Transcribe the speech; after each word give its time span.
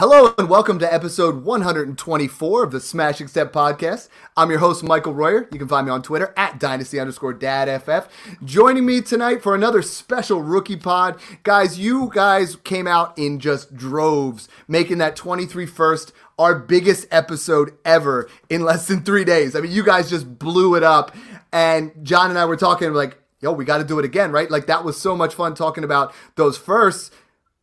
Hello 0.00 0.34
and 0.38 0.48
welcome 0.48 0.78
to 0.78 0.90
episode 0.90 1.44
124 1.44 2.64
of 2.64 2.70
the 2.70 2.80
Smash 2.80 3.20
Accept 3.20 3.54
podcast. 3.54 4.08
I'm 4.34 4.48
your 4.48 4.60
host, 4.60 4.82
Michael 4.82 5.12
Royer. 5.12 5.46
You 5.52 5.58
can 5.58 5.68
find 5.68 5.86
me 5.86 5.92
on 5.92 6.00
Twitter 6.00 6.32
at 6.38 6.58
dynasty 6.58 6.98
underscore 6.98 7.34
dadff. 7.34 8.08
Joining 8.42 8.86
me 8.86 9.02
tonight 9.02 9.42
for 9.42 9.54
another 9.54 9.82
special 9.82 10.40
rookie 10.40 10.76
pod. 10.76 11.20
Guys, 11.42 11.78
you 11.78 12.10
guys 12.14 12.56
came 12.56 12.86
out 12.86 13.18
in 13.18 13.40
just 13.40 13.76
droves, 13.76 14.48
making 14.66 14.96
that 14.96 15.16
23 15.16 15.66
first 15.66 16.14
our 16.38 16.54
biggest 16.54 17.06
episode 17.10 17.76
ever 17.84 18.26
in 18.48 18.62
less 18.62 18.88
than 18.88 19.02
three 19.02 19.26
days. 19.26 19.54
I 19.54 19.60
mean, 19.60 19.70
you 19.70 19.84
guys 19.84 20.08
just 20.08 20.38
blew 20.38 20.76
it 20.76 20.82
up. 20.82 21.14
And 21.52 21.92
John 22.02 22.30
and 22.30 22.38
I 22.38 22.46
were 22.46 22.56
talking 22.56 22.94
like, 22.94 23.18
yo, 23.40 23.52
we 23.52 23.66
got 23.66 23.78
to 23.78 23.84
do 23.84 23.98
it 23.98 24.06
again, 24.06 24.32
right? 24.32 24.50
Like 24.50 24.66
that 24.66 24.82
was 24.82 24.98
so 24.98 25.14
much 25.14 25.34
fun 25.34 25.54
talking 25.54 25.84
about 25.84 26.14
those 26.36 26.56
firsts 26.56 27.10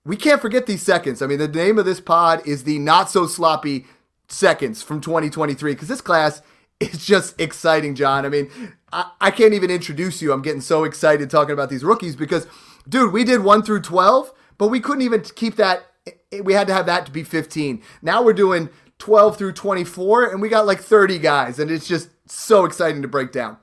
we 0.07 0.15
can't 0.15 0.41
forget 0.41 0.65
these 0.65 0.81
seconds. 0.81 1.21
I 1.21 1.27
mean, 1.27 1.37
the 1.37 1.49
name 1.49 1.77
of 1.77 1.85
this 1.85 1.99
pod 1.99 2.41
is 2.47 2.63
the 2.63 2.79
not 2.79 3.11
so 3.11 3.27
sloppy 3.27 3.85
seconds 4.29 4.81
from 4.81 5.01
2023 5.01 5.73
because 5.73 5.89
this 5.89 5.99
class 5.99 6.41
is 6.79 7.05
just 7.05 7.39
exciting, 7.39 7.93
John. 7.93 8.25
I 8.25 8.29
mean, 8.29 8.49
I, 8.93 9.11
I, 9.19 9.31
can't 9.31 9.53
even 9.53 9.69
introduce 9.69 10.21
you. 10.21 10.31
I'm 10.31 10.41
getting 10.41 10.61
so 10.61 10.85
excited 10.85 11.29
talking 11.29 11.51
about 11.51 11.69
these 11.69 11.83
rookies 11.83 12.15
because, 12.15 12.47
dude, 12.87 13.11
we 13.11 13.25
did 13.25 13.43
1 13.43 13.63
through 13.63 13.81
12, 13.81 14.31
but 14.57 14.67
we 14.69 14.79
couldn't 14.79 15.01
even 15.01 15.21
keep 15.21 15.57
that. 15.57 15.83
Eh, 16.07 16.39
we 16.41 16.53
had 16.53 16.67
to 16.67 16.73
have 16.73 16.85
that 16.85 17.05
to 17.07 17.11
be 17.11 17.23
15. 17.23 17.81
Now 18.01 18.23
we're 18.23 18.31
doing 18.31 18.69
12 18.99 19.37
through 19.37 19.53
24, 19.53 20.31
and 20.31 20.41
we 20.41 20.47
got 20.47 20.65
like 20.65 20.79
30 20.79 21.19
guys, 21.19 21.59
and 21.59 21.69
it's 21.69 21.87
just 21.87 22.09
so 22.29 22.63
exciting 22.63 23.01
to 23.01 23.09
break 23.09 23.33
down. 23.33 23.57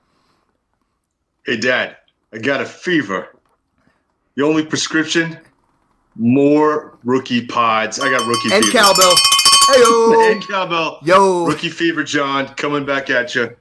Hey, 1.43 1.57
Dad, 1.57 1.97
I 2.31 2.37
got 2.37 2.61
a 2.61 2.65
fever. 2.65 3.29
The 4.35 4.43
only 4.43 4.65
prescription 4.65 5.39
more 6.15 6.97
rookie 7.03 7.45
pods. 7.45 7.99
I 7.99 8.09
got 8.09 8.25
rookie 8.27 8.53
and 8.53 8.65
fever. 8.65 8.77
cowbell. 8.77 9.15
Hey 9.73 10.31
and 10.33 10.47
cowbell. 10.47 10.99
Yo. 11.03 11.45
Rookie 11.45 11.69
fever, 11.69 12.03
John, 12.03 12.47
coming 12.55 12.85
back 12.85 13.09
at 13.09 13.35
you. 13.35 13.55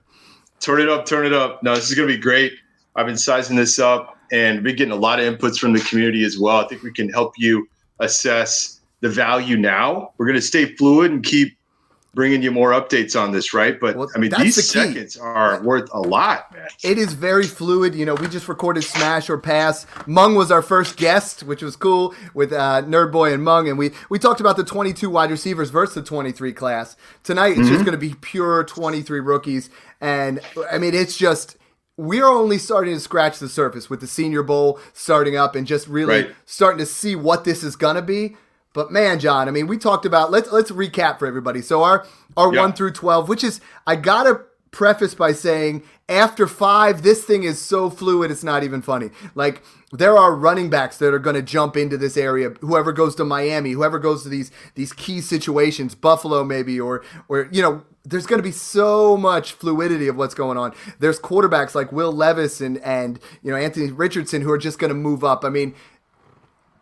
Turn 0.60 0.80
it 0.80 0.88
up, 0.88 1.06
turn 1.06 1.26
it 1.26 1.32
up. 1.32 1.62
No, 1.62 1.74
this 1.74 1.88
is 1.90 1.94
gonna 1.94 2.08
be 2.08 2.16
great. 2.16 2.52
I've 2.96 3.06
been 3.06 3.16
sizing 3.16 3.56
this 3.56 3.78
up 3.78 4.16
and 4.32 4.62
we're 4.64 4.74
getting 4.74 4.92
a 4.92 4.96
lot 4.96 5.20
of 5.20 5.38
inputs 5.38 5.58
from 5.58 5.72
the 5.72 5.80
community 5.80 6.24
as 6.24 6.38
well. 6.38 6.56
I 6.56 6.68
think 6.68 6.82
we 6.82 6.92
can 6.92 7.08
help 7.10 7.34
you 7.36 7.68
assess 8.00 8.80
the 9.00 9.08
value 9.08 9.56
now. 9.56 10.12
We're 10.16 10.26
gonna 10.26 10.40
stay 10.40 10.74
fluid 10.76 11.10
and 11.10 11.22
keep 11.24 11.56
bringing 12.14 12.42
you 12.42 12.50
more 12.50 12.70
updates 12.70 13.20
on 13.20 13.32
this, 13.32 13.52
right? 13.52 13.78
But 13.78 13.96
well, 13.96 14.08
I 14.14 14.18
mean, 14.18 14.32
these 14.38 14.56
the 14.56 14.62
seconds 14.62 15.16
are 15.16 15.62
worth 15.62 15.88
a 15.92 16.00
lot, 16.00 16.52
man. 16.52 16.68
It 16.82 16.98
is 16.98 17.12
very 17.12 17.44
fluid. 17.44 17.94
You 17.94 18.06
know, 18.06 18.14
we 18.14 18.28
just 18.28 18.48
recorded 18.48 18.84
Smash 18.84 19.28
or 19.28 19.38
Pass. 19.38 19.86
Mung 20.06 20.34
was 20.34 20.50
our 20.50 20.62
first 20.62 20.96
guest, 20.96 21.42
which 21.42 21.62
was 21.62 21.76
cool 21.76 22.14
with 22.32 22.52
uh, 22.52 22.82
Nerd 22.82 23.12
Boy 23.12 23.32
and 23.32 23.42
Mung, 23.42 23.68
and 23.68 23.78
we 23.78 23.90
we 24.08 24.18
talked 24.18 24.40
about 24.40 24.56
the 24.56 24.64
22 24.64 25.10
wide 25.10 25.30
receivers 25.30 25.70
versus 25.70 25.94
the 25.94 26.02
23 26.02 26.52
class. 26.52 26.96
Tonight, 27.22 27.50
it's 27.50 27.60
mm-hmm. 27.60 27.68
just 27.68 27.84
going 27.84 27.98
to 27.98 27.98
be 27.98 28.14
pure 28.20 28.64
23 28.64 29.20
rookies, 29.20 29.70
and 30.00 30.40
I 30.70 30.78
mean, 30.78 30.94
it's 30.94 31.16
just 31.16 31.56
we're 31.96 32.26
only 32.26 32.58
starting 32.58 32.94
to 32.94 33.00
scratch 33.00 33.38
the 33.38 33.48
surface 33.48 33.88
with 33.88 34.00
the 34.00 34.06
Senior 34.06 34.42
Bowl 34.42 34.80
starting 34.92 35.36
up 35.36 35.54
and 35.54 35.66
just 35.66 35.86
really 35.86 36.24
right. 36.24 36.34
starting 36.44 36.78
to 36.78 36.86
see 36.86 37.14
what 37.14 37.44
this 37.44 37.62
is 37.62 37.76
going 37.76 37.96
to 37.96 38.02
be. 38.02 38.36
But 38.74 38.92
man, 38.92 39.18
John, 39.20 39.48
I 39.48 39.50
mean, 39.52 39.66
we 39.66 39.78
talked 39.78 40.04
about 40.04 40.30
let's 40.30 40.52
let's 40.52 40.70
recap 40.70 41.18
for 41.18 41.26
everybody. 41.26 41.62
So 41.62 41.82
our 41.82 42.06
our 42.36 42.52
Yeah. 42.52 42.60
one 42.60 42.74
through 42.74 42.90
twelve, 42.92 43.28
which 43.30 43.42
is 43.42 43.60
I 43.86 43.96
gotta 43.96 44.42
preface 44.70 45.14
by 45.14 45.32
saying 45.32 45.84
after 46.08 46.48
five, 46.48 47.02
this 47.02 47.24
thing 47.24 47.44
is 47.44 47.60
so 47.60 47.88
fluid, 47.88 48.30
it's 48.30 48.42
not 48.44 48.64
even 48.64 48.82
funny. 48.82 49.10
Like 49.36 49.62
there 49.92 50.18
are 50.18 50.34
running 50.34 50.68
backs 50.68 50.98
that 50.98 51.14
are 51.14 51.20
going 51.20 51.36
to 51.36 51.42
jump 51.42 51.76
into 51.76 51.96
this 51.96 52.16
area. 52.16 52.50
Whoever 52.60 52.92
goes 52.92 53.14
to 53.14 53.24
Miami, 53.24 53.70
whoever 53.70 53.98
goes 54.00 54.24
to 54.24 54.28
these 54.28 54.50
these 54.74 54.92
key 54.92 55.20
situations, 55.20 55.94
Buffalo 55.94 56.42
maybe, 56.44 56.78
or 56.80 57.04
or 57.28 57.48
you 57.52 57.62
know, 57.62 57.82
there's 58.04 58.26
going 58.26 58.40
to 58.40 58.42
be 58.42 58.50
so 58.52 59.16
much 59.16 59.52
fluidity 59.52 60.08
of 60.08 60.16
what's 60.16 60.34
going 60.34 60.58
on. 60.58 60.74
There's 60.98 61.20
quarterbacks 61.20 61.74
like 61.76 61.92
Will 61.92 62.12
Levis 62.12 62.60
and 62.60 62.78
and 62.78 63.20
you 63.44 63.52
know 63.52 63.56
Anthony 63.56 63.92
Richardson 63.92 64.42
who 64.42 64.50
are 64.50 64.58
just 64.58 64.80
going 64.80 64.90
to 64.90 64.94
move 64.96 65.22
up. 65.22 65.44
I 65.44 65.48
mean, 65.48 65.74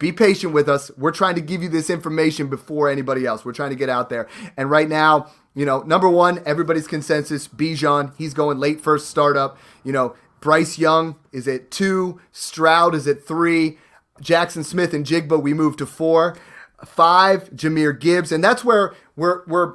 be 0.02 0.10
patient 0.10 0.52
with 0.52 0.68
us. 0.68 0.90
We're 0.98 1.12
trying 1.12 1.36
to 1.36 1.40
give 1.40 1.62
you 1.62 1.68
this 1.68 1.88
information 1.88 2.48
before 2.48 2.90
anybody 2.90 3.24
else. 3.24 3.44
We're 3.44 3.52
trying 3.52 3.70
to 3.70 3.76
get 3.76 3.88
out 3.88 4.10
there. 4.10 4.28
And 4.56 4.68
right 4.68 4.88
now, 4.88 5.30
you 5.54 5.64
know, 5.64 5.82
number 5.82 6.08
one, 6.08 6.42
everybody's 6.44 6.88
consensus, 6.88 7.46
Bijan, 7.46 8.12
he's 8.18 8.34
going 8.34 8.58
late 8.58 8.80
first 8.80 9.08
startup. 9.08 9.56
You 9.84 9.92
know, 9.92 10.16
Bryce 10.40 10.76
Young 10.76 11.14
is 11.30 11.46
at 11.46 11.70
two, 11.70 12.20
Stroud 12.32 12.96
is 12.96 13.06
at 13.06 13.24
three, 13.24 13.78
Jaxon 14.20 14.64
Smith-Njigba, 14.64 15.40
we 15.40 15.54
moved 15.54 15.78
to 15.78 15.86
four. 15.86 16.36
Five, 16.84 17.50
Jahmyr 17.50 17.98
Gibbs. 17.98 18.32
And 18.32 18.42
that's 18.42 18.64
where 18.64 18.92
we're 19.14 19.44
we're 19.46 19.74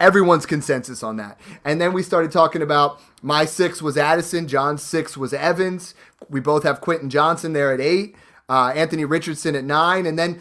everyone's 0.00 0.46
consensus 0.46 1.02
on 1.02 1.18
that. 1.18 1.38
And 1.62 1.78
then 1.78 1.92
we 1.92 2.02
started 2.02 2.32
talking 2.32 2.62
about 2.62 3.02
my 3.20 3.44
six 3.44 3.82
was 3.82 3.98
Addison, 3.98 4.48
John's 4.48 4.82
six 4.82 5.14
was 5.14 5.34
Evans. 5.34 5.94
We 6.30 6.40
both 6.40 6.62
have 6.62 6.80
Quentin 6.80 7.10
Johnston 7.10 7.52
there 7.52 7.70
at 7.70 7.82
eight 7.82 8.16
uh, 8.48 8.72
Anthony 8.74 9.04
Richardson 9.04 9.54
at 9.54 9.64
nine, 9.64 10.06
and 10.06 10.18
then 10.18 10.40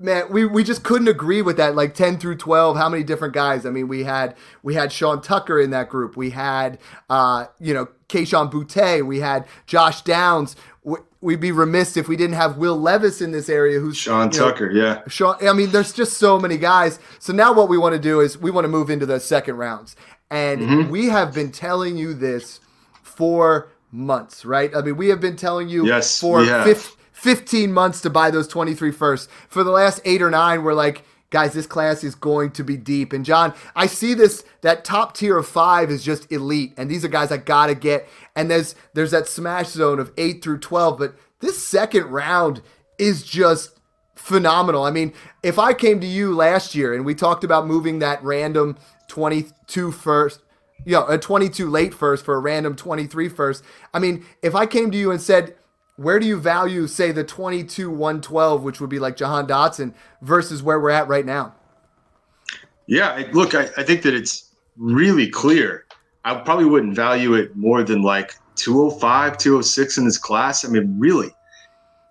man, 0.00 0.30
we, 0.30 0.44
we 0.46 0.62
just 0.62 0.84
couldn't 0.84 1.08
agree 1.08 1.42
with 1.42 1.56
that. 1.56 1.74
Like 1.74 1.94
ten 1.94 2.18
through 2.18 2.36
twelve, 2.36 2.76
how 2.76 2.88
many 2.88 3.02
different 3.02 3.34
guys? 3.34 3.66
I 3.66 3.70
mean, 3.70 3.88
we 3.88 4.04
had 4.04 4.36
we 4.62 4.74
had 4.74 4.92
Sean 4.92 5.20
Tucker 5.20 5.60
in 5.60 5.70
that 5.70 5.88
group. 5.88 6.16
We 6.16 6.30
had 6.30 6.78
uh, 7.10 7.46
you 7.58 7.74
know 7.74 7.88
Kayshon 8.08 8.50
Boutte. 8.52 9.04
We 9.06 9.20
had 9.20 9.46
Josh 9.66 10.02
Downs. 10.02 10.56
We'd 11.20 11.40
be 11.40 11.50
remiss 11.50 11.96
if 11.96 12.06
we 12.06 12.14
didn't 12.16 12.36
have 12.36 12.58
Will 12.58 12.78
Levis 12.78 13.20
in 13.20 13.32
this 13.32 13.48
area. 13.48 13.80
Who's 13.80 13.96
Sean 13.96 14.30
you 14.32 14.38
know, 14.38 14.50
Tucker? 14.50 14.70
Yeah, 14.70 15.02
Sean. 15.08 15.34
I 15.46 15.52
mean, 15.52 15.70
there's 15.72 15.92
just 15.92 16.16
so 16.16 16.38
many 16.38 16.56
guys. 16.58 17.00
So 17.18 17.32
now 17.32 17.52
what 17.52 17.68
we 17.68 17.76
want 17.76 17.94
to 17.94 18.00
do 18.00 18.20
is 18.20 18.38
we 18.38 18.52
want 18.52 18.64
to 18.64 18.68
move 18.68 18.88
into 18.88 19.04
the 19.04 19.18
second 19.18 19.56
rounds, 19.56 19.96
and 20.30 20.60
Mm-hmm. 20.60 20.90
we 20.90 21.06
have 21.06 21.34
been 21.34 21.50
telling 21.50 21.96
you 21.96 22.14
this 22.14 22.60
for 23.02 23.68
months, 23.90 24.44
right? 24.44 24.74
I 24.76 24.80
mean, 24.82 24.96
we 24.96 25.08
have 25.08 25.20
been 25.20 25.34
telling 25.36 25.68
you 25.68 25.86
Yes, 25.86 26.20
for 26.20 26.38
we 26.38 26.46
15 26.46 26.97
15 27.18 27.72
months 27.72 28.00
to 28.02 28.10
buy 28.10 28.30
those 28.30 28.46
23 28.46 28.92
first. 28.92 29.28
For 29.48 29.64
the 29.64 29.72
last 29.72 30.00
eight 30.04 30.22
or 30.22 30.30
nine, 30.30 30.62
we're 30.62 30.72
like, 30.72 31.02
guys, 31.30 31.52
this 31.52 31.66
class 31.66 32.04
is 32.04 32.14
going 32.14 32.52
to 32.52 32.62
be 32.62 32.76
deep. 32.76 33.12
And 33.12 33.24
John, 33.24 33.54
I 33.74 33.86
see 33.86 34.14
this 34.14 34.44
that 34.60 34.84
top 34.84 35.16
tier 35.16 35.36
of 35.36 35.46
five 35.46 35.90
is 35.90 36.04
just 36.04 36.30
elite, 36.30 36.74
and 36.76 36.88
these 36.88 37.04
are 37.04 37.08
guys 37.08 37.32
I 37.32 37.38
gotta 37.38 37.74
get. 37.74 38.08
And 38.36 38.48
there's 38.48 38.76
there's 38.94 39.10
that 39.10 39.26
smash 39.26 39.68
zone 39.68 39.98
of 39.98 40.12
eight 40.16 40.42
through 40.42 40.58
12, 40.58 40.96
but 40.96 41.16
this 41.40 41.64
second 41.64 42.04
round 42.06 42.62
is 42.98 43.24
just 43.24 43.78
phenomenal. 44.14 44.84
I 44.84 44.92
mean, 44.92 45.12
if 45.42 45.58
I 45.58 45.72
came 45.72 46.00
to 46.00 46.06
you 46.06 46.34
last 46.34 46.74
year 46.74 46.94
and 46.94 47.04
we 47.04 47.14
talked 47.14 47.42
about 47.42 47.66
moving 47.66 47.98
that 47.98 48.22
random 48.22 48.76
22 49.08 49.90
first, 49.90 50.40
you 50.84 50.92
know, 50.92 51.06
a 51.06 51.18
22 51.18 51.68
late 51.68 51.94
first 51.94 52.24
for 52.24 52.36
a 52.36 52.40
random 52.40 52.76
23 52.76 53.28
first, 53.28 53.64
I 53.92 53.98
mean, 53.98 54.24
if 54.40 54.54
I 54.54 54.66
came 54.66 54.90
to 54.92 54.98
you 54.98 55.10
and 55.10 55.20
said, 55.20 55.56
where 55.98 56.20
do 56.20 56.26
you 56.26 56.38
value, 56.38 56.86
say, 56.86 57.10
the 57.10 57.24
22 57.24 57.90
112, 57.90 58.62
which 58.62 58.80
would 58.80 58.88
be 58.88 59.00
like 59.00 59.16
Jahan 59.16 59.48
Dotson, 59.48 59.92
versus 60.22 60.62
where 60.62 60.78
we're 60.78 60.90
at 60.90 61.08
right 61.08 61.26
now? 61.26 61.56
Yeah, 62.86 63.10
I, 63.10 63.30
look, 63.32 63.56
I, 63.56 63.62
I 63.76 63.82
think 63.82 64.02
that 64.02 64.14
it's 64.14 64.54
really 64.76 65.28
clear. 65.28 65.86
I 66.24 66.34
probably 66.36 66.66
wouldn't 66.66 66.94
value 66.94 67.34
it 67.34 67.56
more 67.56 67.82
than 67.82 68.02
like 68.02 68.36
205, 68.54 69.38
206 69.38 69.98
in 69.98 70.04
this 70.04 70.18
class. 70.18 70.64
I 70.64 70.68
mean, 70.68 70.94
really, 71.00 71.34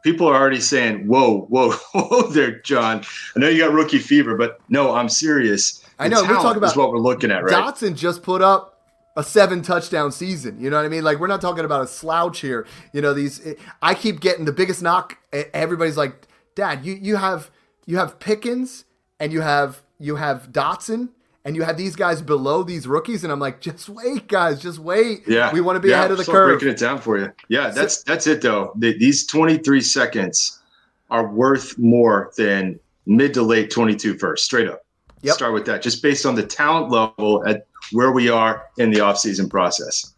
people 0.03 0.27
are 0.27 0.35
already 0.35 0.59
saying, 0.59 1.07
whoa, 1.07 1.45
whoa, 1.45 1.71
whoa 1.93 2.23
there, 2.23 2.59
John. 2.59 3.05
I 3.37 3.39
know 3.39 3.47
you 3.47 3.63
got 3.63 3.71
rookie 3.71 3.99
fever, 3.99 4.35
but 4.35 4.59
no, 4.67 4.95
I'm 4.95 5.07
serious. 5.07 5.81
I 5.97 6.09
know, 6.09 6.23
we're 6.23 6.33
talking 6.35 6.57
about 6.57 6.71
is 6.71 6.75
what 6.75 6.91
we're 6.91 6.99
looking 6.99 7.31
at, 7.31 7.41
right? 7.41 7.53
Dotson 7.53 7.95
just 7.95 8.21
put 8.21 8.41
up 8.41 8.76
a 9.17 9.23
seven 9.23 9.63
touchdown 9.63 10.11
season. 10.11 10.61
You 10.61 10.69
know 10.69 10.77
what 10.77 10.85
I 10.85 10.89
mean? 10.89 11.03
Like 11.03 11.19
we're 11.19 11.27
not 11.27 11.41
talking 11.41 11.65
about 11.65 11.81
a 11.81 11.87
slouch 11.87 12.39
here. 12.39 12.65
You 12.93 13.01
know 13.01 13.13
these. 13.13 13.55
I 13.81 13.95
keep 13.95 14.21
getting 14.21 14.45
the 14.45 14.53
biggest 14.53 14.81
knock. 14.81 15.17
Everybody's 15.33 15.97
like, 15.97 16.27
Dad, 16.55 16.85
you 16.85 16.93
you 16.93 17.17
have 17.17 17.51
you 17.85 17.97
have 17.97 18.19
Pickens 18.19 18.85
and 19.19 19.33
you 19.33 19.41
have 19.41 19.81
you 19.99 20.15
have 20.15 20.51
Dotson 20.51 21.09
and 21.43 21.55
you 21.55 21.63
have 21.63 21.77
these 21.77 21.95
guys 21.95 22.21
below 22.21 22.61
these 22.61 22.87
rookies, 22.87 23.23
and 23.23 23.33
I'm 23.33 23.39
like, 23.39 23.59
just 23.59 23.89
wait, 23.89 24.27
guys, 24.27 24.61
just 24.61 24.79
wait. 24.79 25.27
Yeah, 25.27 25.51
we 25.51 25.61
want 25.61 25.77
to 25.77 25.79
be 25.79 25.89
yeah, 25.89 25.99
ahead 25.99 26.11
of 26.11 26.17
the 26.17 26.25
curve. 26.25 26.59
Breaking 26.59 26.73
it 26.73 26.77
down 26.77 26.99
for 26.99 27.17
you. 27.17 27.33
Yeah, 27.49 27.69
that's 27.69 28.03
that's 28.03 28.27
it 28.27 28.41
though. 28.41 28.71
The, 28.75 28.97
these 28.97 29.25
23 29.25 29.81
seconds 29.81 30.61
are 31.09 31.27
worth 31.27 31.77
more 31.79 32.31
than 32.37 32.79
mid 33.07 33.33
to 33.33 33.41
late 33.41 33.71
22 33.71 34.19
first, 34.19 34.45
straight 34.45 34.67
up. 34.67 34.81
Yep. 35.21 35.35
Start 35.35 35.53
with 35.53 35.65
that, 35.65 35.81
just 35.81 36.03
based 36.03 36.25
on 36.25 36.35
the 36.35 36.45
talent 36.45 36.91
level 36.91 37.45
at 37.47 37.65
where 37.91 38.11
we 38.11 38.29
are 38.29 38.67
in 38.77 38.91
the 38.91 38.99
offseason 38.99 39.49
process. 39.49 40.13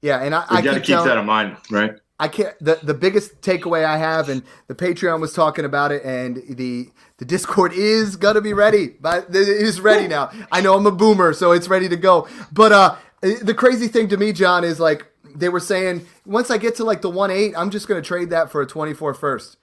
Yeah, 0.00 0.22
and 0.22 0.34
I, 0.34 0.44
I 0.48 0.62
got 0.62 0.74
to 0.74 0.80
keep 0.80 0.86
telling, 0.86 1.08
that 1.08 1.18
in 1.18 1.26
mind, 1.26 1.56
right? 1.70 1.92
I 2.18 2.28
can't. 2.28 2.54
The 2.60 2.78
the 2.82 2.94
biggest 2.94 3.40
takeaway 3.42 3.84
I 3.84 3.98
have, 3.98 4.28
and 4.28 4.42
the 4.66 4.74
Patreon 4.74 5.20
was 5.20 5.32
talking 5.32 5.64
about 5.64 5.92
it, 5.92 6.04
and 6.04 6.42
the 6.48 6.90
the 7.18 7.24
Discord 7.24 7.72
is 7.72 8.16
gonna 8.16 8.40
be 8.40 8.52
ready, 8.52 8.88
but 8.88 9.28
it 9.28 9.48
is 9.48 9.80
ready 9.80 10.08
now. 10.08 10.30
I 10.50 10.60
know 10.60 10.74
I'm 10.74 10.86
a 10.86 10.90
boomer, 10.90 11.32
so 11.32 11.52
it's 11.52 11.68
ready 11.68 11.88
to 11.88 11.96
go. 11.96 12.28
But 12.52 12.72
uh, 12.72 12.96
the 13.20 13.54
crazy 13.54 13.88
thing 13.88 14.08
to 14.08 14.16
me, 14.16 14.32
John, 14.32 14.64
is 14.64 14.80
like 14.80 15.06
they 15.34 15.48
were 15.48 15.60
saying 15.60 16.06
once 16.26 16.50
I 16.50 16.58
get 16.58 16.76
to 16.76 16.84
like 16.84 17.02
the 17.02 17.10
one 17.10 17.30
eight, 17.30 17.54
I'm 17.56 17.70
just 17.70 17.88
gonna 17.88 18.02
trade 18.02 18.30
that 18.30 18.50
for 18.50 18.62
a 18.62 18.66
24 18.66 19.14
first. 19.14 19.56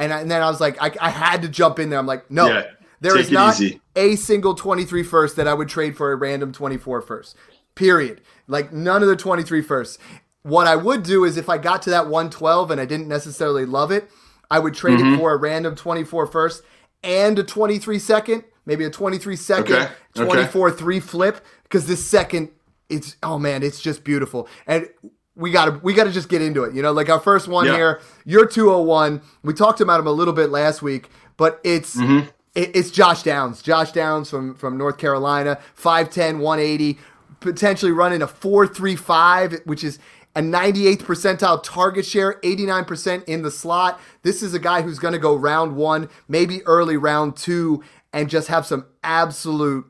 And, 0.00 0.12
I, 0.12 0.20
and 0.20 0.30
then 0.30 0.42
I 0.42 0.48
was 0.48 0.60
like, 0.60 0.80
I, 0.80 0.92
I 1.00 1.10
had 1.10 1.42
to 1.42 1.48
jump 1.48 1.80
in 1.80 1.90
there. 1.90 1.98
I'm 1.98 2.06
like, 2.06 2.30
no, 2.30 2.46
yeah, 2.46 2.66
there 3.00 3.16
is 3.16 3.30
not 3.30 3.54
easy. 3.54 3.80
a 3.96 4.16
single 4.16 4.54
23 4.54 5.02
first 5.02 5.36
that 5.36 5.48
I 5.48 5.54
would 5.54 5.68
trade 5.68 5.96
for 5.96 6.12
a 6.12 6.16
random 6.16 6.52
24 6.52 7.02
first. 7.02 7.36
Period. 7.74 8.20
Like 8.46 8.72
none 8.72 9.02
of 9.02 9.08
the 9.08 9.16
23 9.16 9.62
firsts. 9.62 9.98
What 10.42 10.66
I 10.66 10.76
would 10.76 11.02
do 11.02 11.24
is 11.24 11.36
if 11.36 11.48
I 11.48 11.58
got 11.58 11.82
to 11.82 11.90
that 11.90 12.06
112 12.06 12.70
and 12.70 12.80
I 12.80 12.84
didn't 12.84 13.08
necessarily 13.08 13.66
love 13.66 13.90
it, 13.90 14.10
I 14.50 14.58
would 14.58 14.74
trade 14.74 14.98
mm-hmm. 14.98 15.14
it 15.14 15.18
for 15.18 15.32
a 15.32 15.36
random 15.36 15.74
24 15.74 16.26
first 16.26 16.62
and 17.02 17.38
a 17.38 17.44
23 17.44 17.98
second, 17.98 18.44
maybe 18.66 18.84
a 18.84 18.90
23 18.90 19.36
second, 19.36 19.74
okay. 19.74 19.92
24 20.14 20.68
okay. 20.68 20.78
3 20.78 21.00
flip 21.00 21.44
because 21.64 21.86
this 21.86 22.04
second 22.04 22.50
it's 22.88 23.16
oh 23.22 23.38
man, 23.38 23.62
it's 23.62 23.80
just 23.80 24.04
beautiful. 24.04 24.48
And 24.66 24.88
we 25.34 25.50
got 25.50 25.66
to 25.66 25.70
we 25.82 25.94
got 25.94 26.04
to 26.04 26.12
just 26.12 26.28
get 26.28 26.42
into 26.42 26.64
it. 26.64 26.74
You 26.74 26.82
know, 26.82 26.92
like 26.92 27.08
our 27.08 27.20
first 27.20 27.48
one 27.48 27.66
yeah. 27.66 27.76
here, 27.76 28.00
you're 28.24 28.46
201. 28.46 29.20
We 29.42 29.54
talked 29.54 29.80
about 29.80 30.00
him 30.00 30.06
a 30.06 30.12
little 30.12 30.34
bit 30.34 30.50
last 30.50 30.82
week, 30.82 31.08
but 31.36 31.60
it's 31.64 31.96
mm-hmm. 31.96 32.28
It, 32.58 32.74
it's 32.74 32.90
Josh 32.90 33.22
Downs. 33.22 33.62
Josh 33.62 33.92
Downs 33.92 34.28
from 34.28 34.54
from 34.54 34.76
North 34.76 34.98
Carolina, 34.98 35.58
5'10, 35.80 36.40
180, 36.40 36.98
potentially 37.40 37.92
running 37.92 38.20
a 38.20 38.26
4.35, 38.26 39.64
which 39.64 39.84
is 39.84 39.98
a 40.34 40.40
98th 40.40 40.98
percentile 40.98 41.62
target 41.62 42.04
share, 42.04 42.38
89% 42.42 43.24
in 43.24 43.42
the 43.42 43.50
slot. 43.50 44.00
This 44.22 44.42
is 44.42 44.54
a 44.54 44.58
guy 44.58 44.82
who's 44.82 44.98
going 44.98 45.14
to 45.14 45.18
go 45.18 45.34
round 45.34 45.76
one, 45.76 46.08
maybe 46.28 46.62
early 46.66 46.96
round 46.96 47.36
two, 47.36 47.82
and 48.12 48.28
just 48.28 48.48
have 48.48 48.66
some 48.66 48.86
absolute 49.02 49.86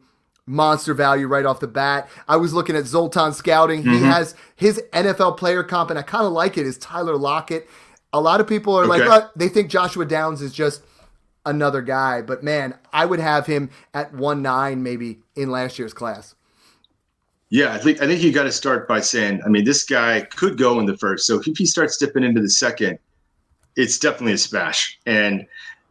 monster 0.47 0.95
value 0.95 1.27
right 1.27 1.45
off 1.45 1.61
the 1.61 1.67
bat. 1.67 2.09
I 2.29 2.37
was 2.37 2.55
looking 2.55 2.77
at 2.77 2.87
Zoltan 2.87 3.33
scouting. 3.33 3.81
Mm-hmm. 3.81 3.93
He 3.95 4.01
has 4.03 4.35
his 4.57 4.83
NFL 4.93 5.39
player 5.39 5.63
comp, 5.63 5.91
and 5.91 5.99
I 5.99 6.03
kind 6.03 6.27
of 6.27 6.33
like 6.33 6.57
it, 6.57 6.67
is 6.67 6.79
Tyler 6.79 7.17
Lockett. 7.17 7.69
A 8.13 8.21
lot 8.21 8.41
of 8.41 8.47
people 8.47 8.75
are 8.75 8.85
okay. 8.85 9.07
like, 9.07 9.25
oh, 9.25 9.31
they 9.37 9.49
think 9.49 9.71
Joshua 9.71 10.07
Downs 10.07 10.41
is 10.41 10.53
just 10.53 10.83
another 11.49 11.83
guy, 11.83 12.23
but 12.23 12.43
man, 12.43 12.75
I 12.93 13.07
would 13.07 13.21
have 13.21 13.47
him 13.47 13.71
at 13.95 14.13
1 14.15 14.43
9 14.43 14.83
maybe 14.83 15.19
in 15.35 15.51
last 15.51 15.79
year's 15.79 15.95
class. 15.95 16.35
Yeah, 17.51 17.73
I 17.73 17.79
think 17.79 18.03
I 18.03 18.07
think 18.07 18.23
you 18.23 18.31
got 18.31 18.43
to 18.45 18.53
start 18.53 18.87
by 18.87 19.01
saying, 19.01 19.41
I 19.45 19.49
mean, 19.49 19.65
this 19.65 19.85
guy 19.85 20.21
could 20.21 20.59
go 20.59 20.79
in 20.81 20.87
the 20.87 20.97
first. 20.99 21.27
So 21.27 21.41
if 21.41 21.57
he 21.57 21.65
starts 21.65 21.97
dipping 21.97 22.23
into 22.23 22.43
the 22.43 22.51
second, 22.51 22.99
it's 23.75 23.99
definitely 23.99 24.35
a 24.35 24.39
smash. 24.39 24.99
And 25.07 25.47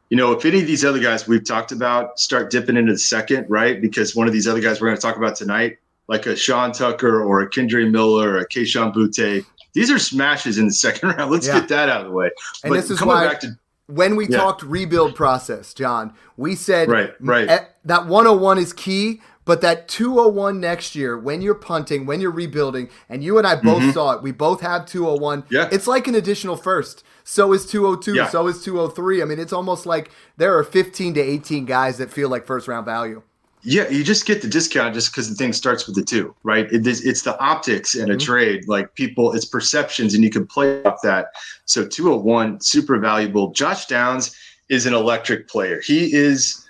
you 0.09 0.17
know, 0.17 0.31
if 0.31 0.45
any 0.45 0.61
of 0.61 0.67
these 0.67 0.85
other 0.85 0.99
guys 0.99 1.27
we've 1.27 1.43
talked 1.43 1.71
about 1.71 2.19
start 2.19 2.51
dipping 2.51 2.77
into 2.77 2.93
the 2.93 2.99
second, 2.99 3.47
right? 3.49 3.81
Because 3.81 4.15
one 4.15 4.27
of 4.27 4.33
these 4.33 4.47
other 4.47 4.61
guys 4.61 4.79
we're 4.79 4.87
going 4.87 4.97
to 4.97 5.01
talk 5.01 5.17
about 5.17 5.35
tonight, 5.35 5.79
like 6.07 6.27
a 6.27 6.35
Sean 6.35 6.71
Tucker 6.71 7.23
or 7.23 7.41
a 7.41 7.49
Kendre 7.49 7.89
Miller 7.89 8.33
or 8.33 8.37
a 8.37 8.47
Kayshon 8.47 8.93
Boutte, 8.93 9.43
these 9.73 9.91
are 9.91 9.99
smashes 9.99 10.59
in 10.59 10.67
the 10.67 10.73
second 10.73 11.09
round. 11.17 11.31
Let's 11.31 11.47
yeah. 11.47 11.59
get 11.59 11.69
that 11.69 11.89
out 11.89 12.01
of 12.01 12.07
the 12.07 12.13
way. 12.13 12.29
And 12.63 12.69
but 12.71 12.75
this 12.75 12.91
is 12.91 12.99
coming 12.99 13.15
why 13.15 13.33
to, 13.33 13.57
when 13.87 14.15
we 14.15 14.27
yeah. 14.27 14.37
talked 14.37 14.63
rebuild 14.63 15.15
process, 15.15 15.73
John, 15.73 16.13
we 16.35 16.55
said 16.55 16.89
right, 16.89 17.13
right. 17.19 17.47
that 17.85 18.05
101 18.05 18.57
is 18.57 18.73
key, 18.73 19.21
but 19.45 19.61
that 19.61 19.87
201 19.87 20.59
next 20.59 20.93
year, 20.93 21.17
when 21.17 21.41
you're 21.41 21.55
punting, 21.55 22.05
when 22.05 22.19
you're 22.19 22.31
rebuilding, 22.31 22.89
and 23.07 23.23
you 23.23 23.37
and 23.37 23.47
I 23.47 23.55
both 23.55 23.81
mm-hmm. 23.81 23.91
saw 23.91 24.11
it, 24.11 24.21
we 24.21 24.33
both 24.33 24.59
have 24.59 24.85
201. 24.85 25.45
Yeah. 25.49 25.69
It's 25.71 25.87
like 25.87 26.07
an 26.07 26.15
additional 26.15 26.57
first. 26.57 27.03
So 27.23 27.53
is 27.53 27.65
202. 27.65 28.13
Yeah. 28.13 28.27
So 28.27 28.47
is 28.47 28.61
203. 28.63 29.21
I 29.21 29.25
mean, 29.25 29.39
it's 29.39 29.53
almost 29.53 29.85
like 29.85 30.11
there 30.35 30.57
are 30.57 30.63
15 30.63 31.13
to 31.13 31.21
18 31.21 31.65
guys 31.65 31.97
that 31.97 32.11
feel 32.11 32.27
like 32.27 32.45
first 32.45 32.67
round 32.67 32.85
value. 32.85 33.21
Yeah, 33.63 33.89
you 33.89 34.03
just 34.03 34.25
get 34.25 34.41
the 34.41 34.47
discount 34.47 34.93
just 34.93 35.11
because 35.11 35.29
the 35.29 35.35
thing 35.35 35.51
starts 35.51 35.87
with 35.87 35.95
the 35.95 36.03
two, 36.03 36.33
right? 36.43 36.71
It 36.71 36.85
it's 36.85 37.23
the 37.23 37.37
optics 37.39 37.95
in 37.95 38.09
a 38.09 38.13
mm-hmm. 38.13 38.19
trade. 38.19 38.67
Like 38.67 38.93
people, 38.95 39.33
it's 39.33 39.45
perceptions, 39.45 40.13
and 40.13 40.23
you 40.23 40.29
can 40.29 40.45
play 40.45 40.81
off 40.83 41.01
that. 41.03 41.27
So 41.65 41.85
201, 41.85 42.61
super 42.61 42.97
valuable. 42.99 43.51
Josh 43.51 43.87
Downs 43.87 44.35
is 44.69 44.85
an 44.85 44.93
electric 44.93 45.47
player. 45.49 45.81
He 45.81 46.13
is 46.13 46.69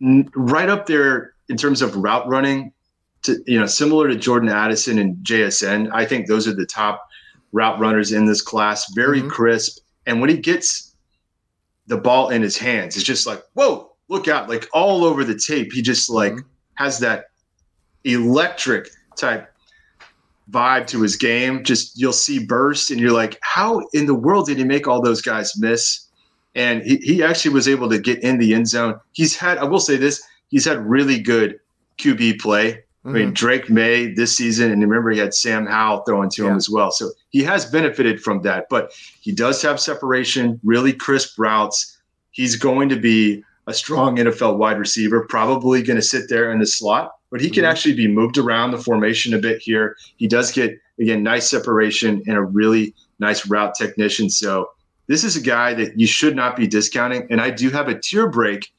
right 0.00 0.68
up 0.68 0.86
there 0.86 1.34
in 1.48 1.56
terms 1.56 1.82
of 1.82 1.96
route 1.96 2.26
running, 2.28 2.72
to 3.22 3.42
you 3.46 3.58
know, 3.58 3.66
similar 3.66 4.08
to 4.08 4.16
Jordan 4.16 4.48
Addison 4.48 4.98
and 4.98 5.16
JSN, 5.18 5.90
I 5.92 6.04
think 6.04 6.26
those 6.26 6.46
are 6.46 6.54
the 6.54 6.66
top 6.66 7.08
route 7.52 7.78
runners 7.78 8.12
in 8.12 8.26
this 8.26 8.42
class. 8.42 8.92
Very 8.94 9.20
mm-hmm. 9.20 9.28
crisp, 9.28 9.82
and 10.06 10.20
when 10.20 10.30
he 10.30 10.36
gets 10.36 10.94
the 11.86 11.96
ball 11.96 12.28
in 12.28 12.42
his 12.42 12.56
hands, 12.56 12.96
it's 12.96 13.04
just 13.04 13.26
like 13.26 13.42
whoa, 13.54 13.87
look 14.08 14.28
out! 14.28 14.48
Like 14.48 14.66
all 14.72 15.04
over 15.04 15.24
the 15.24 15.36
tape, 15.36 15.72
he 15.72 15.82
just 15.82 16.10
like 16.10 16.32
mm-hmm. 16.32 16.46
has 16.74 16.98
that 17.00 17.26
electric 18.04 18.88
type 19.16 19.52
vibe 20.50 20.86
to 20.88 21.02
his 21.02 21.16
game. 21.16 21.64
Just 21.64 21.98
you'll 21.98 22.12
see 22.12 22.44
burst, 22.44 22.90
and 22.90 23.00
you're 23.00 23.12
like, 23.12 23.38
how 23.42 23.82
in 23.92 24.06
the 24.06 24.14
world 24.14 24.46
did 24.46 24.58
he 24.58 24.64
make 24.64 24.86
all 24.86 25.02
those 25.02 25.22
guys 25.22 25.58
miss? 25.58 26.06
And 26.54 26.82
he, 26.82 26.96
he 26.96 27.22
actually 27.22 27.54
was 27.54 27.68
able 27.68 27.88
to 27.90 27.98
get 27.98 28.22
in 28.22 28.38
the 28.38 28.54
end 28.54 28.68
zone. 28.68 28.98
He's 29.12 29.36
had, 29.36 29.58
I 29.58 29.64
will 29.64 29.80
say 29.80 29.96
this, 29.96 30.22
he's 30.48 30.64
had 30.64 30.78
really 30.78 31.20
good 31.20 31.60
QB 31.98 32.40
play. 32.40 32.72
Mm-hmm. 32.72 33.08
I 33.08 33.12
mean, 33.12 33.22
mm-hmm. 33.26 33.34
Drake 33.34 33.70
Maye 33.70 34.14
this 34.14 34.36
season, 34.36 34.72
and 34.72 34.82
remember 34.82 35.10
he 35.10 35.18
had 35.18 35.34
Sam 35.34 35.66
Howell 35.66 36.02
throwing 36.02 36.30
to 36.30 36.44
yeah. 36.44 36.50
him 36.50 36.56
as 36.56 36.68
well. 36.68 36.90
So 36.90 37.10
he 37.30 37.42
has 37.44 37.66
benefited 37.66 38.20
from 38.20 38.42
that, 38.42 38.66
but 38.68 38.92
he 39.20 39.30
does 39.30 39.62
have 39.62 39.78
separation, 39.78 40.58
really 40.64 40.92
crisp 40.92 41.38
routes. 41.38 41.96
He's 42.30 42.56
going 42.56 42.88
to 42.88 42.96
be 42.96 43.44
a 43.68 43.74
strong 43.74 44.16
NFL 44.16 44.56
wide 44.56 44.78
receiver, 44.78 45.26
probably 45.28 45.82
going 45.82 45.96
to 45.98 46.02
sit 46.02 46.28
there 46.30 46.50
in 46.50 46.58
the 46.58 46.66
slot, 46.66 47.12
but 47.30 47.40
he 47.40 47.50
can 47.50 47.62
mm-hmm. 47.62 47.70
actually 47.70 47.94
be 47.94 48.08
moved 48.08 48.38
around 48.38 48.70
the 48.70 48.78
formation 48.78 49.34
a 49.34 49.38
bit 49.38 49.60
here. 49.60 49.96
He 50.16 50.26
does 50.26 50.50
get, 50.50 50.80
again, 50.98 51.22
nice 51.22 51.48
separation 51.48 52.22
and 52.26 52.36
a 52.36 52.42
really 52.42 52.94
nice 53.18 53.46
route 53.46 53.74
technician. 53.74 54.30
So 54.30 54.70
this 55.06 55.22
is 55.22 55.36
a 55.36 55.40
guy 55.42 55.74
that 55.74 56.00
you 56.00 56.06
should 56.06 56.34
not 56.34 56.56
be 56.56 56.66
discounting. 56.66 57.26
And 57.30 57.42
I 57.42 57.50
do 57.50 57.68
have 57.68 57.88
a 57.88 57.98
tier 58.00 58.28
break 58.28 58.72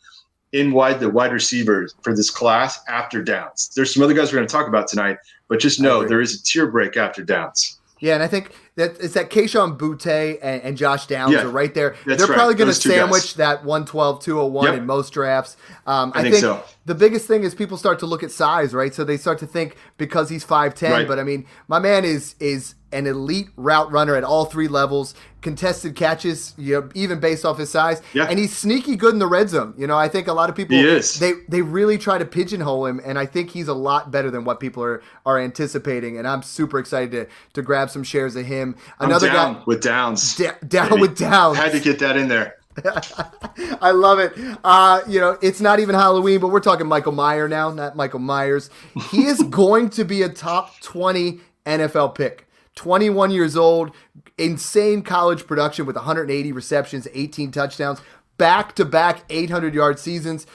in 0.54 0.72
wide 0.72 1.00
the 1.00 1.10
wide 1.10 1.32
receivers 1.32 1.94
for 2.02 2.16
this 2.16 2.32
class 2.32 2.80
after 2.88 3.22
downs. 3.22 3.70
There's 3.76 3.94
some 3.94 4.02
other 4.02 4.16
guys 4.16 4.34
we're 4.34 4.40
going 4.40 4.48
to 4.48 4.52
talk 4.52 4.68
about 4.68 4.88
tonight, 4.88 5.18
but 5.48 5.60
just 5.60 5.80
know 5.80 6.04
there 6.04 6.22
is 6.22 6.34
a 6.40 6.44
tier 6.44 6.66
break 6.66 6.98
after 6.98 7.24
downs. 7.24 7.79
Yeah, 8.00 8.14
and 8.14 8.24
I 8.24 8.28
think 8.28 8.52
that 8.76 8.98
it's 9.00 9.14
that 9.14 9.30
Kayshon 9.30 9.78
Boutte 9.78 10.40
and, 10.42 10.62
and, 10.62 10.78
Josh 10.78 11.08
Downs 11.08 11.34
yeah, 11.34 11.44
are 11.44 11.50
right 11.50 11.74
there. 11.74 11.96
They're 12.06 12.16
right. 12.16 12.30
probably 12.30 12.56
going 12.56 12.70
to 12.70 12.74
sandwich 12.74 13.36
that 13.36 13.66
112, 13.66 14.24
201 14.24 14.66
yep. 14.66 14.76
in 14.76 14.86
most 14.86 15.12
drafts. 15.12 15.58
Um, 15.86 16.14
I, 16.16 16.20
I, 16.20 16.22
think, 16.24 16.36
think 16.36 16.42
so. 16.42 16.64
the 16.86 16.96
biggest 16.96 17.28
thing 17.28 17.44
is 17.44 17.54
people 17.54 17.78
start 17.78 18.00
to 18.00 18.06
look 18.06 18.24
at 18.24 18.32
size, 18.32 18.74
right? 18.74 18.94
So 18.94 19.04
they 19.04 19.18
start 19.18 19.40
to 19.40 19.48
think 19.48 19.76
because 19.98 20.30
he's 20.30 20.46
5'10, 20.46 20.90
right. 20.90 21.08
but 21.08 21.20
I 21.20 21.24
mean, 21.24 21.46
my 21.68 21.80
man 21.80 22.06
is 22.06 22.36
is 22.40 22.76
an 22.92 23.08
elite 23.08 23.50
route 23.56 23.92
runner 23.92 24.16
at 24.16 24.24
all 24.24 24.46
three 24.46 24.68
levels, 24.68 25.14
contested 25.42 25.96
catches, 25.96 26.54
you 26.58 26.82
know, 26.82 26.90
even 26.96 27.20
based 27.20 27.46
off 27.46 27.58
his 27.58 27.70
size. 27.70 28.02
Yeah. 28.14 28.26
And 28.26 28.40
he's 28.40 28.56
sneaky 28.56 28.96
good 28.96 29.14
in 29.14 29.20
the 29.20 29.28
red 29.28 29.50
zone. 29.50 29.74
You 29.78 29.88
know, 29.88 29.98
I 29.98 30.08
think 30.08 30.28
a 30.28 30.34
lot 30.34 30.50
of 30.50 30.56
people 30.56 30.78
they 31.20 31.34
they 31.48 31.62
really 31.62 31.98
try 31.98 32.18
to 32.18 32.26
pigeonhole 32.26 32.86
him, 32.86 33.00
and 33.06 33.20
I 33.20 33.26
think 33.26 33.52
he's 33.52 33.68
a 33.68 33.74
lot 33.74 34.12
better 34.12 34.32
than 34.32 34.44
what 34.44 34.60
people 34.60 34.84
are 34.84 35.02
are 35.26 35.40
anticipating. 35.40 36.18
And 36.18 36.28
I'm 36.28 36.42
super 36.42 36.80
excited 36.80 37.12
to 37.12 37.28
to 37.54 37.62
grab 37.62 37.90
some 37.90 38.04
shares 38.04 38.36
of 38.36 38.46
him. 38.46 38.76
Another 39.00 39.28
guy 39.28 39.62
with 39.66 39.82
Downs. 39.82 40.36
Da- 40.36 40.58
down 40.68 41.00
with 41.00 41.18
Downs. 41.18 41.58
Had 41.58 41.72
to 41.72 41.80
get 41.80 42.00
that 42.00 42.18
in 42.18 42.28
there. 42.28 42.56
I 43.82 43.92
love 43.92 44.20
it. 44.20 44.34
Uh, 44.64 45.02
you 45.08 45.20
know, 45.20 45.38
it's 45.42 45.60
not 45.60 45.80
even 45.80 45.96
Halloween, 45.96 46.40
but 46.40 46.48
we're 46.48 46.60
talking 46.60 46.88
Michael 46.88 47.12
Mayer 47.12 47.48
now, 47.48 47.72
not 47.72 47.96
Michael 47.96 48.20
Myers. 48.20 48.70
He 49.10 49.26
is 49.26 49.42
going 49.50 49.90
to 49.92 50.06
be 50.06 50.22
a 50.22 50.30
top 50.30 50.80
20 50.82 51.40
NFL 51.66 52.16
pick. 52.16 52.48
21 52.76 53.32
years 53.32 53.58
old, 53.58 53.92
insane 54.38 55.02
college 55.02 55.46
production 55.48 55.86
with 55.86 55.96
180 55.96 56.52
receptions, 56.52 57.08
18 57.14 57.52
touchdowns, 57.52 58.00
back 58.38 58.76
to 58.76 58.86
back 58.86 59.24
800 59.30 59.74
yard 59.74 60.00
seasons. 60.00 60.48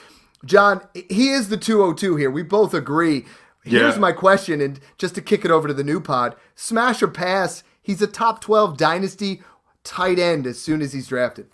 John, 0.45 0.81
he 0.95 1.31
is 1.31 1.49
the 1.49 1.57
202 1.57 2.17
here. 2.17 2.31
We 2.31 2.43
both 2.43 2.75
agree. 2.75 3.25
Here's 3.63 3.95
Yeah. 3.95 4.01
my 4.01 4.13
question, 4.13 4.61
and 4.61 4.79
just 4.99 5.15
to 5.15 5.23
kick 5.23 5.45
it 5.45 5.51
over 5.51 5.69
to 5.69 5.75
the 5.75 5.85
new 5.85 6.01
pod, 6.01 6.37
smash 6.55 7.03
or 7.03 7.09
pass? 7.09 7.63
He's 7.83 8.03
a 8.03 8.07
top 8.07 8.41
12 8.43 8.77
dynasty 8.77 9.43
tight 9.85 10.19
end 10.19 10.47
as 10.47 10.59
soon 10.59 10.83
as 10.83 10.93
he's 10.93 11.07
drafted. 11.07 11.47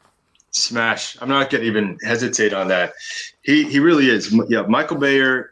Smash. 0.53 1.17
I'm 1.21 1.29
not 1.29 1.51
going 1.51 1.63
to 1.63 1.67
even 1.69 1.97
hesitate 2.03 2.53
on 2.53 2.67
that. 2.69 2.93
He 3.43 3.63
he 3.65 3.79
really 3.79 4.11
is. 4.11 4.37
Yeah, 4.49 4.63
Michael 4.63 4.99
Mayer 4.99 5.51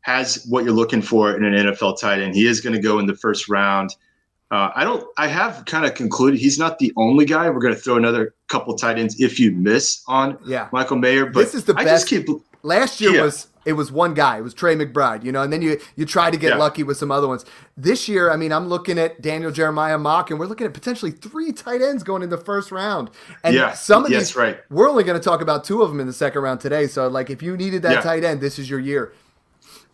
has 0.00 0.46
what 0.48 0.64
you're 0.64 0.72
looking 0.72 1.02
for 1.02 1.34
in 1.36 1.44
an 1.44 1.52
NFL 1.54 2.00
tight 2.00 2.20
end. 2.20 2.34
He 2.34 2.46
is 2.46 2.62
going 2.62 2.74
to 2.74 2.80
go 2.80 2.98
in 2.98 3.06
the 3.06 3.14
first 3.14 3.48
round. 3.50 3.90
Uh, 4.50 4.70
I 4.74 4.82
don't. 4.84 5.04
I 5.18 5.26
have 5.28 5.64
kind 5.66 5.84
of 5.84 5.94
concluded 5.94 6.40
he's 6.40 6.58
not 6.58 6.78
the 6.78 6.92
only 6.96 7.26
guy. 7.26 7.50
We're 7.50 7.60
going 7.60 7.74
to 7.74 7.80
throw 7.80 7.96
another 7.96 8.34
couple 8.48 8.74
tight 8.76 8.98
ends 8.98 9.20
if 9.20 9.38
you 9.38 9.50
miss 9.52 10.02
on 10.08 10.38
Yeah. 10.46 10.68
Michael 10.72 10.96
Mayer. 10.96 11.26
But 11.26 11.40
This 11.40 11.54
is 11.54 11.64
the 11.64 11.74
I 11.76 11.84
best- 11.84 12.08
just 12.08 12.26
keep. 12.26 12.28
Last 12.62 13.00
year 13.00 13.12
Yeah. 13.14 13.22
was 13.22 13.48
it 13.66 13.74
was 13.74 13.92
one 13.92 14.14
guy, 14.14 14.38
it 14.38 14.42
was 14.42 14.54
Trey 14.54 14.74
McBride, 14.74 15.22
you 15.22 15.30
know, 15.30 15.42
and 15.42 15.52
then 15.52 15.60
you 15.60 15.78
you 15.96 16.06
try 16.06 16.30
to 16.30 16.38
get 16.38 16.50
Yeah. 16.52 16.56
lucky 16.56 16.82
with 16.82 16.96
some 16.96 17.10
other 17.10 17.28
ones. 17.28 17.44
This 17.76 18.08
year, 18.08 18.30
I 18.32 18.36
mean, 18.36 18.50
I'm 18.50 18.68
looking 18.68 18.98
at 18.98 19.20
Daniel 19.20 19.50
Jeremiah 19.52 19.98
Mock, 19.98 20.30
and 20.30 20.40
we're 20.40 20.46
looking 20.46 20.66
at 20.66 20.72
potentially 20.72 21.10
three 21.10 21.52
tight 21.52 21.82
ends 21.82 22.02
going 22.02 22.22
in 22.22 22.30
the 22.30 22.38
first 22.38 22.72
round. 22.72 23.10
And 23.44 23.54
Yeah. 23.54 23.74
some 23.74 24.06
of 24.06 24.10
Yes, 24.10 24.28
these, 24.28 24.36
right. 24.36 24.58
we're 24.70 24.88
only 24.88 25.04
going 25.04 25.18
to 25.20 25.22
talk 25.24 25.42
about 25.42 25.62
two 25.64 25.82
of 25.82 25.90
them 25.90 26.00
in 26.00 26.06
the 26.06 26.12
second 26.14 26.40
round 26.40 26.60
today. 26.60 26.86
So, 26.86 27.06
like, 27.08 27.28
if 27.28 27.42
you 27.42 27.54
needed 27.56 27.82
that 27.82 28.02
tight 28.02 28.24
end, 28.24 28.40
this 28.40 28.58
is 28.58 28.70
your 28.70 28.80
year. 28.80 29.12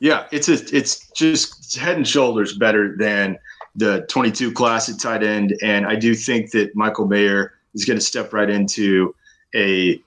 Yeah, 0.01 0.25
it's 0.33 0.49
a, 0.49 0.55
it's 0.77 1.09
just 1.13 1.77
head 1.77 1.97
and 1.97 2.07
shoulders 2.07 2.57
better 2.57 2.97
than 2.97 3.39
the 3.77 4.07
22 4.09 4.53
class 4.53 4.89
at 4.89 5.01
tight 5.01 5.23
end, 5.23 5.57
and 5.63 5.87
I 5.87 5.97
do 5.97 6.15
think 6.15 6.51
that 6.53 6.75
Michael 6.77 7.07
Mayer 7.07 7.55
is 7.75 7.85
going 7.85 7.99
to 7.99 8.05
step 8.05 8.33
right 8.33 8.49
into 8.49 9.15
a 9.55 10.01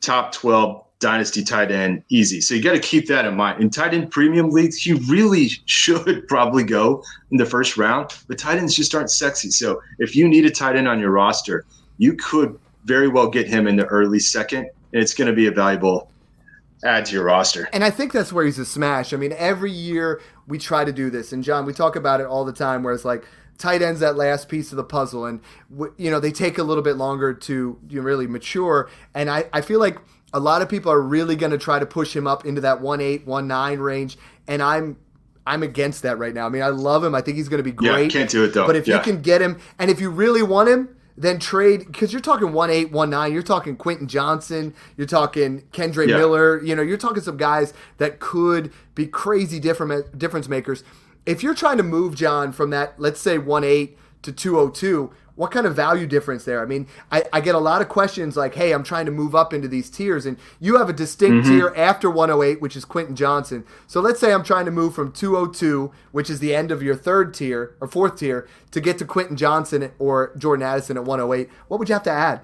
top 0.00 0.32
12 0.32 0.84
dynasty 1.00 1.42
tight 1.42 1.70
end 1.70 2.02
easy. 2.08 2.40
So 2.40 2.54
you 2.54 2.62
got 2.62 2.72
to 2.72 2.80
keep 2.80 3.06
that 3.08 3.24
in 3.24 3.36
mind. 3.36 3.62
In 3.62 3.68
tight 3.68 3.94
end 3.94 4.10
premium 4.10 4.50
leagues, 4.50 4.76
he 4.76 4.92
really 4.92 5.48
should 5.66 6.26
probably 6.28 6.64
go 6.64 7.02
in 7.30 7.36
the 7.36 7.46
first 7.46 7.76
round, 7.76 8.10
but 8.28 8.38
tight 8.38 8.58
ends 8.58 8.74
just 8.74 8.94
aren't 8.94 9.10
sexy. 9.10 9.50
So 9.50 9.82
if 9.98 10.14
you 10.16 10.28
need 10.28 10.44
a 10.46 10.50
tight 10.50 10.76
end 10.76 10.88
on 10.88 11.00
your 11.00 11.10
roster, 11.10 11.64
you 11.98 12.14
could 12.14 12.58
very 12.84 13.08
well 13.08 13.28
get 13.28 13.46
him 13.46 13.66
in 13.66 13.76
the 13.76 13.86
early 13.86 14.18
second, 14.18 14.70
and 14.92 15.02
it's 15.02 15.14
going 15.14 15.28
to 15.28 15.34
be 15.34 15.46
a 15.46 15.50
valuable 15.50 16.10
add 16.84 17.06
to 17.06 17.14
your 17.14 17.24
roster. 17.24 17.68
And 17.72 17.82
I 17.82 17.90
think 17.90 18.12
that's 18.12 18.32
where 18.32 18.44
he's 18.44 18.58
a 18.58 18.64
smash. 18.66 19.12
I 19.12 19.16
mean, 19.16 19.34
every 19.36 19.72
year 19.72 20.20
we 20.46 20.58
try 20.58 20.84
to 20.84 20.92
do 20.92 21.10
this, 21.10 21.32
and 21.32 21.42
John, 21.42 21.64
we 21.66 21.72
talk 21.72 21.96
about 21.96 22.20
it 22.20 22.26
all 22.26 22.44
the 22.44 22.52
time. 22.52 22.82
Where 22.82 22.92
it's 22.94 23.04
like 23.04 23.26
tight 23.58 23.82
ends 23.82 24.00
that 24.00 24.16
last 24.16 24.48
piece 24.48 24.70
of 24.72 24.76
the 24.76 24.84
puzzle, 24.84 25.24
and 25.24 25.40
w- 25.70 25.94
you 25.96 26.10
know 26.10 26.20
they 26.20 26.32
take 26.32 26.58
a 26.58 26.62
little 26.62 26.82
bit 26.82 26.96
longer 26.96 27.32
to 27.34 27.78
you 27.88 28.00
know, 28.00 28.04
really 28.04 28.26
mature. 28.26 28.88
And 29.14 29.30
I, 29.30 29.46
I 29.52 29.60
feel 29.60 29.80
like 29.80 29.98
a 30.32 30.40
lot 30.40 30.62
of 30.62 30.68
people 30.68 30.90
are 30.92 31.00
really 31.00 31.36
going 31.36 31.52
to 31.52 31.58
try 31.58 31.78
to 31.78 31.86
push 31.86 32.14
him 32.14 32.26
up 32.26 32.44
into 32.44 32.60
that 32.62 32.80
one 32.80 33.00
eight, 33.00 33.26
one 33.26 33.46
nine 33.48 33.78
range, 33.80 34.18
and 34.46 34.62
I'm. 34.62 34.98
I'm 35.46 35.62
against 35.62 36.04
that 36.04 36.16
right 36.16 36.32
now. 36.32 36.46
I 36.46 36.48
mean, 36.48 36.62
I 36.62 36.68
love 36.68 37.04
him. 37.04 37.14
I 37.14 37.20
think 37.20 37.36
he's 37.36 37.50
going 37.50 37.62
to 37.62 37.70
be 37.70 37.76
Yeah, 37.84 37.92
great. 37.92 38.10
can't 38.10 38.30
do 38.30 38.44
it, 38.44 38.54
though. 38.54 38.66
But 38.66 38.76
if 38.76 38.88
you 38.88 38.98
can 39.00 39.20
get 39.20 39.42
him, 39.42 39.58
and 39.78 39.90
if 39.90 40.00
you 40.00 40.08
really 40.08 40.42
want 40.42 40.70
him, 40.70 40.96
then 41.16 41.38
trade 41.38 41.86
because 41.86 42.12
you're 42.12 42.20
talking 42.20 42.52
one 42.52 42.70
eight, 42.70 42.90
one 42.90 43.10
nine. 43.10 43.32
You're 43.32 43.42
talking 43.42 43.76
Quentin 43.76 44.08
Johnston. 44.08 44.74
You're 44.96 45.06
talking 45.06 45.62
Kendre 45.72 46.08
Yeah. 46.08 46.16
Miller. 46.16 46.62
You 46.62 46.74
know, 46.74 46.82
you're 46.82 46.96
talking 46.98 47.22
some 47.22 47.36
guys 47.36 47.72
that 47.98 48.18
could 48.20 48.72
be 48.94 49.06
crazy 49.06 49.60
different 49.60 50.18
difference 50.18 50.48
makers. 50.48 50.82
If 51.26 51.42
you're 51.42 51.54
trying 51.54 51.76
to 51.78 51.82
move 51.82 52.14
John 52.14 52.52
from 52.52 52.70
that, 52.70 52.94
let's 52.98 53.20
say 53.20 53.38
one 53.38 53.64
eight 53.64 53.96
to 54.22 54.32
two 54.32 54.58
oh 54.58 54.68
two, 54.70 55.12
what 55.36 55.50
kind 55.50 55.66
of 55.66 55.74
value 55.74 56.06
difference 56.06 56.44
there? 56.44 56.62
I 56.62 56.64
mean, 56.66 56.86
I, 57.10 57.24
I 57.32 57.40
get 57.40 57.54
a 57.54 57.58
lot 57.58 57.82
of 57.82 57.88
questions 57.88 58.36
like, 58.36 58.54
"Hey, 58.54 58.72
I'm 58.72 58.84
trying 58.84 59.06
to 59.06 59.12
move 59.12 59.34
up 59.34 59.52
into 59.52 59.66
these 59.68 59.90
tiers," 59.90 60.26
and 60.26 60.36
you 60.60 60.76
have 60.78 60.88
a 60.88 60.92
distinct 60.92 61.46
Mm-hmm. 61.46 61.58
tier 61.58 61.72
after 61.76 62.08
108, 62.10 62.60
which 62.60 62.76
is 62.76 62.84
Quentin 62.84 63.16
Johnston. 63.16 63.64
So 63.86 64.00
let's 64.00 64.20
say 64.20 64.32
I'm 64.32 64.44
trying 64.44 64.64
to 64.66 64.70
move 64.70 64.94
from 64.94 65.10
202, 65.12 65.90
which 66.12 66.30
is 66.30 66.38
the 66.38 66.54
end 66.54 66.70
of 66.70 66.82
your 66.82 66.94
third 66.94 67.34
tier 67.34 67.74
or 67.80 67.88
fourth 67.88 68.16
tier, 68.18 68.46
to 68.70 68.80
get 68.80 68.98
to 68.98 69.04
Quentin 69.04 69.36
Johnston 69.36 69.90
or 69.98 70.32
Jordan 70.38 70.64
Addison 70.64 70.96
at 70.96 71.04
108. 71.04 71.48
What 71.68 71.80
would 71.80 71.88
you 71.88 71.94
have 71.94 72.02
to 72.04 72.10
add? 72.12 72.42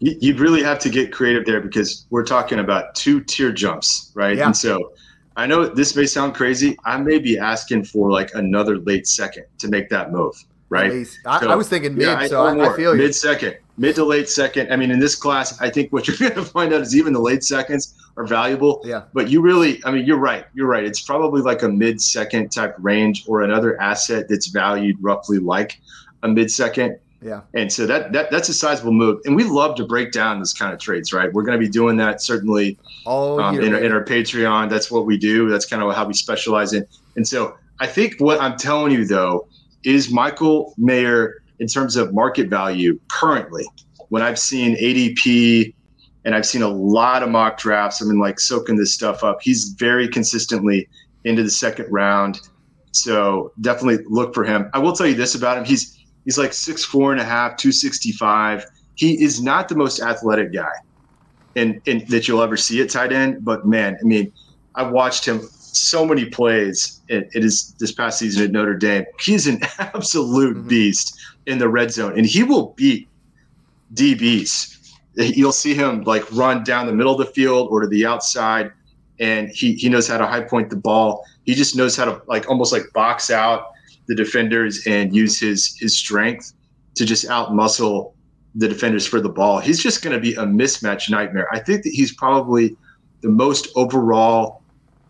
You- 0.00 0.16
You'd 0.20 0.40
really 0.40 0.62
have 0.64 0.80
to 0.80 0.88
get 0.90 1.12
creative 1.12 1.44
there 1.46 1.60
because 1.60 2.06
we're 2.10 2.24
talking 2.24 2.58
about 2.58 2.94
two 2.96 3.20
tier 3.20 3.52
jumps, 3.52 4.10
right? 4.14 4.36
Yeah. 4.36 4.46
And 4.46 4.56
so 4.56 4.92
I 5.36 5.46
know 5.46 5.66
this 5.66 5.94
may 5.96 6.06
sound 6.06 6.34
crazy. 6.34 6.76
I 6.84 6.96
may 6.98 7.18
be 7.18 7.38
asking 7.38 7.84
for 7.84 8.10
like 8.10 8.30
another 8.34 8.78
late 8.78 9.06
second 9.06 9.44
to 9.58 9.68
make 9.68 9.88
that 9.90 10.10
move, 10.12 10.34
right? 10.72 11.06
I, 11.26 11.40
So, 11.40 11.50
I 11.50 11.54
was 11.54 11.68
thinking 11.68 11.94
mid, 11.94 12.06
yeah, 12.06 12.26
so 12.26 12.42
I, 12.44 12.72
I 12.72 12.76
feel 12.76 12.96
you. 12.96 13.02
Mid 13.02 13.14
second, 13.14 13.56
mid 13.76 13.94
to 13.96 14.04
late 14.04 14.28
second. 14.28 14.72
I 14.72 14.76
mean, 14.76 14.90
in 14.90 14.98
this 14.98 15.14
class, 15.14 15.60
I 15.60 15.68
think 15.68 15.92
what 15.92 16.08
you're 16.08 16.16
going 16.16 16.32
to 16.32 16.44
find 16.44 16.72
out 16.72 16.80
is 16.80 16.96
even 16.96 17.12
the 17.12 17.20
late 17.20 17.44
seconds 17.44 17.94
are 18.16 18.26
valuable. 18.26 18.82
Yeah. 18.84 19.02
But 19.12 19.28
you 19.28 19.42
really, 19.42 19.82
I 19.84 19.90
mean, 19.90 20.06
you're 20.06 20.18
right. 20.18 20.46
You're 20.54 20.66
right. 20.66 20.84
It's 20.84 21.00
probably 21.00 21.42
like 21.42 21.62
a 21.62 21.68
mid 21.68 22.00
second 22.00 22.50
type 22.50 22.74
range 22.78 23.24
or 23.28 23.42
another 23.42 23.80
asset 23.80 24.28
that's 24.28 24.46
valued 24.46 24.96
roughly 25.00 25.38
like 25.38 25.78
a 26.22 26.28
mid 26.28 26.50
second. 26.50 26.98
Yeah. 27.20 27.42
And 27.54 27.72
so 27.72 27.86
that, 27.86 28.12
that 28.12 28.32
that's 28.32 28.48
a 28.48 28.54
sizable 28.54 28.92
move. 28.92 29.20
And 29.26 29.36
we 29.36 29.44
love 29.44 29.76
to 29.76 29.84
break 29.84 30.10
down 30.10 30.40
this 30.40 30.52
kind 30.52 30.72
of 30.72 30.80
trades, 30.80 31.12
right? 31.12 31.32
We're 31.32 31.44
going 31.44 31.58
to 31.58 31.64
be 31.64 31.70
doing 31.70 31.96
that 31.98 32.20
certainly 32.20 32.78
All 33.04 33.40
um, 33.40 33.60
in, 33.60 33.74
our, 33.74 33.80
in 33.80 33.92
our 33.92 34.04
Patreon. 34.04 34.68
That's 34.68 34.90
what 34.90 35.06
we 35.06 35.18
do. 35.18 35.48
That's 35.48 35.66
kind 35.66 35.82
of 35.82 35.94
how 35.94 36.04
we 36.04 36.14
specialize 36.14 36.72
in. 36.72 36.84
And 37.14 37.28
so 37.28 37.56
I 37.78 37.86
think 37.86 38.16
what 38.18 38.40
I'm 38.40 38.56
telling 38.56 38.92
you 38.92 39.04
though 39.04 39.46
is 39.84 40.10
Michael 40.10 40.74
Mayer 40.78 41.42
in 41.58 41.66
terms 41.66 41.96
of 41.96 42.12
market 42.12 42.48
value 42.48 42.98
currently. 43.10 43.64
When 44.08 44.22
I've 44.22 44.38
seen 44.38 44.76
ADP 44.76 45.74
and 46.24 46.34
I've 46.34 46.46
seen 46.46 46.62
a 46.62 46.68
lot 46.68 47.22
of 47.22 47.30
mock 47.30 47.58
drafts, 47.58 48.02
I've 48.02 48.08
been 48.08 48.18
like 48.18 48.40
soaking 48.40 48.76
this 48.76 48.92
stuff 48.92 49.24
up. 49.24 49.38
He's 49.42 49.74
very 49.78 50.08
consistently 50.08 50.88
into 51.24 51.42
the 51.42 51.50
second 51.50 51.86
round. 51.90 52.40
So 52.92 53.52
definitely 53.60 54.04
look 54.08 54.34
for 54.34 54.44
him. 54.44 54.70
I 54.74 54.78
will 54.78 54.92
tell 54.92 55.06
you 55.06 55.14
this 55.14 55.34
about 55.34 55.58
him. 55.58 55.64
He's 55.64 55.98
he's 56.24 56.36
like 56.36 56.52
six 56.52 56.84
four 56.84 57.12
and 57.12 57.20
a 57.20 57.24
half, 57.24 57.56
two 57.56 57.72
sixty 57.72 58.12
five. 58.12 58.64
He 58.94 59.22
is 59.22 59.42
not 59.42 59.68
the 59.68 59.74
most 59.74 60.00
athletic 60.00 60.52
guy 60.52 60.72
and, 61.56 61.80
and 61.86 62.06
that 62.08 62.28
you'll 62.28 62.42
ever 62.42 62.56
see 62.56 62.80
at 62.82 62.90
tight 62.90 63.12
end. 63.12 63.44
But 63.44 63.66
man, 63.66 63.96
I 64.00 64.04
mean, 64.04 64.32
I 64.74 64.82
watched 64.82 65.26
him 65.26 65.40
so 65.72 66.04
many 66.06 66.24
plays. 66.26 67.00
It, 67.08 67.28
it 67.34 67.44
is 67.44 67.74
this 67.78 67.92
past 67.92 68.18
season 68.18 68.44
at 68.44 68.50
Notre 68.52 68.74
Dame. 68.74 69.04
He's 69.20 69.46
an 69.46 69.60
absolute 69.78 70.56
Mhm. 70.56 70.68
beast 70.68 71.18
in 71.46 71.58
the 71.58 71.68
red 71.68 71.90
zone, 71.92 72.16
and 72.16 72.26
he 72.26 72.42
will 72.42 72.74
beat 72.76 73.08
DBs. 73.94 74.78
You'll 75.16 75.52
see 75.52 75.74
him 75.74 76.02
like 76.04 76.30
run 76.32 76.64
down 76.64 76.86
the 76.86 76.92
middle 76.94 77.12
of 77.12 77.18
the 77.18 77.32
field 77.32 77.68
or 77.70 77.82
to 77.82 77.86
the 77.88 78.06
outside, 78.06 78.72
and 79.20 79.48
he 79.50 79.74
he 79.74 79.88
knows 79.88 80.08
how 80.08 80.16
to 80.18 80.26
high 80.26 80.40
point 80.42 80.70
the 80.70 80.76
ball. 80.76 81.24
He 81.44 81.54
just 81.54 81.76
knows 81.76 81.96
how 81.96 82.06
to 82.06 82.22
like 82.26 82.48
almost 82.48 82.72
like 82.72 82.84
box 82.94 83.30
out 83.30 83.66
the 84.08 84.14
defenders 84.14 84.86
and 84.86 85.14
use 85.14 85.38
his 85.38 85.76
his 85.78 85.96
strength 85.96 86.54
to 86.94 87.04
just 87.04 87.28
out 87.28 87.54
muscle 87.54 88.14
the 88.54 88.68
defenders 88.68 89.06
for 89.06 89.20
the 89.20 89.28
ball. 89.28 89.58
He's 89.60 89.82
just 89.82 90.02
going 90.02 90.14
to 90.14 90.20
be 90.20 90.34
a 90.34 90.44
mismatch 90.44 91.10
nightmare. 91.10 91.48
I 91.52 91.58
think 91.58 91.82
that 91.84 91.90
he's 91.90 92.12
probably 92.14 92.76
the 93.22 93.28
most 93.28 93.68
overall 93.76 94.61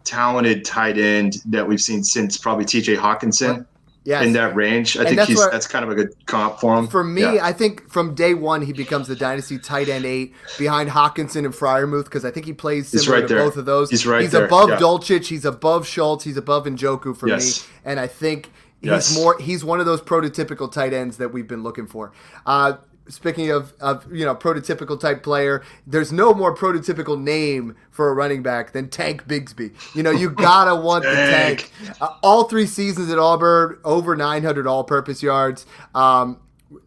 talented 0.04 0.64
tight 0.64 0.98
end 0.98 1.36
that 1.46 1.66
we've 1.66 1.80
seen 1.80 2.02
since 2.04 2.36
probably 2.36 2.64
TJ 2.64 2.96
Hockenson 2.96 3.66
yes. 4.04 4.24
in 4.24 4.32
that 4.32 4.54
range. 4.54 4.96
I 4.96 5.00
And 5.00 5.08
think 5.08 5.16
that's 5.18 5.28
he's 5.28 5.38
where- 5.38 5.50
that's 5.50 5.66
kind 5.66 5.84
of 5.84 5.90
a 5.90 5.94
good 5.94 6.14
comp 6.26 6.58
for 6.60 6.76
him. 6.78 6.88
For 6.88 7.04
me, 7.04 7.22
Yeah. 7.22 7.38
I 7.46 7.52
think 7.52 7.88
from 7.90 8.14
day 8.14 8.34
one 8.34 8.62
he 8.62 8.72
becomes 8.72 9.08
the 9.08 9.16
dynasty 9.16 9.58
tight 9.58 9.88
end 9.88 10.04
eight 10.04 10.34
behind 10.58 10.90
Hawkinson 10.90 11.44
and 11.44 11.54
Freiermuth 11.54 12.04
because 12.04 12.24
I 12.24 12.30
think 12.30 12.46
he 12.46 12.52
plays 12.52 12.88
similar 12.88 13.20
right 13.20 13.28
to 13.28 13.34
there. 13.34 13.44
both 13.44 13.56
of 13.56 13.64
those. 13.64 13.90
He's 13.90 14.06
right 14.06 14.22
He's 14.22 14.32
there, 14.32 14.46
above 14.46 14.70
yeah. 14.70 14.76
Dulcich. 14.78 15.26
He's 15.26 15.44
above 15.44 15.86
Schultz. 15.86 16.24
He's 16.24 16.36
above 16.36 16.64
Njoku 16.66 17.16
for 17.16 17.28
Yes. 17.28 17.60
me, 17.66 17.72
and 17.84 18.00
I 18.00 18.06
think 18.06 18.50
he's 18.80 18.90
Yes. 18.90 19.16
more. 19.16 19.36
He's 19.38 19.64
one 19.64 19.78
of 19.80 19.86
those 19.86 20.00
prototypical 20.00 20.70
tight 20.70 20.92
ends 20.92 21.18
that 21.18 21.32
we've 21.32 21.46
been 21.48 21.62
looking 21.62 21.86
for. 21.86 22.12
Uh, 22.44 22.74
speaking 23.08 23.50
of, 23.50 23.72
of 23.80 24.10
you 24.12 24.24
know 24.24 24.34
prototypical 24.34 24.98
type 24.98 25.22
player, 25.22 25.62
there's 25.86 26.12
no 26.12 26.32
more 26.34 26.54
prototypical 26.54 27.20
name 27.20 27.76
for 27.90 28.08
a 28.08 28.14
running 28.14 28.42
back 28.42 28.72
than 28.72 28.88
Tank 28.88 29.26
Bigsby. 29.26 29.72
You 29.94 30.02
know 30.02 30.10
you 30.10 30.30
gotta 30.48 30.74
want 30.74 31.04
the 31.04 31.10
Tank. 31.14 31.70
tank. 31.84 31.96
Uh, 32.00 32.16
all 32.22 32.44
three 32.44 32.66
seasons 32.66 33.10
at 33.10 33.18
Auburn, 33.18 33.78
over 33.84 34.16
900 34.16 34.66
all-purpose 34.66 35.22
yards. 35.22 35.66
Um, 35.94 36.38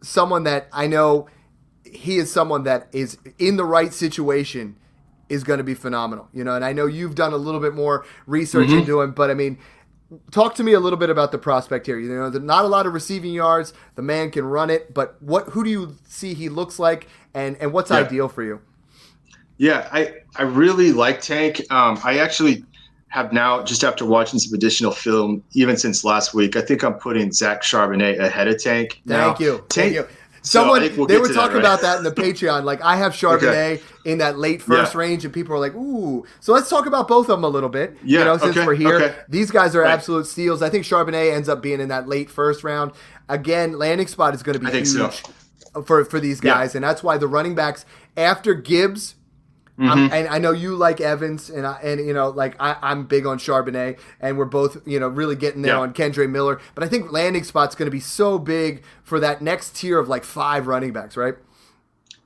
someone 0.02 0.44
that 0.44 0.68
I 0.72 0.86
know 0.86 1.28
he 1.84 2.16
is 2.18 2.32
someone 2.32 2.64
that 2.64 2.88
is 2.92 3.18
in 3.38 3.56
the 3.56 3.64
right 3.64 3.92
situation 3.94 4.76
is 5.28 5.42
going 5.44 5.58
to 5.58 5.64
be 5.64 5.74
phenomenal. 5.74 6.28
You 6.32 6.44
know, 6.44 6.54
and 6.54 6.64
I 6.64 6.72
know 6.72 6.86
you've 6.86 7.14
done 7.14 7.32
a 7.32 7.36
little 7.36 7.60
bit 7.60 7.74
more 7.74 8.04
research 8.26 8.68
Mm-hmm. 8.68 8.78
into 8.78 9.00
him, 9.00 9.12
but 9.12 9.30
I 9.30 9.34
mean, 9.34 9.58
talk 10.30 10.54
to 10.56 10.62
me 10.62 10.72
a 10.72 10.80
little 10.80 10.98
bit 10.98 11.10
about 11.10 11.32
the 11.32 11.38
prospect 11.38 11.86
here. 11.86 11.98
You 11.98 12.08
know, 12.08 12.28
not 12.30 12.64
a 12.64 12.68
lot 12.68 12.86
of 12.86 12.92
receiving 12.94 13.32
yards. 13.32 13.72
The 13.94 14.02
man 14.02 14.30
can 14.30 14.44
run 14.44 14.70
it, 14.70 14.94
but 14.94 15.20
what? 15.22 15.48
Who 15.48 15.64
do 15.64 15.70
you 15.70 15.96
see 16.08 16.34
he 16.34 16.48
looks 16.48 16.78
like, 16.78 17.08
and 17.34 17.56
and 17.60 17.72
what's 17.72 17.90
Yeah. 17.90 17.98
ideal 17.98 18.28
for 18.28 18.42
you? 18.42 18.60
Yeah, 19.58 19.88
I, 19.90 20.16
I 20.36 20.42
really 20.42 20.92
like 20.92 21.22
Tank. 21.22 21.60
Um, 21.70 21.98
I 22.04 22.18
actually 22.18 22.64
have 23.08 23.32
now, 23.32 23.62
just 23.62 23.84
after 23.84 24.04
watching 24.04 24.38
some 24.38 24.52
additional 24.52 24.92
film, 24.92 25.42
even 25.52 25.78
since 25.78 26.04
last 26.04 26.34
week, 26.34 26.56
I 26.56 26.60
think 26.60 26.82
I'm 26.82 26.94
putting 26.94 27.32
Zach 27.32 27.62
Charbonnet 27.62 28.18
ahead 28.18 28.48
of 28.48 28.62
Tank. 28.62 29.00
Now, 29.06 29.28
Thank 29.28 29.40
you. 29.40 29.64
Thank 29.70 29.94
you. 29.94 30.06
Someone 30.46 30.88
so 30.88 30.96
we'll 30.96 31.06
they 31.08 31.18
were 31.18 31.26
talking 31.26 31.60
that, 31.60 31.68
right? 31.68 31.80
about 31.80 31.80
that 31.80 31.98
in 31.98 32.04
the 32.04 32.12
Patreon. 32.12 32.62
Like 32.62 32.80
I 32.80 32.94
have 32.96 33.12
Charbonnet 33.12 33.42
okay. 33.74 33.82
in 34.04 34.18
that 34.18 34.38
late 34.38 34.62
first 34.62 34.94
yeah. 34.94 35.00
range, 35.00 35.24
and 35.24 35.34
people 35.34 35.52
are 35.56 35.58
like, 35.58 35.74
"Ooh!" 35.74 36.24
So 36.38 36.52
let's 36.52 36.70
talk 36.70 36.86
about 36.86 37.08
both 37.08 37.28
of 37.28 37.36
them 37.38 37.42
a 37.42 37.48
little 37.48 37.68
bit. 37.68 37.96
Yeah, 38.04 38.20
you 38.20 38.24
know, 38.26 38.38
since 38.38 38.56
okay. 38.56 38.64
we're 38.64 38.76
here, 38.76 38.94
okay. 38.94 39.16
these 39.28 39.50
guys 39.50 39.74
are 39.74 39.80
right. 39.80 39.90
absolute 39.90 40.24
steals. 40.28 40.62
I 40.62 40.70
think 40.70 40.84
Charbonnet 40.84 41.34
ends 41.34 41.48
up 41.48 41.62
being 41.62 41.80
in 41.80 41.88
that 41.88 42.06
late 42.06 42.30
first 42.30 42.62
round. 42.62 42.92
Again, 43.28 43.76
landing 43.76 44.06
spot 44.06 44.36
is 44.36 44.44
going 44.44 44.56
to 44.56 44.64
be 44.64 44.70
huge 44.70 44.86
so. 44.86 45.82
for 45.82 46.04
for 46.04 46.20
these 46.20 46.40
guys, 46.40 46.74
yeah. 46.74 46.78
and 46.78 46.84
that's 46.84 47.02
why 47.02 47.18
the 47.18 47.26
running 47.26 47.56
backs 47.56 47.84
after 48.16 48.54
Gibbs 48.54 49.15
Mm-hmm. 49.78 50.12
and 50.12 50.28
I 50.28 50.38
know 50.38 50.52
you 50.52 50.74
like 50.74 51.02
Evans, 51.02 51.50
and 51.50 51.66
I, 51.66 51.78
and 51.82 52.00
you 52.04 52.14
know, 52.14 52.30
like 52.30 52.56
I, 52.58 52.92
am 52.92 53.06
big 53.06 53.26
on 53.26 53.38
Charbonnet, 53.38 53.98
and 54.20 54.38
we're 54.38 54.46
both 54.46 54.78
you 54.86 54.98
know 54.98 55.08
really 55.08 55.36
getting 55.36 55.60
there 55.60 55.74
yeah. 55.74 55.80
on 55.80 55.92
Kendre 55.92 56.28
Miller. 56.30 56.60
But 56.74 56.82
I 56.82 56.88
think 56.88 57.12
landing 57.12 57.44
spot's 57.44 57.74
going 57.74 57.86
to 57.86 57.90
be 57.90 58.00
so 58.00 58.38
big 58.38 58.82
for 59.02 59.20
that 59.20 59.42
next 59.42 59.76
tier 59.76 59.98
of 59.98 60.08
like 60.08 60.24
five 60.24 60.66
running 60.66 60.92
backs, 60.92 61.16
right? 61.16 61.34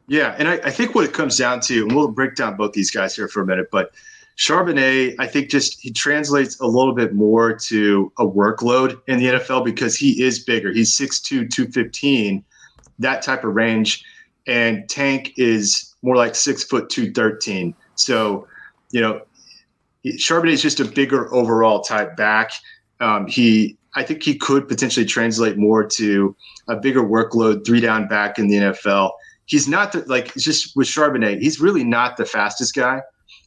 Yeah, 0.07 0.35
and 0.39 0.49
I, 0.49 0.55
I 0.65 0.71
think 0.71 0.95
what 0.95 1.05
it 1.05 1.13
comes 1.13 1.37
down 1.37 1.61
to, 1.63 1.83
and 1.83 1.95
we'll 1.95 2.09
break 2.09 2.37
down 2.37 2.57
both 2.57 2.73
these 2.73 2.91
guys 2.91 3.17
here 3.17 3.27
for 3.29 3.43
a 3.43 3.47
minute, 3.47 3.69
but 3.71 3.93
Charbonnet, 4.41 5.17
I 5.19 5.27
think 5.27 5.51
just 5.51 5.79
he 5.81 5.91
translates 5.91 6.59
a 6.61 6.67
little 6.67 6.95
bit 6.95 7.15
more 7.15 7.53
to 7.55 8.11
a 8.19 8.27
workload 8.27 8.99
in 9.07 9.19
the 9.19 9.27
NFL 9.27 9.67
because 9.67 9.97
he 9.97 10.23
is 10.23 10.39
bigger. 10.39 10.73
He's 10.73 10.97
6'2, 10.97 11.51
215, 11.51 12.43
that 13.01 13.21
type 13.23 13.45
of 13.45 13.55
range. 13.55 14.03
And 14.47 14.89
Tank 14.89 15.33
is 15.37 15.95
more 16.03 16.17
like 16.17 16.35
six 16.35 16.65
foot 16.65 16.89
two 16.89 17.13
thirteen. 17.13 17.75
So, 17.95 18.47
you 18.91 19.01
know, 19.01 19.23
Charbonnet 20.07 20.53
is 20.53 20.63
just 20.63 20.81
a 20.81 20.85
bigger 20.85 21.33
overall 21.35 21.81
type 21.81 22.17
back. 22.17 22.53
Um, 23.01 23.27
he, 23.27 23.77
I 23.95 24.03
think 24.03 24.23
he 24.23 24.37
could 24.37 24.69
potentially 24.69 25.07
translate 25.07 25.59
more 25.59 25.85
to 25.85 26.35
a 26.69 26.77
bigger 26.77 27.03
workload, 27.03 27.67
three 27.67 27.81
down 27.81 28.09
back 28.09 28.39
in 28.39 28.49
the 28.49 28.57
NFL. 28.57 29.13
He's 29.47 29.67
not 29.67 29.93
the, 29.93 30.05
like 30.07 30.35
just 30.35 30.77
with 30.77 30.87
Charbonnet. 30.87 31.41
He's 31.41 31.61
really 31.61 31.85
not 31.85 32.17
the 32.17 32.25
fastest 32.25 32.75
guy, 32.75 33.01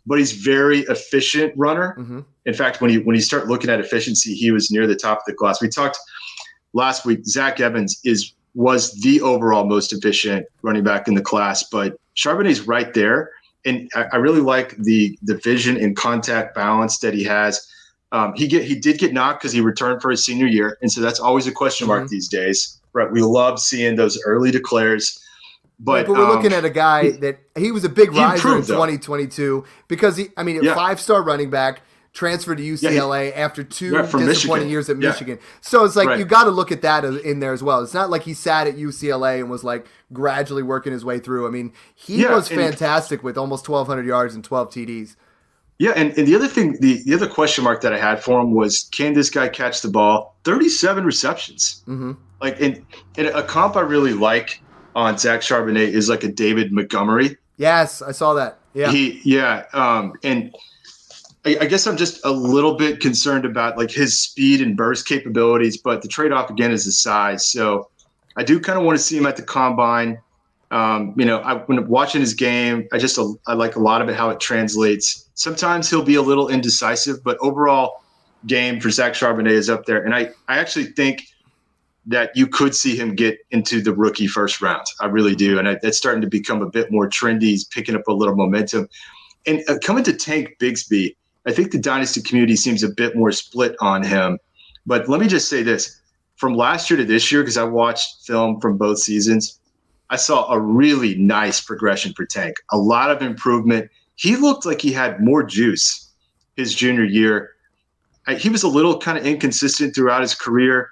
but 0.06 0.20
he's 0.20 0.34
very 0.34 0.80
efficient 0.82 1.54
runner. 1.56 1.96
Mm-hmm. 1.98 2.20
In 2.46 2.54
fact, 2.54 2.82
when 2.82 2.92
you 2.92 3.02
when 3.02 3.16
you 3.16 3.22
start 3.22 3.48
looking 3.48 3.70
at 3.70 3.80
efficiency, 3.80 4.34
he 4.34 4.52
was 4.52 4.70
near 4.70 4.86
the 4.86 4.96
top 4.96 5.20
of 5.20 5.24
the 5.26 5.34
class. 5.34 5.62
We 5.62 5.70
talked 5.70 5.98
last 6.74 7.06
week. 7.06 7.26
Zach 7.26 7.62
Evans 7.62 8.02
is 8.04 8.34
was 8.56 8.92
the 9.02 9.22
overall 9.22 9.66
most 9.66 9.94
efficient 9.94 10.46
running 10.62 10.84
back 10.84 11.08
in 11.08 11.16
the 11.16 11.22
class, 11.22 11.64
but 11.64 11.98
Charbonnet's 12.16 12.62
right 12.62 12.94
there, 12.94 13.32
and 13.66 13.90
I, 13.96 14.06
I 14.14 14.16
really 14.18 14.42
like 14.42 14.76
the 14.78 15.18
the 15.24 15.38
vision 15.38 15.78
and 15.78 15.96
contact 15.96 16.56
balance 16.56 17.00
that 17.00 17.14
he 17.14 17.24
has. 17.24 17.68
Um, 18.12 18.34
he 18.36 18.48
get 18.48 18.64
he 18.64 18.76
did 18.76 19.00
get 19.00 19.14
knocked 19.14 19.42
because 19.42 19.52
he 19.52 19.62
returned 19.62 20.02
for 20.02 20.12
his 20.12 20.24
senior 20.24 20.46
year, 20.46 20.78
and 20.82 20.92
so 20.92 21.02
that's 21.02 21.20
always 21.20 21.48
a 21.48 21.52
question 21.52 21.88
mark 21.88 22.02
mm-hmm. 22.02 22.12
these 22.12 22.28
days. 22.28 22.80
Right, 22.94 23.12
we 23.12 23.22
love 23.22 23.60
seeing 23.60 23.96
those 23.96 24.22
early 24.24 24.52
declares. 24.52 25.20
But, 25.80 26.06
but 26.06 26.16
we're 26.16 26.24
um, 26.24 26.30
looking 26.30 26.54
at 26.54 26.64
a 26.64 26.70
guy 26.70 27.12
that 27.12 27.40
he 27.58 27.72
was 27.72 27.84
a 27.84 27.90
big 27.90 28.14
riser 28.14 28.56
in 28.56 28.62
2022 28.62 29.66
because 29.88 30.16
he, 30.16 30.28
I 30.38 30.44
mean, 30.44 30.60
a 30.60 30.64
yeah. 30.64 30.76
five 30.76 31.00
star 31.00 31.24
running 31.24 31.50
back 31.50 31.82
transferred 32.14 32.60
to 32.60 32.64
UCLA 32.64 33.30
yeah, 33.30 33.36
he, 33.36 33.42
after 33.42 33.64
two 33.64 33.92
disappointing 33.92 34.28
Michigan. 34.28 34.70
years 34.70 34.90
at 34.90 34.98
Michigan. 34.98 35.40
Yeah. 35.42 35.48
So 35.62 35.84
it's 35.84 35.96
like 35.96 36.08
right. 36.08 36.20
you 36.20 36.26
got 36.26 36.44
to 36.44 36.52
look 36.52 36.72
at 36.72 36.84
that 36.84 37.04
in 37.04 37.40
there 37.40 37.54
as 37.54 37.64
well. 37.64 37.82
It's 37.82 37.94
not 37.94 38.10
like 38.10 38.22
he 38.24 38.36
sat 38.36 38.68
at 38.68 38.76
UCLA 38.76 39.40
and 39.40 39.50
was 39.50 39.64
like 39.64 39.88
gradually 40.14 40.64
working 40.64 40.94
his 40.94 41.04
way 41.04 41.20
through. 41.20 41.48
I 41.48 41.50
mean, 41.50 41.74
he 41.96 42.22
yeah, 42.22 42.34
was 42.34 42.48
fantastic 42.48 43.24
with 43.24 43.38
almost 43.38 43.68
1,200 43.68 44.06
yards 44.06 44.36
and 44.36 44.44
12 44.44 44.70
TDs. 44.70 45.16
Yeah, 45.80 45.92
and, 45.96 46.16
and 46.16 46.28
the 46.28 46.36
other 46.36 46.48
thing, 46.48 46.78
the, 46.80 47.02
the 47.04 47.16
other 47.16 47.28
question 47.28 47.64
mark 47.64 47.82
that 47.82 47.92
I 47.92 47.98
had 47.98 48.24
for 48.24 48.40
him 48.40 48.54
was, 48.54 48.84
can 48.92 49.14
this 49.14 49.32
guy 49.32 49.50
catch 49.50 49.82
the 49.82 49.90
ball? 49.90 50.36
37 50.44 51.04
receptions. 51.04 51.84
Mm-hmm. 51.88 52.12
Like, 52.42 52.62
and, 52.62 52.86
in 53.18 53.26
a 53.26 53.42
comp 53.42 53.76
I 53.76 53.82
really 53.82 54.14
like 54.14 54.62
on 54.96 55.18
Zach 55.18 55.42
Charbonnet 55.42 55.90
is 55.90 56.10
like 56.10 56.24
a 56.24 56.28
David 56.28 56.72
Montgomery. 56.72 57.38
Yes, 57.58 58.04
I 58.04 58.12
saw 58.12 58.36
that. 58.36 58.60
Yeah. 58.76 58.92
He, 58.92 59.20
yeah. 59.24 59.66
Um, 59.74 60.14
and– 60.24 60.56
I, 61.46 61.58
I 61.62 61.66
guess 61.66 61.88
I'm 61.88 61.98
just 61.98 62.24
a 62.26 62.32
little 62.32 62.76
bit 62.76 63.00
concerned 63.00 63.46
about 63.46 63.78
like 63.78 63.92
his 63.92 64.18
speed 64.18 64.62
and 64.62 64.78
burst 64.78 65.08
capabilities, 65.08 65.78
but 65.78 66.02
the 66.02 66.08
trade 66.08 66.32
off 66.32 66.50
again 66.50 66.72
is 66.72 66.86
the 66.86 66.92
size. 66.92 67.46
So 67.46 67.90
I 68.36 68.44
do 68.44 68.60
kind 68.60 68.78
of 68.80 68.86
want 68.86 68.98
to 68.98 69.04
see 69.04 69.18
him 69.18 69.26
at 69.26 69.36
the 69.36 69.44
combine. 69.44 70.20
Um, 70.72 71.14
you 71.18 71.26
know, 71.26 71.40
I, 71.40 71.56
when 71.56 71.88
watching 71.88 72.22
his 72.22 72.34
game, 72.34 72.88
I 72.92 72.98
just 72.98 73.20
I 73.48 73.54
like 73.54 73.76
a 73.76 73.80
lot 73.80 74.02
of 74.02 74.10
it 74.10 74.16
how 74.16 74.30
it 74.30 74.40
translates. 74.40 75.30
Sometimes 75.36 75.90
he'll 75.90 76.04
be 76.04 76.16
a 76.16 76.22
little 76.22 76.50
indecisive, 76.50 77.24
but 77.24 77.38
overall 77.42 78.04
game 78.48 78.80
for 78.80 78.90
Zach 78.90 79.14
Charbonnet 79.14 79.52
is 79.52 79.70
up 79.70 79.86
there. 79.86 80.04
And 80.04 80.16
I, 80.16 80.32
I 80.48 80.58
actually 80.58 80.86
think 80.86 81.24
that 82.06 82.36
you 82.36 82.48
could 82.48 82.76
see 82.76 82.98
him 82.98 83.16
get 83.16 83.38
into 83.52 83.82
the 83.82 83.94
rookie 83.94 84.28
first 84.28 84.62
round. 84.62 84.86
I 85.00 85.06
really 85.06 85.36
do. 85.36 85.60
And 85.60 85.68
it's 85.68 85.98
starting 85.98 86.22
to 86.22 86.28
become 86.28 86.62
a 86.62 86.70
bit 86.70 86.92
more 86.92 87.08
trendy. 87.08 87.44
He's 87.44 87.64
picking 87.64 87.96
up 87.96 88.08
a 88.08 88.12
little 88.12 88.36
momentum. 88.36 88.90
And 89.46 89.64
uh, 89.70 89.78
coming 89.82 90.04
to 90.06 90.14
Tank 90.14 90.56
Bigsby, 90.60 91.16
I 91.46 91.52
think 91.52 91.72
the 91.72 91.80
dynasty 91.80 92.22
community 92.22 92.56
seems 92.56 92.84
a 92.84 92.90
bit 92.90 93.16
more 93.16 93.32
split 93.32 93.76
on 93.82 94.04
him. 94.04 94.40
But 94.86 95.10
let 95.10 95.20
me 95.20 95.28
just 95.28 95.50
say 95.50 95.64
this 95.64 96.02
from 96.36 96.56
last 96.56 96.90
year 96.90 96.98
to 96.98 97.06
this 97.06 97.32
year, 97.32 97.42
because 97.42 97.58
I 97.58 97.64
watched 97.64 98.26
film 98.26 98.60
from 98.60 98.78
both 98.78 99.00
seasons, 99.00 99.60
I 100.10 100.16
saw 100.16 100.52
a 100.52 100.60
really 100.60 101.16
nice 101.16 101.62
progression 101.62 102.14
for 102.14 102.26
Tank, 102.26 102.56
a 102.72 102.78
lot 102.78 103.10
of 103.10 103.22
improvement. 103.22 103.90
He 104.16 104.36
looked 104.36 104.66
like 104.66 104.82
he 104.82 104.92
had 104.92 105.20
more 105.20 105.44
juice 105.44 106.12
his 106.56 106.76
junior 106.76 107.04
year. 107.04 107.52
I, 108.28 108.36
he 108.36 108.50
was 108.50 108.64
a 108.64 108.68
little 108.68 109.00
kind 109.00 109.18
of 109.18 109.26
inconsistent 109.26 109.96
throughout 109.96 110.22
his 110.22 110.36
career, 110.36 110.92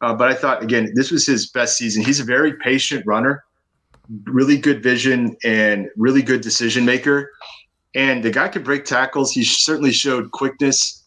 uh, 0.00 0.14
but 0.14 0.28
I 0.28 0.34
thought, 0.34 0.62
again, 0.62 0.92
this 0.94 1.10
was 1.10 1.26
his 1.26 1.48
best 1.48 1.76
season. 1.76 2.04
He's 2.04 2.20
a 2.20 2.24
very 2.24 2.52
patient 2.54 3.04
runner, 3.06 3.44
really 4.24 4.58
good 4.58 4.82
vision, 4.82 5.36
and 5.44 5.88
really 5.96 6.22
good 6.22 6.40
decision 6.40 6.84
maker. 6.84 7.30
And 7.94 8.22
the 8.22 8.30
guy 8.30 8.48
could 8.48 8.64
break 8.64 8.84
tackles. 8.84 9.32
He 9.32 9.44
certainly 9.44 9.92
showed 9.92 10.30
quickness. 10.32 11.02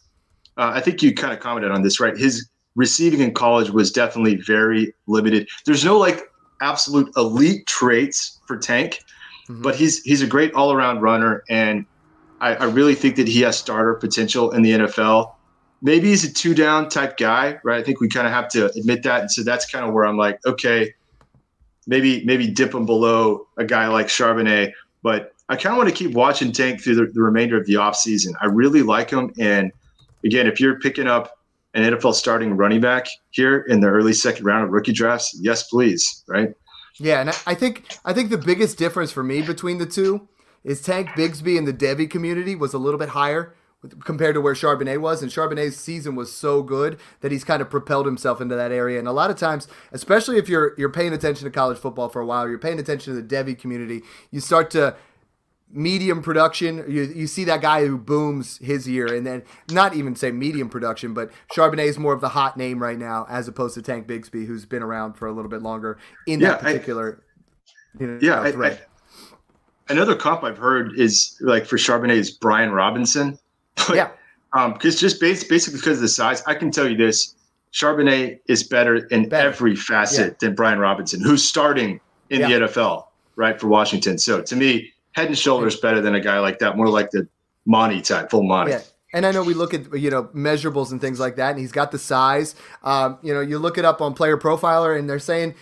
Uh, 0.58 0.72
I 0.74 0.82
think 0.82 1.02
you 1.02 1.14
kind 1.14 1.34
of 1.34 1.40
commented 1.40 1.72
on 1.72 1.84
this, 1.84 2.00
right? 2.00 2.18
His 2.18 2.50
receiving 2.76 3.20
in 3.20 3.34
college 3.34 3.70
was 3.70 3.92
definitely 3.92 4.36
very 4.36 4.94
limited. 5.08 5.48
There's 5.66 5.86
no 5.86 5.98
like 5.98 6.32
absolute 6.62 7.12
elite 7.18 7.68
traits 7.68 8.40
for 8.48 8.58
Tank, 8.58 9.04
mm-hmm. 9.50 9.62
but 9.62 9.76
he's 9.76 10.02
he's 10.04 10.22
a 10.22 10.28
great 10.28 10.54
all 10.54 10.72
around 10.72 11.02
runner, 11.02 11.44
and 11.50 11.86
I, 12.40 12.56
I, 12.56 12.66
really 12.66 12.96
think 12.96 13.16
that 13.18 13.28
he 13.28 13.42
has 13.42 13.58
starter 13.58 13.96
potential 13.96 14.52
in 14.52 14.62
the 14.62 14.72
NFL. 14.72 15.34
Maybe 15.82 16.10
he's 16.10 16.24
a 16.24 16.32
two 16.32 16.54
down 16.54 16.90
type 16.90 17.18
guy, 17.18 17.60
right? 17.64 17.80
I 17.80 17.84
think 17.84 18.00
we 18.00 18.08
kind 18.08 18.28
of 18.28 18.34
have 18.34 18.48
to 18.50 18.72
admit 18.72 19.04
that, 19.04 19.22
and 19.22 19.32
so 19.32 19.44
that's 19.44 19.70
kind 19.70 19.86
of 19.86 19.94
where 19.94 20.06
I'm 20.06 20.18
like, 20.18 20.40
okay, 20.46 20.94
maybe 21.88 22.24
maybe 22.26 22.48
dip 22.48 22.74
him 22.74 22.86
below 22.86 23.48
a 23.58 23.66
guy 23.66 23.88
like 23.88 24.08
Charbonnet, 24.08 24.72
but 25.04 25.31
I 25.52 25.58
kind 25.58 25.74
of 25.74 25.78
want 25.78 25.90
to 25.90 25.96
keep 25.96 26.14
watching 26.14 26.54
Tank 26.54 26.82
through 26.82 26.96
the, 26.96 27.06
the 27.08 27.22
remainder 27.22 27.58
of 27.58 27.66
the 27.66 27.74
offseason. 27.74 28.32
I 28.40 28.46
really 28.46 28.84
like 28.84 29.10
him. 29.10 29.34
And 29.38 29.70
again, 30.24 30.48
if 30.48 30.62
you're 30.62 30.80
picking 30.80 31.08
up 31.08 31.38
an 31.74 31.84
NFL 31.84 32.14
starting 32.14 32.56
running 32.56 32.80
back 32.80 33.06
here 33.32 33.60
in 33.68 33.82
the 33.82 33.88
early 33.88 34.14
second 34.14 34.46
round 34.46 34.64
of 34.64 34.70
rookie 34.70 34.94
drafts, 34.94 35.38
yes, 35.42 35.64
please. 35.64 36.24
Right. 36.26 36.54
Yeah. 37.00 37.20
And 37.20 37.32
I 37.46 37.54
think, 37.54 37.84
I 38.06 38.14
think 38.14 38.30
the 38.30 38.38
biggest 38.38 38.78
difference 38.78 39.12
for 39.12 39.24
me 39.24 39.42
between 39.42 39.78
the 39.78 39.86
two 39.86 40.30
is 40.64 40.82
Tank 40.82 41.10
Bigsby 41.10 41.58
in 41.58 41.66
the 41.66 41.74
Devy 41.74 42.10
community 42.10 42.56
was 42.56 42.74
a 42.74 42.78
little 42.78 43.00
bit 43.00 43.10
higher 43.10 43.54
compared 44.06 44.36
to 44.36 44.42
where 44.42 44.54
Charbonnet 44.54 45.02
was. 45.02 45.22
And 45.22 45.30
Charbonnet's 45.30 45.76
season 45.76 46.16
was 46.16 46.32
so 46.32 46.64
good 46.64 46.98
that 47.20 47.32
he's 47.34 47.44
kind 47.44 47.62
of 47.62 47.70
propelled 47.70 48.06
himself 48.06 48.40
into 48.40 48.56
that 48.56 48.72
area. 48.72 49.00
And 49.00 49.08
a 49.08 49.12
lot 49.12 49.30
of 49.30 49.38
times, 49.38 49.68
especially 49.92 50.38
if 50.38 50.48
you're 50.48 50.76
you're 50.78 50.92
paying 50.92 51.12
attention 51.12 51.44
to 51.44 51.52
college 51.52 51.78
football 51.78 52.08
for 52.08 52.22
a 52.22 52.26
while, 52.26 52.48
you're 52.48 52.60
paying 52.60 52.80
attention 52.80 53.16
to 53.16 53.22
the 53.22 53.36
Devy 53.36 53.58
community, 53.58 54.02
you 54.30 54.40
start 54.40 54.70
to 54.72 54.96
medium 55.74 56.22
production. 56.22 56.86
You, 56.88 57.04
you 57.04 57.28
see 57.28 57.44
that 57.46 57.62
guy 57.62 57.86
who 57.86 57.98
booms 57.98 58.58
his 58.58 58.88
year, 58.88 59.14
and 59.14 59.26
then 59.26 59.44
not 59.70 59.96
even 59.96 60.16
say 60.16 60.32
medium 60.32 60.70
production, 60.70 61.14
but 61.14 61.32
Charbonnet 61.54 61.86
is 61.86 61.98
more 61.98 62.14
of 62.14 62.22
the 62.22 62.30
hot 62.30 62.58
name 62.58 62.82
right 62.82 62.98
now 62.98 63.26
as 63.30 63.48
opposed 63.48 63.76
to 63.76 63.82
Tank 63.82 64.08
Bigsby, 64.08 64.46
who's 64.46 64.66
been 64.66 64.84
around 64.84 65.14
for 65.14 65.28
a 65.28 65.32
little 65.32 65.50
bit 65.50 65.62
longer 65.62 65.98
in 66.28 66.40
yeah, 66.40 66.50
that 66.50 66.62
particular. 66.62 67.24
I, 68.00 68.04
you 68.04 68.08
know, 68.08 68.20
yeah, 68.22 68.42
I, 68.42 68.68
I, 68.68 68.80
another 69.90 70.16
comp 70.16 70.44
I've 70.44 70.58
heard 70.58 70.98
is 70.98 71.38
like 71.42 71.66
for 71.66 71.78
Charbonnet 71.78 72.16
is 72.16 72.32
Brian 72.32 72.72
Robinson. 72.72 73.38
But, 73.88 73.96
yeah, 73.96 74.12
because 74.52 74.96
um, 74.96 75.00
just 75.00 75.20
based, 75.20 75.48
basically 75.50 75.80
because 75.80 75.98
of 75.98 76.02
the 76.02 76.10
size, 76.10 76.44
I 76.46 76.54
can 76.54 76.72
tell 76.72 76.88
you 76.88 76.98
this: 76.98 77.36
Charbonnet 77.74 78.40
is 78.48 78.64
better 78.64 78.98
in 79.08 79.30
better. 79.30 79.48
every 79.48 79.76
facet 79.76 80.28
yeah. 80.28 80.48
than 80.48 80.56
Brian 80.56 80.78
Robinson, 80.78 81.22
who's 81.22 81.44
starting 81.44 82.00
in 82.30 82.42
yeah. 82.42 82.60
the 82.60 82.66
NFL, 82.66 83.06
right 83.38 83.60
for 83.60 83.68
Washington. 83.68 84.18
So 84.18 84.42
to 84.42 84.56
me, 84.56 84.92
head 85.14 85.28
and 85.28 85.38
shoulders 85.38 85.80
better 85.80 86.02
than 86.02 86.16
a 86.16 86.20
guy 86.20 86.40
like 86.40 86.60
that. 86.60 86.78
More 86.78 86.90
like 86.90 87.12
the 87.12 87.28
Monty 87.66 88.02
type, 88.02 88.30
full 88.30 88.44
Monty. 88.44 88.72
Yeah. 88.72 88.82
And 89.14 89.26
I 89.26 89.32
know 89.32 89.44
we 89.44 89.54
look 89.54 89.74
at 89.74 89.94
you 90.00 90.10
know 90.10 90.24
measurables 90.34 90.92
and 90.92 91.02
things 91.02 91.20
like 91.20 91.36
that, 91.36 91.52
and 91.52 91.60
he's 91.60 91.72
got 91.72 91.92
the 91.92 92.00
size. 92.00 92.56
Um, 92.84 93.20
you 93.22 93.34
know, 93.34 93.42
you 93.42 93.60
look 93.60 93.78
it 93.78 93.86
up 93.86 94.02
on 94.02 94.14
Player 94.14 94.38
Profiler, 94.38 94.98
and 94.98 95.10
they're 95.10 95.20
saying 95.20 95.56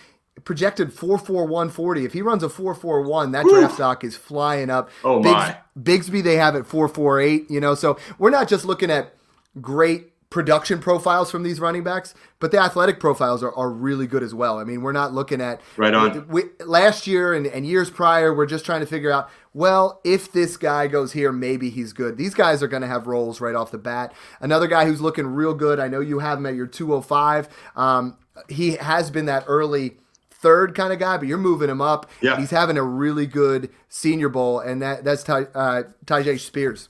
projected 0.44 0.92
four 0.92 1.18
four 1.18 1.46
one 1.46 1.68
forty. 1.68 2.04
If 2.04 2.12
he 2.12 2.22
runs 2.22 2.42
a 2.42 2.48
four 2.48 2.74
four 2.74 3.02
one, 3.02 3.32
that 3.32 3.44
draft 3.46 3.74
stock 3.74 4.04
is 4.04 4.16
flying 4.16 4.70
up. 4.70 4.88
Oh 5.02 5.20
Bigs, 5.20 5.32
my! 5.32 5.56
Bigsby 5.78 6.22
they 6.22 6.36
have 6.36 6.54
at 6.54 6.64
four 6.64 6.86
four 6.86 7.20
eight. 7.20 7.50
You 7.50 7.60
know, 7.60 7.74
so 7.74 7.98
we're 8.18 8.30
not 8.30 8.48
just 8.48 8.64
looking 8.64 8.90
at 8.90 9.14
great 9.60 10.06
production 10.30 10.78
profiles 10.78 11.28
from 11.28 11.42
these 11.42 11.58
running 11.58 11.82
backs, 11.82 12.14
but 12.38 12.52
the 12.52 12.58
athletic 12.58 13.00
profiles 13.00 13.42
are, 13.42 13.52
are 13.56 13.68
really 13.68 14.06
good 14.06 14.22
as 14.22 14.32
well. 14.32 14.58
I 14.58 14.64
mean, 14.64 14.80
we're 14.80 14.92
not 14.92 15.12
looking 15.12 15.40
at 15.40 15.60
right 15.76 15.92
on. 15.92 16.28
We, 16.28 16.44
last 16.64 17.08
year 17.08 17.34
and, 17.34 17.48
and 17.48 17.66
years 17.66 17.90
prior, 17.90 18.32
we're 18.32 18.46
just 18.46 18.64
trying 18.64 18.78
to 18.78 18.86
figure 18.86 19.10
out, 19.10 19.28
well, 19.52 20.00
if 20.04 20.30
this 20.30 20.56
guy 20.56 20.86
goes 20.86 21.12
here, 21.12 21.32
maybe 21.32 21.70
he's 21.70 21.92
good. 21.92 22.16
These 22.16 22.34
guys 22.34 22.62
are 22.62 22.68
going 22.68 22.82
to 22.82 22.88
have 22.88 23.06
roles 23.06 23.40
right 23.40 23.54
off 23.54 23.70
the 23.70 23.78
bat. 23.78 24.12
Another 24.40 24.66
guy 24.66 24.84
who's 24.84 25.00
looking 25.00 25.26
real 25.26 25.54
good, 25.54 25.80
I 25.80 25.88
know 25.88 26.00
you 26.00 26.20
have 26.20 26.38
him 26.38 26.46
at 26.46 26.54
your 26.54 26.66
205. 26.66 27.48
Um, 27.74 28.16
he 28.48 28.76
has 28.76 29.10
been 29.10 29.26
that 29.26 29.44
early 29.46 29.96
third 30.30 30.74
kind 30.74 30.92
of 30.92 30.98
guy, 30.98 31.16
but 31.16 31.28
you're 31.28 31.38
moving 31.38 31.68
him 31.68 31.80
up. 31.80 32.08
Yeah. 32.22 32.38
He's 32.38 32.50
having 32.50 32.76
a 32.76 32.82
really 32.82 33.26
good 33.26 33.70
Senior 33.88 34.28
Bowl, 34.28 34.60
and 34.60 34.80
that 34.82 35.04
that's 35.04 35.22
Ty, 35.22 35.42
uh, 35.54 35.82
Tyjae 36.06 36.38
Spears. 36.38 36.88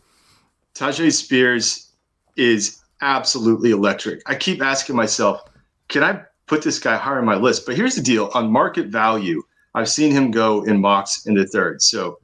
Tyjae 0.74 1.12
Spears 1.12 1.92
is 2.36 2.80
absolutely 3.00 3.70
electric. 3.70 4.22
I 4.26 4.34
keep 4.34 4.62
asking 4.62 4.96
myself, 4.96 5.42
can 5.88 6.04
I 6.04 6.22
put 6.46 6.62
this 6.62 6.78
guy 6.78 6.96
higher 6.96 7.18
on 7.18 7.24
my 7.24 7.36
list? 7.36 7.66
But 7.66 7.76
here's 7.76 7.96
the 7.96 8.02
deal 8.02 8.30
on 8.34 8.52
market 8.52 8.88
value, 8.88 9.42
I've 9.74 9.88
seen 9.88 10.12
him 10.12 10.30
go 10.30 10.62
in 10.64 10.80
mocks 10.80 11.26
in 11.26 11.34
the 11.34 11.46
third. 11.46 11.82
So, 11.82 12.18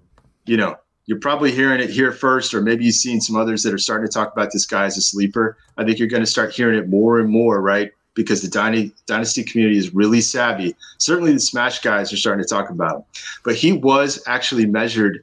you 0.46 0.56
know, 0.56 0.76
you're 1.06 1.20
probably 1.20 1.52
hearing 1.52 1.80
it 1.80 1.90
here 1.90 2.11
first, 2.11 2.52
or 2.52 2.61
maybe 2.61 2.85
you've 2.85 2.94
seen 2.94 3.20
some 3.20 3.37
others 3.37 3.62
that 3.62 3.72
are 3.72 3.78
starting 3.78 4.06
to 4.06 4.12
talk 4.12 4.32
about 4.32 4.52
this 4.52 4.66
guy 4.66 4.85
as 4.85 4.96
a 4.96 5.02
sleeper. 5.02 5.56
I 5.76 5.85
think 5.85 5.98
you're 5.98 6.09
going 6.09 6.22
to 6.22 6.30
start 6.30 6.52
hearing 6.52 6.78
it 6.78 6.88
more 6.88 7.20
and 7.20 7.30
more, 7.30 7.61
right? 7.62 7.92
Because 8.14 8.42
the 8.42 8.92
dynasty 9.06 9.44
community 9.44 9.78
is 9.78 9.94
really 9.94 10.20
savvy. 10.20 10.74
Certainly, 10.98 11.35
the 11.35 11.40
Smash 11.40 11.80
guys 11.80 12.12
are 12.12 12.16
starting 12.16 12.42
to 12.42 12.48
talk 12.48 12.70
about 12.70 12.96
him. 12.96 13.04
But 13.44 13.54
he 13.54 13.72
was 13.72 14.22
actually 14.26 14.66
measured 14.66 15.22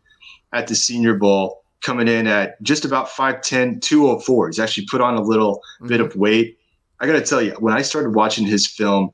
at 0.54 0.68
the 0.68 0.76
Senior 0.76 1.16
Bowl 1.16 1.64
coming 1.82 2.08
in 2.08 2.28
at 2.28 2.62
just 2.62 2.86
about 2.86 3.10
5'10, 3.10 3.82
204. 3.82 4.48
He's 4.48 4.60
actually 4.60 4.88
put 4.90 5.02
on 5.02 5.16
a 5.16 5.22
little 5.22 5.56
mm-hmm. 5.56 5.88
bit 5.88 6.02
of 6.02 6.16
weight. 6.16 6.58
I 7.00 7.08
got 7.08 7.14
to 7.14 7.22
tell 7.22 7.42
you, 7.42 7.52
when 7.60 7.74
I 7.74 7.82
started 7.82 8.16
watching 8.16 8.46
his 8.46 8.66
film, 8.66 9.12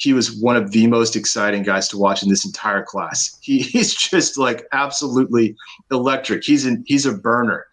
he 0.00 0.14
was 0.14 0.32
one 0.32 0.56
of 0.56 0.70
the 0.70 0.86
most 0.86 1.14
exciting 1.14 1.62
guys 1.62 1.86
to 1.86 1.98
watch 1.98 2.22
in 2.22 2.30
this 2.30 2.46
entire 2.46 2.82
class. 2.82 3.36
He, 3.42 3.58
he's 3.74 3.94
just 3.94 4.38
like 4.38 4.66
absolutely 4.72 5.54
electric. 5.90 6.42
He's 6.42 6.64
an, 6.64 6.82
he's 6.86 7.04
a 7.04 7.12
burner. 7.12 7.66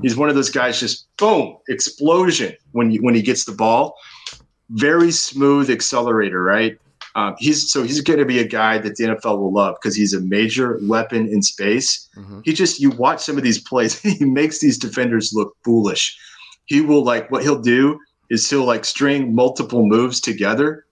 He's 0.00 0.16
one 0.16 0.28
of 0.28 0.36
those 0.36 0.48
guys 0.48 0.78
just 0.78 1.08
boom 1.16 1.56
explosion 1.68 2.56
when 2.70 2.92
you, 2.92 3.02
when 3.02 3.16
he 3.16 3.20
gets 3.20 3.44
the 3.44 3.52
ball. 3.52 3.96
Very 4.70 5.10
smooth 5.10 5.70
accelerator, 5.70 6.42
right? 6.42 6.78
Um, 7.16 7.34
he's 7.38 7.70
so 7.70 7.82
he's 7.82 8.00
going 8.00 8.20
to 8.20 8.24
be 8.24 8.38
a 8.38 8.46
guy 8.46 8.78
that 8.78 8.96
the 8.96 9.04
NFL 9.04 9.38
will 9.38 9.52
love 9.52 9.74
because 9.82 9.94
he's 9.94 10.14
a 10.14 10.20
major 10.20 10.78
weapon 10.82 11.26
in 11.26 11.42
space. 11.42 12.08
Mm-hmm. 12.16 12.40
He 12.44 12.54
just 12.54 12.80
you 12.80 12.90
watch 12.90 13.20
some 13.20 13.36
of 13.36 13.42
these 13.42 13.60
plays, 13.60 14.00
he 14.18 14.24
makes 14.24 14.60
these 14.60 14.78
defenders 14.78 15.32
look 15.34 15.54
foolish. 15.64 16.16
He 16.66 16.80
will 16.80 17.04
like 17.04 17.30
what 17.30 17.42
he'll 17.42 17.60
do 17.60 17.98
is 18.30 18.48
he'll 18.48 18.64
like 18.64 18.84
string 18.84 19.34
multiple 19.34 19.84
moves 19.84 20.20
together 20.20 20.86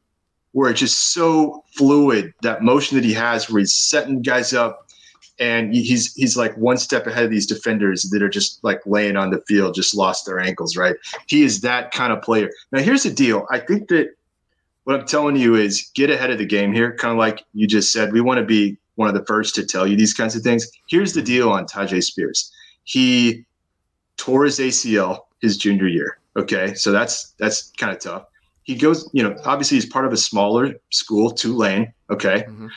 where 0.52 0.70
it's 0.70 0.80
just 0.80 1.12
so 1.12 1.64
fluid 1.72 2.32
that 2.42 2.62
motion 2.62 2.96
that 2.96 3.04
he 3.04 3.12
has 3.12 3.50
where 3.50 3.60
he's 3.60 3.74
setting 3.74 4.22
guys 4.22 4.52
up 4.52 4.88
and 5.38 5.74
he's 5.74 6.14
he's 6.14 6.36
like 6.36 6.56
one 6.56 6.76
step 6.76 7.06
ahead 7.06 7.24
of 7.24 7.30
these 7.30 7.46
defenders 7.46 8.02
that 8.10 8.22
are 8.22 8.28
just 8.28 8.62
like 8.62 8.80
laying 8.86 9.16
on 9.16 9.30
the 9.30 9.40
field 9.46 9.74
just 9.74 9.94
lost 9.94 10.26
their 10.26 10.40
ankles 10.40 10.76
right 10.76 10.96
he 11.26 11.42
is 11.42 11.60
that 11.60 11.90
kind 11.92 12.12
of 12.12 12.20
player 12.22 12.50
now 12.72 12.80
here's 12.80 13.04
the 13.04 13.10
deal 13.10 13.46
i 13.50 13.58
think 13.58 13.88
that 13.88 14.14
what 14.84 14.98
I'm 14.98 15.06
telling 15.06 15.36
you 15.36 15.54
is 15.54 15.90
get 15.94 16.10
ahead 16.10 16.30
of 16.30 16.38
the 16.38 16.46
game 16.46 16.72
here. 16.72 16.96
Kind 16.96 17.12
of 17.12 17.18
like 17.18 17.44
you 17.54 17.66
just 17.66 17.92
said, 17.92 18.12
we 18.12 18.20
want 18.20 18.38
to 18.38 18.44
be 18.44 18.76
one 18.96 19.08
of 19.08 19.14
the 19.14 19.24
first 19.24 19.54
to 19.54 19.64
tell 19.64 19.86
you 19.86 19.96
these 19.96 20.14
kinds 20.14 20.34
of 20.34 20.42
things. 20.42 20.66
Here's 20.88 21.12
the 21.12 21.22
deal 21.22 21.50
on 21.50 21.66
Tyjae 21.66 22.02
Spears. 22.02 22.52
He 22.84 23.44
tore 24.16 24.44
his 24.44 24.58
ACL 24.58 25.20
his 25.40 25.56
junior 25.56 25.86
year. 25.86 26.18
Okay, 26.36 26.74
so 26.74 26.92
that's 26.92 27.34
that's 27.38 27.70
kind 27.78 27.92
of 27.92 28.00
tough. 28.00 28.24
He 28.70 28.76
goes, 28.76 29.10
you 29.12 29.20
know, 29.20 29.36
obviously 29.44 29.78
he's 29.78 29.86
part 29.86 30.06
of 30.06 30.12
a 30.12 30.16
smaller 30.16 30.74
school, 30.90 31.32
Tulane. 31.32 31.92
Okay, 32.08 32.44
mm-hmm. 32.48 32.68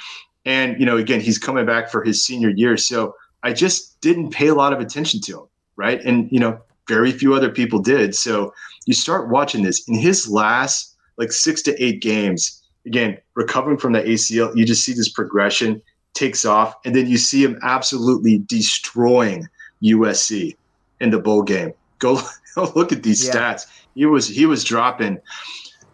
and 0.43 0.79
you 0.79 0.88
know, 0.88 0.97
again, 0.97 1.21
he's 1.21 1.38
coming 1.38 1.67
back 1.67 1.91
for 1.91 2.03
his 2.03 2.23
senior 2.23 2.49
year. 2.49 2.77
So 2.77 3.15
I 3.43 3.53
just 3.53 4.01
didn't 4.01 4.32
pay 4.32 4.47
a 4.47 4.56
lot 4.56 4.73
of 4.73 4.79
attention 4.79 5.21
to 5.21 5.41
him, 5.41 5.47
right? 5.75 6.01
And 6.03 6.32
you 6.32 6.39
know, 6.39 6.60
very 6.88 7.12
few 7.12 7.36
other 7.36 7.51
people 7.51 7.77
did. 7.77 8.15
So 8.15 8.56
you 8.88 8.95
start 8.95 9.29
watching 9.29 9.62
this 9.62 9.88
in 9.88 9.93
his 9.93 10.27
last 10.27 10.95
like 11.17 11.32
six 11.32 11.62
to 11.63 11.84
eight 11.84 12.01
games. 12.01 12.63
Again, 12.88 13.19
recovering 13.36 13.77
from 13.77 13.93
the 13.93 14.01
ACL, 14.01 14.56
you 14.56 14.65
just 14.65 14.84
see 14.84 14.93
this 14.93 15.10
progression 15.10 15.79
takes 16.15 16.43
off, 16.43 16.73
and 16.86 16.95
then 16.95 17.08
you 17.08 17.19
see 17.19 17.43
him 17.43 17.60
absolutely 17.62 18.39
destroying 18.39 19.47
USC 19.84 20.56
in 20.99 21.12
the 21.12 21.19
bowl 21.19 21.43
game. 21.43 21.71
Go 21.99 22.19
look 22.75 22.91
at 22.91 23.03
these 23.03 23.27
yeah. 23.27 23.34
stats. 23.34 23.67
He 23.93 24.08
was 24.08 24.27
he 24.27 24.47
was 24.47 24.63
dropping 24.63 25.19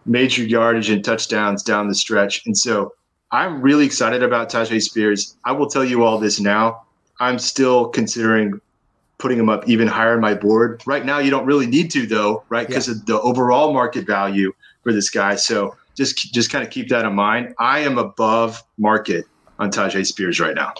major 0.06 0.42
yardage 0.42 0.90
and 0.90 1.04
touchdowns 1.04 1.62
down 1.62 1.88
the 1.88 1.94
stretch, 1.94 2.46
and 2.46 2.56
so 2.56 2.92
I'm 3.32 3.62
really 3.62 3.86
excited 3.86 4.22
about 4.22 4.50
Tyjae 4.50 4.82
Spears. 4.82 5.36
I 5.44 5.52
will 5.52 5.68
tell 5.68 5.84
you 5.84 6.02
all 6.02 6.18
this 6.18 6.40
now. 6.40 6.82
I'm 7.20 7.38
still 7.38 7.88
considering 7.88 8.60
putting 9.18 9.38
him 9.38 9.48
up 9.48 9.68
even 9.68 9.86
higher 9.86 10.14
on 10.14 10.20
my 10.20 10.34
board. 10.34 10.82
Right 10.86 11.04
now, 11.04 11.18
you 11.18 11.30
don't 11.30 11.46
really 11.46 11.66
need 11.66 11.90
to 11.92 12.06
though, 12.06 12.42
right? 12.48 12.66
Because 12.66 12.88
yeah. 12.88 12.94
of 12.94 13.06
the 13.06 13.20
overall 13.20 13.72
market 13.72 14.06
value 14.06 14.52
for 14.82 14.92
this 14.92 15.10
guy. 15.10 15.36
So 15.36 15.76
just 15.94 16.32
just 16.32 16.50
kind 16.50 16.64
of 16.64 16.70
keep 16.70 16.88
that 16.88 17.04
in 17.04 17.14
mind. 17.14 17.54
I 17.58 17.80
am 17.80 17.98
above 17.98 18.62
market 18.78 19.26
on 19.58 19.70
Tyjae 19.70 20.06
Spears 20.06 20.40
right 20.40 20.54
now. 20.54 20.74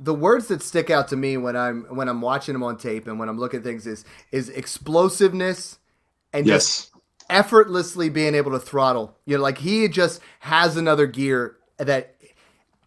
The 0.00 0.14
words 0.14 0.48
that 0.48 0.60
stick 0.60 0.90
out 0.90 1.08
to 1.08 1.16
me 1.16 1.36
when 1.36 1.56
I'm 1.56 1.84
when 1.84 2.08
I'm 2.08 2.20
watching 2.20 2.54
him 2.54 2.62
on 2.62 2.76
tape 2.76 3.06
and 3.06 3.18
when 3.18 3.28
I'm 3.28 3.38
looking 3.38 3.58
at 3.58 3.64
things 3.64 3.86
is 3.86 4.04
is 4.32 4.50
explosiveness 4.50 5.78
and 6.32 6.46
yes. 6.46 6.66
just 6.66 6.93
effortlessly 7.30 8.08
being 8.08 8.34
able 8.34 8.52
to 8.52 8.60
throttle. 8.60 9.16
You 9.26 9.36
know, 9.36 9.42
like 9.42 9.58
he 9.58 9.88
just 9.88 10.20
has 10.40 10.76
another 10.76 11.06
gear 11.06 11.56
that 11.78 12.14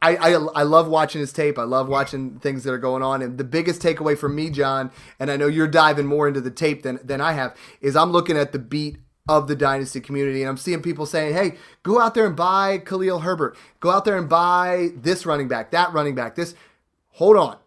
I, 0.01 0.15
I, 0.15 0.31
I 0.33 0.63
love 0.63 0.87
watching 0.87 1.21
his 1.21 1.33
tape. 1.33 1.57
I 1.57 1.63
love 1.63 1.87
watching 1.87 2.39
things 2.39 2.63
that 2.63 2.71
are 2.71 2.77
going 2.77 3.01
on. 3.01 3.21
And 3.21 3.37
the 3.37 3.43
biggest 3.43 3.81
takeaway 3.81 4.17
for 4.17 4.29
me, 4.29 4.49
John, 4.49 4.91
and 5.19 5.31
I 5.31 5.37
know 5.37 5.47
you're 5.47 5.67
diving 5.67 6.05
more 6.05 6.27
into 6.27 6.41
the 6.41 6.51
tape 6.51 6.83
than, 6.83 6.99
than 7.03 7.19
I 7.19 7.33
have, 7.33 7.55
is 7.81 7.95
I'm 7.95 8.11
looking 8.11 8.37
at 8.37 8.51
the 8.51 8.59
beat 8.59 8.97
of 9.27 9.47
the 9.47 9.55
dynasty 9.55 9.99
community. 9.99 10.41
And 10.41 10.49
I'm 10.49 10.57
seeing 10.57 10.81
people 10.81 11.05
saying, 11.05 11.33
hey, 11.33 11.57
go 11.83 11.99
out 11.99 12.13
there 12.13 12.27
and 12.27 12.35
buy 12.35 12.77
Khalil 12.77 13.19
Herbert. 13.19 13.57
Go 13.79 13.89
out 13.89 14.05
there 14.05 14.17
and 14.17 14.29
buy 14.29 14.89
this 14.95 15.25
running 15.25 15.47
back, 15.47 15.71
that 15.71 15.91
running 15.93 16.15
back, 16.15 16.35
this. 16.35 16.55
Hold 17.13 17.37
on. 17.37 17.57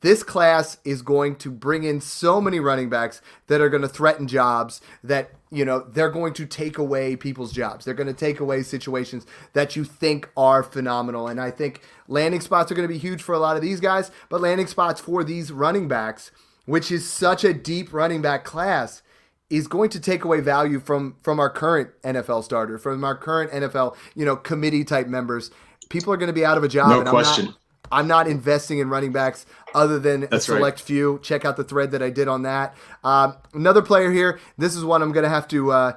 This 0.00 0.22
class 0.22 0.78
is 0.84 1.02
going 1.02 1.36
to 1.36 1.50
bring 1.50 1.82
in 1.82 2.00
so 2.00 2.40
many 2.40 2.60
running 2.60 2.88
backs 2.88 3.20
that 3.48 3.60
are 3.60 3.68
going 3.68 3.82
to 3.82 3.88
threaten 3.88 4.28
jobs 4.28 4.80
that, 5.02 5.32
you 5.50 5.64
know, 5.64 5.80
they're 5.80 6.10
going 6.10 6.34
to 6.34 6.46
take 6.46 6.78
away 6.78 7.16
people's 7.16 7.52
jobs. 7.52 7.84
They're 7.84 7.94
going 7.94 8.06
to 8.06 8.14
take 8.14 8.38
away 8.38 8.62
situations 8.62 9.26
that 9.54 9.74
you 9.74 9.82
think 9.82 10.30
are 10.36 10.62
phenomenal. 10.62 11.26
And 11.26 11.40
I 11.40 11.50
think 11.50 11.80
landing 12.06 12.40
spots 12.40 12.70
are 12.70 12.76
going 12.76 12.86
to 12.86 12.92
be 12.92 12.98
huge 12.98 13.22
for 13.22 13.34
a 13.34 13.40
lot 13.40 13.56
of 13.56 13.62
these 13.62 13.80
guys, 13.80 14.12
but 14.28 14.40
landing 14.40 14.68
spots 14.68 15.00
for 15.00 15.24
these 15.24 15.50
running 15.50 15.88
backs, 15.88 16.30
which 16.64 16.92
is 16.92 17.08
such 17.08 17.42
a 17.42 17.52
deep 17.52 17.92
running 17.92 18.22
back 18.22 18.44
class, 18.44 19.02
is 19.50 19.66
going 19.66 19.90
to 19.90 20.00
take 20.00 20.24
away 20.24 20.40
value 20.40 20.78
from 20.78 21.16
from 21.22 21.40
our 21.40 21.50
current 21.50 21.90
NFL 22.02 22.44
starter, 22.44 22.78
from 22.78 23.02
our 23.02 23.16
current 23.16 23.50
NFL, 23.50 23.96
you 24.14 24.24
know, 24.24 24.36
committee 24.36 24.84
type 24.84 25.06
members. 25.06 25.50
People 25.88 26.12
are 26.12 26.16
going 26.18 26.28
to 26.28 26.34
be 26.34 26.44
out 26.44 26.58
of 26.58 26.64
a 26.64 26.68
job. 26.68 26.90
No 26.90 27.10
question. 27.10 27.46
Not, 27.46 27.54
I'm 27.90 28.06
not 28.06 28.26
investing 28.26 28.78
in 28.78 28.88
running 28.88 29.12
backs 29.12 29.46
other 29.74 29.98
than 29.98 30.22
That's 30.22 30.34
a 30.34 30.40
select 30.40 30.78
right. 30.78 30.86
few. 30.86 31.20
Check 31.22 31.44
out 31.44 31.56
the 31.56 31.64
thread 31.64 31.90
that 31.92 32.02
I 32.02 32.10
did 32.10 32.28
on 32.28 32.42
that. 32.42 32.74
Um, 33.04 33.36
another 33.54 33.82
player 33.82 34.10
here. 34.10 34.38
This 34.56 34.74
is 34.74 34.84
one 34.84 35.02
I'm 35.02 35.12
going 35.12 35.24
to 35.24 35.30
have 35.30 35.48
to. 35.48 35.72
Uh, 35.72 35.92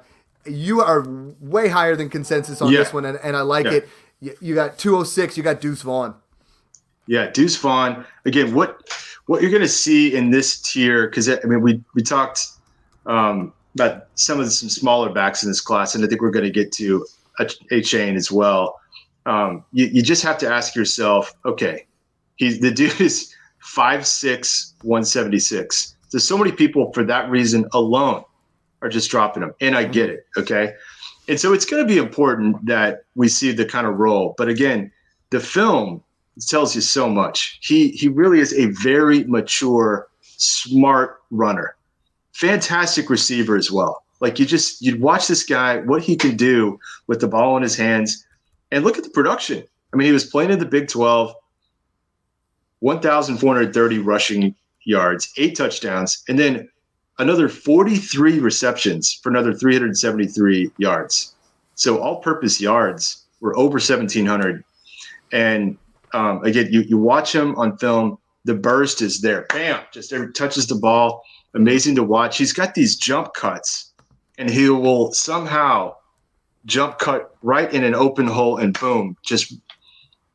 you 0.45 0.81
are 0.81 1.05
way 1.39 1.67
higher 1.67 1.95
than 1.95 2.09
consensus 2.09 2.61
on 2.61 2.71
yeah. 2.71 2.79
this 2.79 2.93
one, 2.93 3.05
and, 3.05 3.19
and 3.23 3.35
I 3.35 3.41
like 3.41 3.65
yeah. 3.65 3.73
it. 3.73 3.89
You, 4.19 4.35
you 4.41 4.55
got 4.55 4.77
206. 4.77 5.37
You 5.37 5.43
got 5.43 5.61
Deuce 5.61 5.81
Vaughn. 5.81 6.15
Yeah, 7.07 7.29
Deuce 7.29 7.57
Vaughn. 7.57 8.05
Again, 8.25 8.53
what 8.53 8.89
what 9.25 9.41
you're 9.41 9.51
going 9.51 9.61
to 9.61 9.67
see 9.67 10.15
in 10.15 10.31
this 10.31 10.61
tier? 10.61 11.07
Because 11.07 11.29
I 11.29 11.39
mean, 11.45 11.61
we 11.61 11.81
we 11.93 12.01
talked 12.01 12.47
um, 13.05 13.53
but 13.75 14.09
some 14.15 14.39
of 14.39 14.45
the, 14.45 14.51
some 14.51 14.69
smaller 14.69 15.09
backs 15.09 15.43
in 15.43 15.49
this 15.49 15.61
class, 15.61 15.95
and 15.95 16.03
I 16.03 16.07
think 16.07 16.21
we're 16.21 16.31
going 16.31 16.45
to 16.45 16.51
get 16.51 16.71
to 16.73 17.05
a, 17.39 17.45
Achane 17.71 18.15
as 18.15 18.31
well. 18.31 18.79
Um, 19.25 19.63
you, 19.71 19.87
you 19.87 20.01
just 20.01 20.23
have 20.23 20.37
to 20.39 20.47
ask 20.47 20.75
yourself, 20.75 21.33
okay, 21.45 21.85
he's 22.35 22.59
the 22.59 22.71
dude 22.71 22.99
is 22.99 23.33
5'6", 23.63 24.73
176. 24.83 25.95
There's 26.11 26.27
so 26.27 26.37
many 26.37 26.51
people 26.51 26.91
for 26.93 27.03
that 27.03 27.29
reason 27.29 27.65
alone 27.73 28.23
are 28.81 28.89
just 28.89 29.11
dropping 29.11 29.43
him, 29.43 29.53
and 29.61 29.75
I 29.75 29.85
get 29.85 30.09
it, 30.09 30.25
okay. 30.37 30.73
And 31.27 31.39
so 31.39 31.53
it's 31.53 31.65
going 31.65 31.85
to 31.85 31.87
be 31.87 31.99
important 31.99 32.65
that 32.65 33.03
we 33.15 33.27
see 33.27 33.51
the 33.51 33.65
kind 33.65 33.85
of 33.85 33.97
role. 33.97 34.33
But 34.37 34.49
again, 34.49 34.91
the 35.29 35.39
film 35.39 36.03
tells 36.47 36.73
you 36.73 36.81
so 36.81 37.07
much. 37.07 37.59
He 37.61 37.89
he 37.89 38.07
really 38.07 38.39
is 38.39 38.53
a 38.53 38.65
very 38.67 39.23
mature, 39.25 40.09
smart 40.21 41.21
runner 41.29 41.75
fantastic 42.33 43.09
receiver 43.09 43.55
as 43.55 43.71
well. 43.71 44.03
Like 44.19 44.39
you 44.39 44.45
just 44.45 44.81
you'd 44.81 45.01
watch 45.01 45.27
this 45.27 45.43
guy, 45.43 45.77
what 45.77 46.01
he 46.01 46.15
can 46.15 46.35
do 46.35 46.79
with 47.07 47.21
the 47.21 47.27
ball 47.27 47.57
in 47.57 47.63
his 47.63 47.75
hands, 47.75 48.25
and 48.71 48.83
look 48.83 48.97
at 48.97 49.03
the 49.03 49.09
production. 49.09 49.63
I 49.93 49.97
mean, 49.97 50.07
he 50.07 50.13
was 50.13 50.25
playing 50.25 50.51
in 50.51 50.59
the 50.59 50.65
Big 50.65 50.87
12, 50.87 51.33
1,430 52.79 53.99
rushing 53.99 54.55
yards, 54.83 55.31
eight 55.37 55.55
touchdowns, 55.55 56.23
and 56.27 56.39
then 56.39 56.69
another 57.19 57.49
43 57.49 58.39
receptions 58.39 59.19
for 59.21 59.29
another 59.29 59.53
373 59.53 60.71
yards. 60.77 61.35
So 61.75 61.99
all 61.99 62.17
purpose 62.17 62.59
yards 62.59 63.25
were 63.41 63.57
over 63.57 63.73
1,700. 63.73 64.63
And 65.31 65.77
um, 66.13 66.43
again, 66.43 66.67
you, 66.71 66.81
you 66.81 66.97
watch 66.97 67.33
him 67.33 67.55
on 67.55 67.77
film, 67.77 68.17
the 68.45 68.55
burst 68.55 69.01
is 69.01 69.21
there. 69.21 69.45
Bam, 69.49 69.81
just 69.91 70.13
touches 70.35 70.67
the 70.67 70.75
ball. 70.75 71.23
Amazing 71.53 71.95
to 71.95 72.03
watch. 72.03 72.37
He's 72.37 72.53
got 72.53 72.73
these 72.73 72.95
jump 72.95 73.33
cuts, 73.33 73.91
and 74.37 74.49
he 74.49 74.69
will 74.69 75.11
somehow 75.11 75.95
jump 76.65 76.99
cut 76.99 77.35
right 77.41 77.71
in 77.73 77.83
an 77.83 77.95
open 77.95 78.27
hole 78.27 78.57
and 78.57 78.77
boom, 78.79 79.17
just 79.23 79.53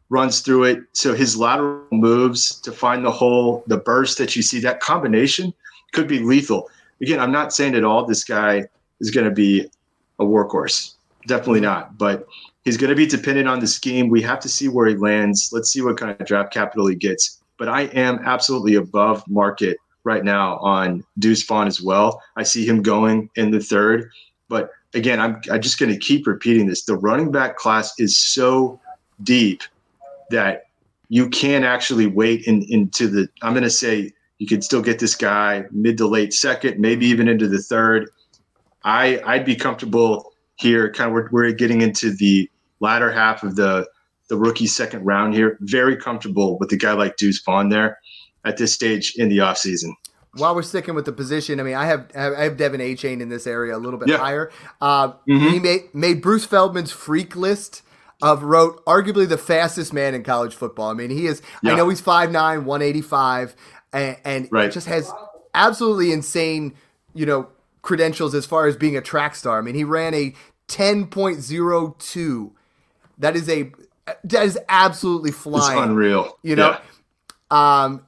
runs 0.08 0.40
through 0.40 0.64
it. 0.64 0.80
So 0.92 1.14
his 1.14 1.36
lateral 1.36 1.82
moves 1.90 2.60
to 2.60 2.72
find 2.72 3.04
the 3.04 3.10
hole, 3.10 3.64
the 3.66 3.78
burst 3.78 4.18
that 4.18 4.36
you 4.36 4.42
see, 4.42 4.60
that 4.60 4.80
combination 4.80 5.52
could 5.92 6.08
be 6.08 6.20
lethal. 6.20 6.68
Again, 7.00 7.20
I'm 7.20 7.32
not 7.32 7.52
saying 7.52 7.74
at 7.74 7.84
all 7.84 8.06
this 8.06 8.24
guy 8.24 8.64
is 9.00 9.10
going 9.10 9.28
to 9.28 9.34
be 9.34 9.68
a 10.18 10.24
workhorse. 10.24 10.94
Definitely 11.26 11.60
not. 11.60 11.98
But 11.98 12.26
he's 12.64 12.76
going 12.76 12.90
to 12.90 12.96
be 12.96 13.06
dependent 13.06 13.48
on 13.48 13.60
the 13.60 13.66
scheme. 13.66 14.08
We 14.08 14.22
have 14.22 14.40
to 14.40 14.48
see 14.48 14.68
where 14.68 14.86
he 14.86 14.96
lands. 14.96 15.50
Let's 15.52 15.70
see 15.70 15.82
what 15.82 15.98
kind 15.98 16.18
of 16.18 16.26
draft 16.26 16.52
capital 16.52 16.86
he 16.86 16.94
gets. 16.94 17.42
But 17.58 17.68
I 17.68 17.82
am 17.82 18.20
absolutely 18.24 18.76
above 18.76 19.24
market 19.28 19.78
right 20.04 20.24
now 20.24 20.58
on 20.58 21.04
Deuce 21.18 21.42
Vaughn 21.42 21.66
as 21.66 21.82
well. 21.82 22.22
I 22.36 22.44
see 22.44 22.66
him 22.66 22.82
going 22.82 23.28
in 23.36 23.50
the 23.50 23.60
third. 23.60 24.10
But 24.48 24.70
again, 24.94 25.20
I'm, 25.20 25.40
I'm 25.50 25.60
just 25.60 25.78
going 25.78 25.92
to 25.92 25.98
keep 25.98 26.26
repeating 26.26 26.66
this. 26.66 26.84
The 26.84 26.96
running 26.96 27.30
back 27.30 27.56
class 27.56 27.98
is 27.98 28.16
so 28.18 28.80
deep 29.22 29.62
that 30.30 30.64
you 31.08 31.28
can 31.28 31.64
actually 31.64 32.06
wait 32.06 32.46
in, 32.46 32.62
into 32.68 33.08
the, 33.08 33.28
I'm 33.42 33.52
going 33.52 33.64
to 33.64 33.70
say 33.70 34.12
you 34.38 34.46
could 34.46 34.64
still 34.64 34.82
get 34.82 34.98
this 34.98 35.14
guy 35.14 35.64
mid 35.70 35.98
to 35.98 36.06
late 36.06 36.34
second, 36.34 36.78
maybe 36.78 37.06
even 37.06 37.28
into 37.28 37.48
the 37.48 37.58
third. 37.58 38.10
I, 38.84 39.20
I'd 39.24 39.44
be 39.44 39.56
comfortable 39.56 40.32
here. 40.56 40.90
Kind 40.92 41.08
of, 41.08 41.14
we're, 41.14 41.28
we're 41.30 41.52
getting 41.52 41.80
into 41.80 42.12
the 42.12 42.50
latter 42.80 43.10
half 43.10 43.42
of 43.42 43.56
the, 43.56 43.88
the 44.28 44.36
rookie 44.36 44.66
second 44.66 45.04
round 45.04 45.34
here. 45.34 45.56
Very 45.60 45.96
comfortable 45.96 46.58
with 46.58 46.72
a 46.72 46.76
guy 46.76 46.92
like 46.92 47.16
Deuce 47.16 47.42
Vaughn 47.42 47.68
there 47.68 47.98
at 48.44 48.56
this 48.56 48.72
stage 48.72 49.14
in 49.16 49.28
the 49.28 49.38
offseason 49.38 49.92
while 50.36 50.54
we're 50.54 50.62
sticking 50.62 50.94
with 50.94 51.04
the 51.04 51.12
position, 51.12 51.60
I 51.60 51.62
mean, 51.62 51.74
I 51.74 51.86
have 51.86 52.10
I 52.14 52.44
have 52.44 52.56
De'Von 52.56 52.80
Achane 52.80 53.20
in 53.20 53.28
this 53.28 53.46
area 53.46 53.76
a 53.76 53.78
little 53.78 53.98
bit 53.98 54.08
yeah. 54.08 54.18
higher. 54.18 54.50
Uh, 54.80 55.12
mm-hmm. 55.12 55.48
He 55.48 55.58
made 55.58 55.94
made 55.94 56.22
Bruce 56.22 56.46
Feldman's 56.46 56.92
freak 56.92 57.36
list 57.36 57.82
of 58.22 58.42
wrote 58.42 58.84
arguably 58.86 59.28
the 59.28 59.38
fastest 59.38 59.92
man 59.92 60.14
in 60.14 60.22
college 60.22 60.54
football. 60.54 60.90
I 60.90 60.94
mean, 60.94 61.10
he 61.10 61.26
is. 61.26 61.42
Yeah. 61.62 61.72
I 61.72 61.76
know 61.76 61.88
he's 61.88 62.00
5'9", 62.00 62.32
185, 62.64 63.56
and, 63.92 64.16
and 64.24 64.48
right. 64.50 64.72
just 64.72 64.86
has 64.86 65.12
absolutely 65.54 66.12
insane, 66.12 66.74
you 67.14 67.26
know, 67.26 67.48
credentials 67.82 68.34
as 68.34 68.46
far 68.46 68.66
as 68.66 68.76
being 68.76 68.96
a 68.96 69.02
track 69.02 69.34
star. 69.34 69.58
I 69.58 69.60
mean, 69.60 69.74
he 69.74 69.84
ran 69.84 70.14
a 70.14 70.34
ten 70.68 71.06
point 71.06 71.40
zero 71.40 71.96
two. 71.98 72.52
That 73.18 73.36
is 73.36 73.48
a 73.48 73.70
that 74.24 74.44
is 74.44 74.58
absolutely 74.68 75.32
flying. 75.32 75.78
It's 75.78 75.88
unreal. 75.88 76.38
You 76.42 76.56
know. 76.56 76.78
Yeah. 77.50 77.84
Um, 77.84 78.06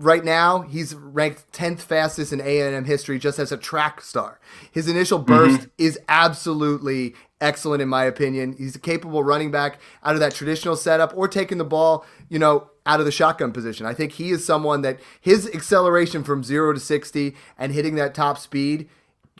Right 0.00 0.24
now, 0.24 0.60
he's 0.60 0.94
ranked 0.94 1.50
10th 1.52 1.80
fastest 1.80 2.32
in 2.32 2.40
A&M 2.40 2.84
history 2.84 3.18
just 3.18 3.40
as 3.40 3.50
a 3.50 3.56
track 3.56 4.00
star. 4.00 4.38
His 4.70 4.86
initial 4.86 5.18
burst 5.18 5.60
mm-hmm. 5.62 5.70
is 5.76 5.98
absolutely 6.08 7.14
excellent 7.40 7.82
in 7.82 7.88
my 7.88 8.04
opinion. 8.04 8.54
He's 8.56 8.76
a 8.76 8.80
capable 8.80 9.24
running 9.24 9.50
back 9.50 9.80
out 10.04 10.14
of 10.14 10.20
that 10.20 10.34
traditional 10.34 10.76
setup 10.76 11.12
or 11.16 11.26
taking 11.26 11.58
the 11.58 11.64
ball, 11.64 12.06
you 12.28 12.38
know, 12.38 12.70
out 12.86 13.00
of 13.00 13.06
the 13.06 13.12
shotgun 13.12 13.52
position. 13.52 13.86
I 13.86 13.94
think 13.94 14.12
he 14.12 14.30
is 14.30 14.46
someone 14.46 14.82
that 14.82 15.00
his 15.20 15.48
acceleration 15.52 16.22
from 16.22 16.44
0 16.44 16.74
to 16.74 16.80
60 16.80 17.34
and 17.58 17.72
hitting 17.72 17.96
that 17.96 18.14
top 18.14 18.38
speed 18.38 18.88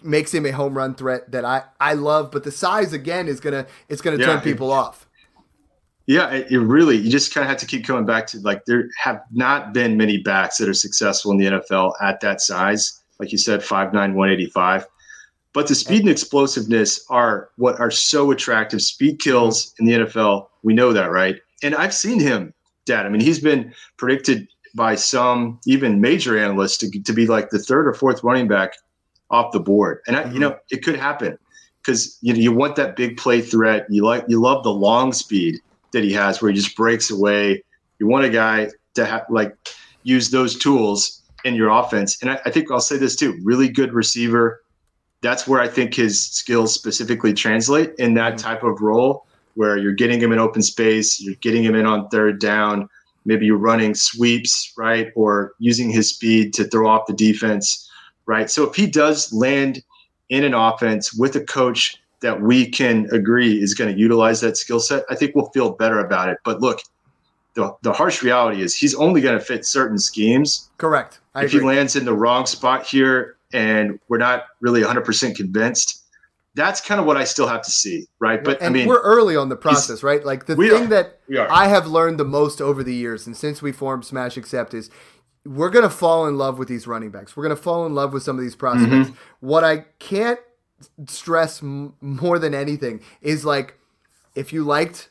makes 0.02 0.32
him 0.32 0.46
a 0.46 0.50
home 0.50 0.76
run 0.76 0.94
threat 0.94 1.30
that 1.30 1.44
I 1.44 1.64
I 1.80 1.94
love, 1.94 2.30
but 2.30 2.44
the 2.44 2.52
size 2.52 2.92
again 2.92 3.26
is 3.28 3.40
going 3.40 3.64
to 3.64 3.70
it's 3.88 4.00
going 4.00 4.16
to 4.18 4.24
yeah, 4.24 4.34
turn 4.34 4.42
people 4.42 4.70
off. 4.70 5.07
Yeah, 6.08 6.30
it, 6.30 6.50
it 6.50 6.58
really, 6.58 6.96
you 6.96 7.10
just 7.10 7.34
kind 7.34 7.44
of 7.44 7.50
have 7.50 7.58
to 7.58 7.66
keep 7.66 7.84
coming 7.84 8.06
back 8.06 8.26
to 8.28 8.40
like 8.40 8.64
there 8.64 8.88
have 8.96 9.20
not 9.30 9.74
been 9.74 9.98
many 9.98 10.16
backs 10.16 10.56
that 10.56 10.66
are 10.66 10.74
successful 10.74 11.32
in 11.32 11.36
the 11.36 11.44
NFL 11.44 11.92
at 12.00 12.20
that 12.20 12.40
size. 12.40 13.02
Like 13.18 13.30
you 13.30 13.36
said, 13.36 13.60
5'9, 13.60 13.92
185. 13.92 14.86
But 15.52 15.68
the 15.68 15.74
speed 15.74 16.00
and 16.00 16.08
explosiveness 16.08 17.04
are 17.10 17.50
what 17.56 17.78
are 17.78 17.90
so 17.90 18.30
attractive. 18.30 18.80
Speed 18.80 19.20
kills 19.20 19.74
in 19.78 19.84
the 19.84 19.92
NFL. 19.92 20.48
We 20.62 20.72
know 20.72 20.94
that, 20.94 21.10
right? 21.10 21.36
And 21.62 21.74
I've 21.74 21.92
seen 21.92 22.18
him, 22.18 22.54
Dad. 22.86 23.04
I 23.04 23.10
mean, 23.10 23.20
he's 23.20 23.40
been 23.40 23.74
predicted 23.98 24.48
by 24.74 24.94
some, 24.94 25.60
even 25.66 26.00
major 26.00 26.38
analysts, 26.38 26.78
to, 26.78 27.02
to 27.02 27.12
be 27.12 27.26
like 27.26 27.50
the 27.50 27.58
third 27.58 27.86
or 27.86 27.92
fourth 27.92 28.24
running 28.24 28.48
back 28.48 28.72
off 29.30 29.52
the 29.52 29.60
board. 29.60 30.00
And 30.06 30.16
I, 30.16 30.22
mm-hmm. 30.22 30.32
you 30.32 30.40
know, 30.40 30.56
it 30.70 30.82
could 30.82 30.96
happen 30.96 31.38
because 31.82 32.16
you 32.22 32.32
know 32.32 32.40
you 32.40 32.52
want 32.52 32.76
that 32.76 32.96
big 32.96 33.18
play 33.18 33.42
threat. 33.42 33.86
You 33.90 34.06
like 34.06 34.24
you 34.26 34.40
love 34.40 34.64
the 34.64 34.72
long 34.72 35.12
speed 35.12 35.60
that 35.92 36.04
he 36.04 36.12
has 36.12 36.40
where 36.40 36.50
he 36.50 36.56
just 36.56 36.76
breaks 36.76 37.10
away. 37.10 37.62
You 37.98 38.06
want 38.06 38.24
a 38.24 38.30
guy 38.30 38.68
to 38.94 39.04
have 39.04 39.24
like 39.30 39.56
use 40.02 40.30
those 40.30 40.58
tools 40.58 41.22
in 41.44 41.54
your 41.54 41.70
offense. 41.70 42.20
And 42.22 42.30
I, 42.30 42.40
I 42.44 42.50
think 42.50 42.70
I'll 42.70 42.80
say 42.80 42.96
this 42.96 43.16
too: 43.16 43.38
really 43.42 43.68
good 43.68 43.92
receiver. 43.92 44.62
That's 45.20 45.48
where 45.48 45.60
I 45.60 45.68
think 45.68 45.94
his 45.94 46.20
skills 46.20 46.72
specifically 46.72 47.32
translate 47.32 47.94
in 47.98 48.14
that 48.14 48.34
mm-hmm. 48.34 48.48
type 48.48 48.62
of 48.62 48.80
role 48.80 49.26
where 49.54 49.76
you're 49.76 49.92
getting 49.92 50.20
him 50.20 50.30
in 50.30 50.38
open 50.38 50.62
space, 50.62 51.20
you're 51.20 51.34
getting 51.40 51.64
him 51.64 51.74
in 51.74 51.84
on 51.84 52.08
third 52.10 52.38
down, 52.38 52.88
maybe 53.24 53.44
you're 53.44 53.58
running 53.58 53.92
sweeps, 53.92 54.72
right? 54.78 55.10
Or 55.16 55.52
using 55.58 55.90
his 55.90 56.10
speed 56.10 56.54
to 56.54 56.64
throw 56.64 56.88
off 56.88 57.06
the 57.06 57.12
defense, 57.12 57.90
right? 58.26 58.48
So 58.48 58.68
if 58.68 58.76
he 58.76 58.86
does 58.86 59.32
land 59.32 59.82
in 60.28 60.44
an 60.44 60.54
offense 60.54 61.12
with 61.12 61.34
a 61.34 61.40
coach 61.40 62.00
that 62.20 62.40
we 62.40 62.68
can 62.68 63.08
agree 63.12 63.62
is 63.62 63.74
going 63.74 63.92
to 63.92 63.98
utilize 63.98 64.40
that 64.40 64.56
skill 64.56 64.80
set, 64.80 65.04
I 65.08 65.14
think 65.14 65.34
we'll 65.34 65.50
feel 65.50 65.70
better 65.70 66.00
about 66.00 66.28
it. 66.28 66.38
But 66.44 66.60
look, 66.60 66.80
the, 67.54 67.74
the 67.82 67.92
harsh 67.92 68.22
reality 68.22 68.62
is 68.62 68.74
he's 68.74 68.94
only 68.94 69.20
going 69.20 69.38
to 69.38 69.44
fit 69.44 69.64
certain 69.64 69.98
schemes. 69.98 70.70
Correct. 70.78 71.20
I 71.34 71.44
if 71.44 71.50
agree. 71.50 71.60
he 71.60 71.66
lands 71.66 71.96
in 71.96 72.04
the 72.04 72.14
wrong 72.14 72.46
spot 72.46 72.86
here 72.86 73.36
and 73.52 73.98
we're 74.08 74.18
not 74.18 74.46
really 74.60 74.82
100% 74.82 75.36
convinced, 75.36 76.04
that's 76.54 76.80
kind 76.80 77.00
of 77.00 77.06
what 77.06 77.16
I 77.16 77.24
still 77.24 77.46
have 77.46 77.62
to 77.62 77.70
see, 77.70 78.06
right? 78.18 78.42
But 78.42 78.60
and 78.60 78.68
I 78.68 78.70
mean, 78.70 78.88
we're 78.88 79.00
early 79.02 79.36
on 79.36 79.48
the 79.48 79.56
process, 79.56 80.02
right? 80.02 80.24
Like 80.24 80.46
the 80.46 80.56
thing 80.56 80.72
are, 80.72 80.86
that 80.86 81.20
I 81.50 81.68
have 81.68 81.86
learned 81.86 82.18
the 82.18 82.24
most 82.24 82.60
over 82.60 82.82
the 82.82 82.94
years, 82.94 83.26
and 83.28 83.36
since 83.36 83.62
we 83.62 83.70
formed 83.70 84.04
Smash 84.04 84.36
Accept, 84.36 84.74
is 84.74 84.90
we're 85.46 85.70
going 85.70 85.84
to 85.84 85.90
fall 85.90 86.26
in 86.26 86.36
love 86.36 86.58
with 86.58 86.66
these 86.66 86.86
running 86.86 87.10
backs. 87.10 87.36
We're 87.36 87.44
going 87.44 87.56
to 87.56 87.62
fall 87.62 87.86
in 87.86 87.94
love 87.94 88.12
with 88.12 88.24
some 88.24 88.36
of 88.36 88.42
these 88.42 88.56
prospects. 88.56 89.08
Mm-hmm. 89.08 89.14
What 89.40 89.62
I 89.62 89.84
can't 90.00 90.40
stress 91.06 91.62
m- 91.62 91.94
more 92.00 92.38
than 92.38 92.54
anything 92.54 93.00
is 93.20 93.44
like 93.44 93.78
if 94.34 94.52
you 94.52 94.64
liked 94.64 95.10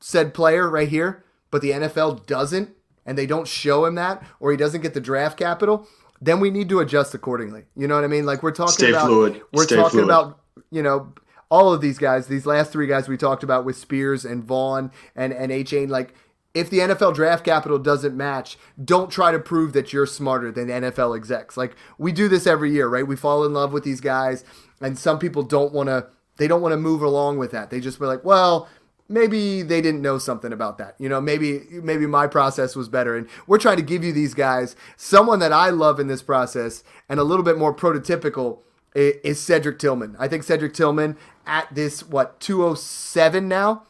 said 0.00 0.34
player 0.34 0.68
right 0.68 0.88
here, 0.88 1.24
but 1.50 1.62
the 1.62 1.70
NFL 1.70 2.26
doesn't, 2.26 2.70
and 3.04 3.16
they 3.18 3.26
don't 3.26 3.46
show 3.46 3.84
him 3.84 3.94
that, 3.96 4.24
or 4.40 4.50
he 4.50 4.56
doesn't 4.56 4.80
get 4.80 4.94
the 4.94 5.00
draft 5.00 5.38
capital, 5.38 5.86
then 6.20 6.40
we 6.40 6.50
need 6.50 6.68
to 6.68 6.80
adjust 6.80 7.14
accordingly. 7.14 7.64
You 7.76 7.86
know 7.88 7.94
what 7.96 8.04
I 8.04 8.08
mean? 8.08 8.24
Like 8.26 8.42
we're 8.42 8.52
talking 8.52 8.72
Stay 8.74 8.90
about, 8.90 9.06
fluid. 9.06 9.42
we're 9.52 9.64
Stay 9.64 9.76
talking 9.76 9.90
fluid. 10.00 10.04
about, 10.04 10.40
you 10.70 10.82
know, 10.82 11.12
all 11.50 11.72
of 11.72 11.80
these 11.80 11.98
guys, 11.98 12.28
these 12.28 12.46
last 12.46 12.72
three 12.72 12.86
guys 12.86 13.08
we 13.08 13.16
talked 13.16 13.42
about 13.42 13.64
with 13.64 13.76
Spears 13.76 14.24
and 14.24 14.42
Vaughn 14.42 14.90
and 15.14 15.32
and 15.32 15.52
Achane, 15.52 15.88
like 15.90 16.14
if 16.54 16.68
the 16.70 16.78
NFL 16.80 17.14
draft 17.14 17.44
capital 17.44 17.78
doesn't 17.78 18.16
match, 18.16 18.58
don't 18.82 19.10
try 19.10 19.32
to 19.32 19.38
prove 19.38 19.72
that 19.72 19.92
you're 19.92 20.06
smarter 20.06 20.50
than 20.52 20.68
NFL 20.68 21.16
execs. 21.16 21.56
Like 21.56 21.74
we 21.98 22.12
do 22.12 22.28
this 22.28 22.46
every 22.46 22.70
year, 22.72 22.88
right? 22.88 23.06
We 23.06 23.16
fall 23.16 23.44
in 23.44 23.52
love 23.52 23.72
with 23.72 23.84
these 23.84 24.00
guys, 24.00 24.44
and 24.82 24.98
some 24.98 25.18
people 25.18 25.42
don't 25.42 25.72
want 25.72 25.88
to. 25.88 26.06
They 26.38 26.48
don't 26.48 26.62
want 26.62 26.72
to 26.72 26.78
move 26.78 27.02
along 27.02 27.38
with 27.38 27.50
that. 27.52 27.70
They 27.70 27.78
just 27.78 28.00
be 28.00 28.06
like, 28.06 28.24
well, 28.24 28.68
maybe 29.08 29.62
they 29.62 29.82
didn't 29.82 30.00
know 30.00 30.18
something 30.18 30.52
about 30.52 30.78
that. 30.78 30.94
You 30.98 31.08
know, 31.08 31.20
maybe 31.20 31.60
maybe 31.70 32.06
my 32.06 32.26
process 32.26 32.74
was 32.74 32.88
better. 32.88 33.16
And 33.16 33.28
we're 33.46 33.58
trying 33.58 33.76
to 33.76 33.82
give 33.82 34.02
you 34.02 34.12
these 34.12 34.34
guys 34.34 34.74
someone 34.96 35.38
that 35.40 35.52
I 35.52 35.70
love 35.70 36.00
in 36.00 36.08
this 36.08 36.22
process 36.22 36.82
and 37.08 37.20
a 37.20 37.24
little 37.24 37.44
bit 37.44 37.58
more 37.58 37.74
prototypical 37.74 38.60
is 38.94 39.40
Cedric 39.40 39.78
Tillman. 39.78 40.16
I 40.18 40.28
think 40.28 40.42
Cedric 40.42 40.74
Tillman 40.74 41.16
at 41.46 41.72
this 41.74 42.02
what 42.02 42.40
207 42.40 43.48
now 43.48 43.84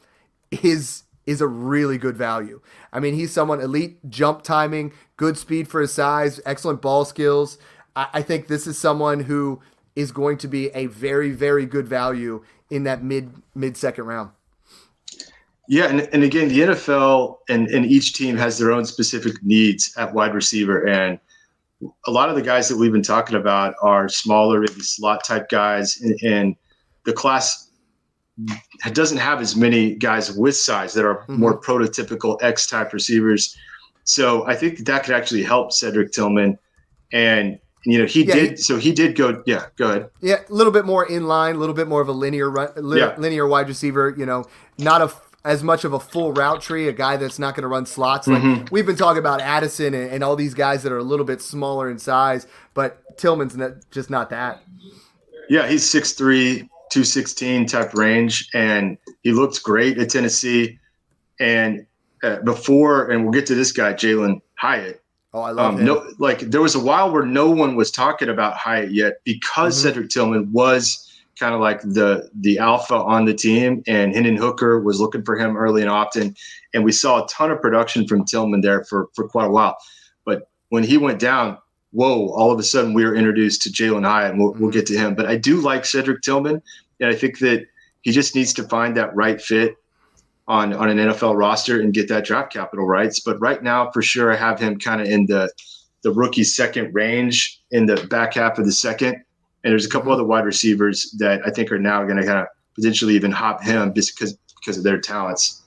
is 0.51 1.05
is 1.25 1.41
a 1.41 1.47
really 1.47 1.99
good 1.99 2.17
value. 2.17 2.61
I 2.93 2.99
mean, 2.99 3.15
he's 3.15 3.33
someone 3.33 3.61
elite 3.61 3.99
jump 4.09 4.43
timing, 4.43 4.93
good 5.17 5.39
speed 5.39 5.69
for 5.69 5.81
his 5.81 5.93
size, 5.93 6.41
excellent 6.45 6.83
ball 6.83 7.05
skills. 7.05 7.59
I, 7.95 8.09
I 8.15 8.23
think 8.23 8.49
this 8.49 8.67
is 8.67 8.77
someone 8.77 9.21
who 9.21 9.61
is 9.95 10.13
going 10.13 10.39
to 10.39 10.49
be 10.49 10.69
a 10.71 10.87
very, 10.87 11.31
very 11.31 11.67
good 11.67 11.87
value 11.87 12.45
in 12.71 12.85
that 12.85 13.03
mid 13.03 13.31
mid 13.55 13.77
second 13.77 14.05
round. 14.05 14.31
Yeah, 15.69 15.87
and, 15.87 16.01
and 16.13 16.25
again, 16.25 16.49
the 16.49 16.61
NFL 16.61 17.39
and, 17.49 17.69
and 17.69 17.87
each 17.87 18.15
team 18.15 18.37
has 18.37 18.59
their 18.59 18.73
own 18.73 18.85
specific 18.85 19.43
needs 19.43 19.95
at 19.97 20.13
wide 20.13 20.35
receiver. 20.35 20.87
And 20.87 21.19
a 22.07 22.11
lot 22.11 22.29
of 22.29 22.35
the 22.35 22.43
guys 22.43 22.69
that 22.69 22.77
we've 22.77 22.93
been 22.93 23.03
talking 23.03 23.37
about 23.37 23.75
are 23.81 24.09
smaller, 24.09 24.61
maybe 24.61 24.81
slot 24.81 25.25
type 25.25 25.49
guys. 25.49 26.01
And, 26.01 26.19
and 26.23 26.57
the 27.05 27.13
class 27.13 27.71
doesn't 28.93 29.19
have 29.19 29.41
as 29.41 29.55
many 29.55 29.95
guys 29.95 30.33
with 30.33 30.57
size 30.57 30.95
that 30.95 31.05
are 31.05 31.19
mm-hmm. 31.23 31.41
more 31.41 31.61
prototypical 31.61 32.43
X 32.43 32.67
type 32.67 32.93
receivers. 32.93 33.57
So 34.05 34.47
I 34.47 34.57
think 34.57 34.79
that, 34.79 34.87
that 34.87 35.05
could 35.05 35.15
actually 35.15 35.43
help 35.43 35.73
Cedric 35.73 36.13
Tillman. 36.13 36.59
And 37.13 37.59
you 37.85 37.99
know, 37.99 38.07
he 38.07 38.25
Yeah, 38.25 38.35
did. 38.35 38.51
he- 38.51 38.57
so 38.57 38.77
he 38.79 38.93
did 38.93 39.17
go. 39.17 39.43
Yeah, 39.47 39.67
go 39.77 39.89
ahead. 39.91 40.11
Yeah, 40.21 40.41
a 40.49 40.53
little 40.53 40.73
bit 40.73 40.85
more 40.85 41.05
in 41.09 41.27
line, 41.27 41.57
a 41.57 41.59
little 41.59 41.75
bit 41.75 41.89
more 41.89 42.01
of 42.01 42.09
a 42.09 42.13
linear 42.13 42.49
ru- 42.51 42.69
li- 42.77 42.99
Yeah. 43.01 43.15
linear 43.19 43.47
wide 43.47 43.69
receiver. 43.69 44.15
You 44.17 44.27
know, 44.27 44.45
not 44.79 45.03
a 45.03 45.13
as 45.45 45.65
much 45.65 45.85
of 45.85 45.93
a 45.93 45.99
full 45.99 46.33
route 46.33 46.61
tree, 46.63 46.87
a 46.87 46.93
guy 46.93 47.17
that's 47.17 47.37
not 47.37 47.57
going 47.57 47.63
to 47.63 47.69
run 47.69 47.85
slots. 47.85 48.29
Like 48.29 48.43
Mm-hmm. 48.43 48.67
we've 48.73 48.87
been 48.87 48.95
talking 48.95 49.19
about 49.19 49.41
Addison 49.41 49.93
and, 49.93 50.09
and 50.09 50.23
all 50.23 50.37
these 50.37 50.55
guys 50.55 50.85
that 50.85 50.93
are 50.93 50.99
a 50.99 51.03
little 51.03 51.25
bit 51.27 51.43
smaller 51.43 51.91
in 51.91 51.99
size, 51.99 52.47
but 52.75 53.19
Tillman's 53.19 53.57
not, 53.57 53.73
just 53.91 54.09
not 54.09 54.31
that. 54.31 54.63
Yeah, 55.49 55.67
he's 55.67 55.83
6'3", 55.83 56.69
216 56.93 57.67
type 57.67 57.93
range, 57.95 58.49
and 58.55 58.97
he 59.25 59.33
looked 59.33 59.61
great 59.65 59.99
at 59.99 60.11
Tennessee. 60.11 60.79
And 61.41 61.87
uh, 62.23 62.37
before, 62.45 63.11
and 63.11 63.25
we'll 63.25 63.33
get 63.33 63.47
to 63.47 63.57
this 63.57 63.73
guy, 63.73 63.95
Jalin 63.95 64.41
Hyatt. 64.55 65.02
Oh, 65.35 65.41
I 65.41 65.51
love 65.51 65.75
Um, 65.75 65.79
him. 65.81 65.87
no, 65.87 66.07
like 66.19 66.41
there 66.41 66.61
was 66.61 66.75
a 66.75 66.81
while 66.81 67.11
where 67.11 67.25
no 67.25 67.51
one 67.51 67.75
was 67.75 67.91
talking 67.91 68.29
about 68.29 68.55
Hyatt 68.57 68.93
yet 68.93 69.15
because 69.25 69.79
Mhm. 69.79 69.83
Cedric 69.83 70.11
Tillman 70.11 70.53
was 70.53 71.09
kind 71.41 71.55
of 71.55 71.61
like 71.61 71.81
the 71.81 72.29
the 72.41 72.59
alpha 72.59 72.95
on 72.95 73.25
the 73.25 73.33
team, 73.35 73.83
and 73.87 74.15
Hendon 74.15 74.37
Hooker 74.37 74.81
was 74.81 75.01
looking 75.01 75.23
for 75.25 75.37
him 75.39 75.57
early 75.57 75.81
and 75.81 75.91
often, 75.91 76.37
and 76.75 76.85
we 76.85 76.93
saw 76.93 77.25
a 77.25 77.29
ton 77.29 77.51
of 77.51 77.63
production 77.63 78.07
from 78.07 78.25
Tillman 78.25 78.61
there 78.61 78.85
for 78.85 79.09
for 79.15 79.27
quite 79.27 79.47
a 79.47 79.51
while. 79.51 79.77
But 80.27 80.49
when 80.69 80.85
he 80.85 80.99
went 80.99 81.19
down, 81.19 81.57
whoa! 81.93 82.29
All 82.29 82.53
of 82.53 82.59
a 82.59 82.63
sudden, 82.63 82.93
we 82.93 83.05
were 83.05 83.15
introduced 83.15 83.63
to 83.63 83.71
Jalin 83.71 84.05
Hyatt, 84.05 84.33
and 84.33 84.41
we'll, 84.41 84.53
we'll 84.59 84.71
Mhm. 84.71 84.75
get 84.75 84.87
to 84.87 84.99
him. 84.99 85.15
But 85.15 85.27
I 85.27 85.37
do 85.37 85.57
like 85.63 85.87
Cedric 85.87 86.21
Tillman, 86.21 86.61
and 87.01 87.09
I 87.11 87.15
think 87.15 87.39
that 87.39 87.65
he 88.03 88.13
just 88.13 88.35
needs 88.35 88.53
to 88.55 88.65
find 88.65 88.97
that 88.99 89.15
right 89.17 89.41
fit 89.41 89.77
on 90.53 90.75
on 90.75 90.91
an 90.91 90.99
NFL 90.99 91.37
roster 91.37 91.81
and 91.81 91.95
get 91.95 92.09
that 92.09 92.25
draft 92.25 92.53
capital 92.53 92.85
rights. 92.85 93.21
But 93.21 93.41
right 93.41 93.63
now, 93.63 93.91
for 93.91 94.03
sure, 94.03 94.31
I 94.33 94.37
have 94.37 94.61
him 94.61 94.79
kind 94.79 95.01
of 95.01 95.09
in 95.09 95.27
the 95.27 95.51
the 96.03 96.13
rookie 96.13 96.45
second 96.45 96.95
range 96.95 97.61
in 97.71 97.87
the 97.87 97.97
back 98.11 98.35
half 98.35 98.59
of 98.59 98.67
the 98.67 98.73
second. 98.73 99.15
And 99.65 99.71
there's 99.71 99.87
a 99.87 99.89
couple 99.89 100.13
other 100.13 100.25
wide 100.25 100.45
receivers 100.45 101.15
that 101.19 101.41
I 101.47 101.51
think 101.51 101.73
are 101.73 101.79
now 101.79 102.03
going 102.05 102.17
to 102.17 102.25
kind 102.25 102.41
of 102.41 102.47
potentially 102.75 103.15
even 103.15 103.31
hop 103.31 103.63
him 103.63 103.95
just 103.95 104.15
because 104.15 104.37
because 104.61 104.77
of 104.77 104.85
their 104.85 105.01
talents. 105.01 105.63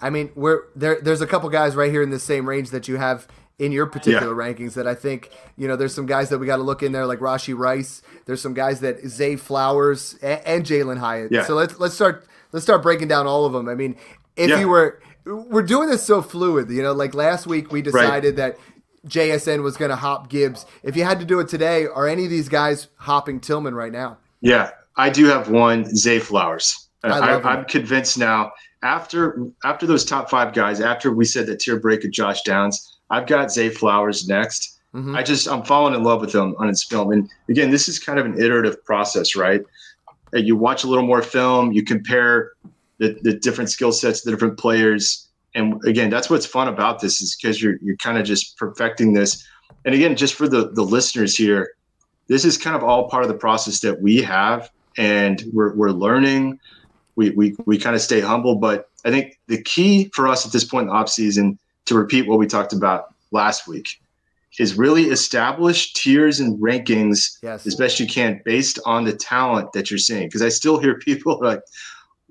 I 0.00 0.10
mean, 0.10 0.30
we're 0.34 0.64
there. 0.74 1.00
There's 1.00 1.20
a 1.20 1.26
couple 1.26 1.48
guys 1.48 1.76
right 1.76 1.90
here 1.90 2.02
in 2.02 2.10
the 2.10 2.18
same 2.18 2.48
range 2.48 2.70
that 2.70 2.88
you 2.88 2.96
have 2.96 3.28
in 3.58 3.70
your 3.70 3.86
particular 3.86 4.34
rankings 4.34 4.74
that 4.74 4.88
I 4.88 4.94
think 4.96 5.30
you 5.56 5.68
know. 5.68 5.76
There's 5.76 5.94
some 5.94 6.06
guys 6.06 6.28
that 6.30 6.38
we 6.38 6.46
got 6.46 6.56
to 6.56 6.62
look 6.62 6.82
in 6.82 6.90
there, 6.90 7.06
like 7.06 7.20
Rashee 7.20 7.56
Rice. 7.56 8.02
There's 8.26 8.40
some 8.40 8.54
guys 8.54 8.80
that 8.80 9.06
Zay 9.06 9.36
Flowers 9.36 10.18
and, 10.22 10.40
and 10.44 10.66
Jalin 10.66 10.98
Hyatt. 10.98 11.30
Yeah. 11.30 11.44
So 11.44 11.54
let's 11.54 11.78
let's 11.78 11.94
start 11.94 12.26
let's 12.54 12.64
start 12.64 12.82
breaking 12.82 13.08
down 13.08 13.26
all 13.26 13.44
of 13.44 13.52
them. 13.52 13.68
I 13.68 13.74
mean, 13.74 13.96
if 14.36 14.48
Yeah. 14.48 14.60
you 14.60 14.68
were 14.68 15.00
we're 15.26 15.62
doing 15.62 15.88
this 15.88 16.02
so 16.02 16.20
fluid, 16.20 16.70
you 16.70 16.82
know, 16.82 16.92
like 16.92 17.14
last 17.14 17.46
week 17.46 17.72
we 17.72 17.80
decided 17.80 18.36
that 18.36 18.58
JSN 19.08 19.62
was 19.62 19.76
going 19.78 19.88
to 19.90 19.96
hop 19.96 20.28
Gibbs. 20.28 20.66
If 20.82 20.96
you 20.96 21.04
had 21.04 21.18
to 21.20 21.24
do 21.24 21.40
it 21.40 21.48
today, 21.48 21.86
are 21.86 22.06
any 22.06 22.24
of 22.24 22.30
these 22.30 22.48
guys 22.48 22.88
hopping 22.96 23.40
Tillman 23.40 23.74
right 23.74 23.92
now? 23.92 24.18
Yeah, 24.42 24.70
I 24.96 25.08
do 25.10 25.24
have 25.26 25.48
one 25.48 25.84
Zay 25.96 26.18
Flowers. 26.18 26.88
Uh, 27.02 27.08
I 27.08 27.10
I 27.18 27.32
love 27.32 27.40
him. 27.42 27.46
I'm 27.48 27.64
convinced 27.64 28.18
now 28.18 28.52
after 28.82 29.38
after 29.64 29.86
those 29.86 30.04
top 30.04 30.28
five 30.30 30.52
guys, 30.52 30.80
after 30.80 31.10
we 31.10 31.24
said 31.24 31.46
that 31.46 31.58
tier 31.60 31.78
break 31.80 32.04
of 32.04 32.10
Josh 32.12 32.42
Downs, 32.42 32.98
I've 33.10 33.26
got 33.26 33.50
Zay 33.50 33.70
Flowers 33.70 34.28
next. 34.28 34.78
Mhm. 34.94 35.16
I 35.16 35.22
just 35.22 35.48
I'm 35.48 35.64
falling 35.64 35.94
in 35.94 36.04
love 36.04 36.20
with 36.20 36.34
him 36.34 36.54
on 36.58 36.68
his 36.68 36.84
film. 36.84 37.10
And 37.12 37.28
again, 37.48 37.70
this 37.70 37.88
is 37.88 37.98
kind 37.98 38.18
of 38.18 38.26
an 38.26 38.38
iterative 38.38 38.84
process, 38.84 39.34
right? 39.36 39.62
You 40.34 40.56
watch 40.56 40.84
a 40.84 40.88
little 40.88 41.06
more 41.06 41.22
film, 41.22 41.72
you 41.72 41.84
compare 41.84 42.52
the, 42.98 43.18
the 43.22 43.34
different 43.34 43.70
skill 43.70 43.92
sets, 43.92 44.22
the 44.22 44.30
different 44.30 44.58
players. 44.58 45.28
And 45.54 45.82
again, 45.84 46.10
that's 46.10 46.28
what's 46.28 46.46
fun 46.46 46.68
about 46.68 47.00
this 47.00 47.20
is 47.20 47.36
because 47.36 47.62
you're 47.62 47.76
you're 47.82 47.96
kind 47.96 48.18
of 48.18 48.24
just 48.24 48.56
perfecting 48.56 49.12
this. 49.12 49.46
And 49.84 49.94
again, 49.94 50.16
just 50.16 50.34
for 50.34 50.48
the 50.48 50.70
the 50.70 50.82
listeners 50.82 51.36
here, 51.36 51.74
this 52.26 52.44
is 52.44 52.56
kind 52.56 52.74
of 52.76 52.82
all 52.82 53.08
part 53.08 53.22
of 53.22 53.28
the 53.28 53.36
process 53.36 53.80
that 53.80 54.00
we 54.00 54.22
have 54.22 54.70
and 54.96 55.44
we're, 55.52 55.74
we're 55.74 55.90
learning 55.90 56.58
we, 57.16 57.30
we, 57.30 57.56
we 57.66 57.78
kind 57.78 57.94
of 57.94 58.02
stay 58.02 58.20
humble 58.20 58.56
but 58.56 58.88
i 59.04 59.10
think 59.10 59.38
the 59.46 59.60
key 59.62 60.10
for 60.14 60.28
us 60.28 60.46
at 60.46 60.52
this 60.52 60.64
point 60.64 60.82
in 60.82 60.88
the 60.88 60.94
off 60.94 61.08
season 61.08 61.58
to 61.84 61.94
repeat 61.94 62.26
what 62.26 62.38
we 62.38 62.46
talked 62.46 62.72
about 62.72 63.14
last 63.30 63.66
week 63.66 64.00
is 64.58 64.76
really 64.78 65.04
establish 65.04 65.92
tiers 65.94 66.40
and 66.40 66.58
rankings 66.60 67.38
Yes. 67.42 67.66
as 67.66 67.74
best 67.74 67.98
you 68.00 68.06
can 68.06 68.40
based 68.44 68.78
on 68.86 69.04
the 69.04 69.12
talent 69.12 69.72
that 69.72 69.90
you're 69.90 69.98
seeing 69.98 70.28
because 70.28 70.42
i 70.42 70.48
still 70.48 70.78
hear 70.78 70.98
people 71.08 71.38
like 71.42 71.60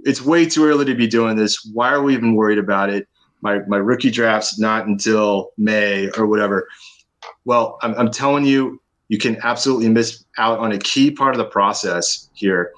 it's 0.05 0.21
way 0.21 0.45
too 0.45 0.65
early 0.65 0.85
to 0.85 0.95
be 0.95 1.07
doing 1.07 1.35
this 1.35 1.69
why 1.73 1.89
are 1.91 2.01
we 2.01 2.13
even 2.13 2.35
worried 2.35 2.57
about 2.59 2.89
it 2.89 3.07
my, 3.41 3.59
my 3.67 3.77
rookie 3.77 4.11
draft's 4.11 4.57
not 4.57 4.87
until 4.87 5.51
may 5.57 6.09
or 6.17 6.27
whatever 6.27 6.67
well 7.45 7.77
I'm, 7.81 7.93
I'm 7.95 8.11
telling 8.11 8.45
you 8.45 8.79
you 9.09 9.17
can 9.17 9.37
absolutely 9.43 9.89
miss 9.89 10.23
out 10.37 10.59
on 10.59 10.71
a 10.71 10.77
key 10.79 11.11
part 11.11 11.35
of 11.35 11.37
the 11.37 11.45
process 11.45 12.29
here. 12.33 12.71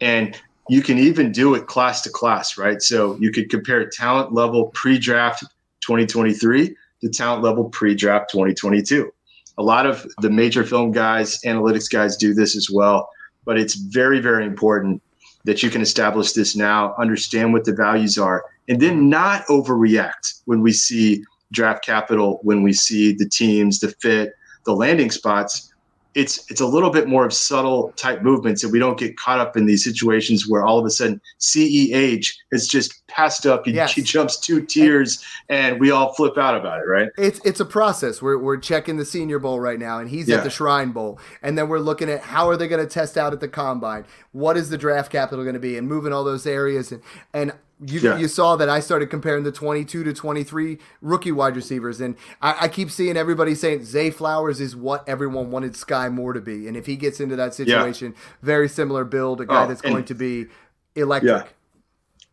And 0.00 0.38
you 0.68 0.82
can 0.82 0.98
even 0.98 1.32
do 1.32 1.54
it 1.54 1.66
class 1.66 2.02
to 2.02 2.10
class, 2.10 2.56
right? 2.56 2.80
So 2.80 3.16
you 3.16 3.32
could 3.32 3.50
compare 3.50 3.84
talent 3.88 4.32
level 4.32 4.66
pre 4.66 4.98
draft 4.98 5.42
2023 5.80 6.76
to 7.00 7.08
talent 7.08 7.42
level 7.42 7.64
pre 7.64 7.94
draft 7.94 8.30
2022. 8.30 9.10
A 9.58 9.62
lot 9.62 9.86
of 9.86 10.06
the 10.20 10.30
major 10.30 10.64
film 10.64 10.92
guys, 10.92 11.40
analytics 11.44 11.90
guys 11.90 12.16
do 12.16 12.32
this 12.34 12.56
as 12.56 12.70
well, 12.70 13.08
but 13.44 13.58
it's 13.58 13.74
very, 13.74 14.20
very 14.20 14.46
important 14.46 15.02
that 15.44 15.62
you 15.62 15.70
can 15.70 15.80
establish 15.80 16.32
this 16.32 16.54
now, 16.54 16.94
understand 16.98 17.52
what 17.52 17.64
the 17.64 17.74
values 17.74 18.18
are, 18.18 18.44
and 18.68 18.80
then 18.80 19.08
not 19.08 19.44
overreact 19.46 20.42
when 20.44 20.60
we 20.60 20.72
see 20.72 21.24
draft 21.52 21.84
capital, 21.84 22.40
when 22.42 22.62
we 22.62 22.72
see 22.72 23.12
the 23.12 23.28
teams, 23.28 23.80
the 23.80 23.88
fit, 24.00 24.32
the 24.64 24.72
landing 24.72 25.10
spots 25.10 25.69
it's 26.14 26.50
it's 26.50 26.60
a 26.60 26.66
little 26.66 26.90
bit 26.90 27.06
more 27.08 27.24
of 27.24 27.32
subtle 27.32 27.92
type 27.96 28.20
movements 28.22 28.64
and 28.64 28.72
we 28.72 28.78
don't 28.80 28.98
get 28.98 29.16
caught 29.16 29.38
up 29.38 29.56
in 29.56 29.64
these 29.66 29.84
situations 29.84 30.48
where 30.48 30.66
all 30.66 30.76
of 30.78 30.84
a 30.84 30.90
sudden 30.90 31.20
CEH 31.38 32.32
has 32.52 32.66
just 32.66 33.06
passed 33.06 33.46
up 33.46 33.64
he, 33.64 33.72
Yes. 33.72 33.92
he 33.92 34.02
jumps 34.02 34.36
two 34.38 34.60
tiers 34.66 35.24
and 35.48 35.78
we 35.78 35.90
all 35.92 36.12
flip 36.14 36.36
out 36.36 36.56
about 36.56 36.80
it 36.80 36.86
right 36.88 37.08
It's 37.16 37.40
it's 37.44 37.60
a 37.60 37.64
process. 37.64 38.20
We're 38.20 38.38
we're 38.38 38.56
checking 38.56 38.96
the 38.96 39.04
Senior 39.04 39.38
Bowl 39.38 39.60
right 39.60 39.78
now, 39.78 39.98
and 40.00 40.08
he's 40.10 40.28
Yeah. 40.28 40.38
at 40.38 40.44
the 40.44 40.50
Shrine 40.50 40.90
Bowl, 40.90 41.20
and 41.42 41.56
then 41.56 41.68
we're 41.68 41.78
looking 41.78 42.10
at 42.10 42.20
how 42.22 42.48
are 42.48 42.56
they 42.56 42.66
going 42.68 42.84
to 42.84 42.92
test 42.92 43.16
out 43.16 43.32
at 43.32 43.40
the 43.40 43.48
Combine? 43.48 44.04
What 44.32 44.56
is 44.56 44.70
the 44.70 44.78
draft 44.78 45.12
capital 45.12 45.44
going 45.44 45.54
to 45.54 45.60
be, 45.60 45.76
and 45.76 45.86
moving 45.88 46.12
all 46.12 46.24
those 46.24 46.46
areas, 46.46 46.90
and 46.92 47.02
and 47.32 47.52
you 47.86 48.00
Yeah. 48.00 48.18
you 48.18 48.28
saw 48.28 48.56
that 48.56 48.68
I 48.68 48.80
started 48.80 49.10
comparing 49.10 49.44
the 49.44 49.52
twenty 49.52 49.84
two 49.84 50.04
to 50.04 50.12
twenty 50.12 50.44
three 50.44 50.78
rookie 51.00 51.32
wide 51.32 51.56
receivers, 51.56 52.00
and 52.00 52.16
I, 52.42 52.56
I 52.62 52.68
keep 52.68 52.90
seeing 52.90 53.16
everybody 53.16 53.54
saying 53.54 53.84
Zay 53.84 54.10
Flowers 54.10 54.60
is 54.60 54.76
what 54.76 55.08
everyone 55.08 55.50
wanted 55.50 55.72
Skyy 55.72 56.12
Moore 56.12 56.32
to 56.32 56.40
be, 56.40 56.68
and 56.68 56.76
if 56.76 56.86
he 56.86 56.96
gets 56.96 57.20
into 57.20 57.36
that 57.36 57.54
situation, 57.54 58.14
very 58.42 58.68
similar 58.68 59.04
build, 59.04 59.40
a 59.40 59.46
guy 59.46 59.64
Oh, 59.64 59.66
that's 59.68 59.80
and- 59.82 59.92
going 59.92 60.04
to 60.04 60.14
be 60.14 60.46
electric. 60.94 61.46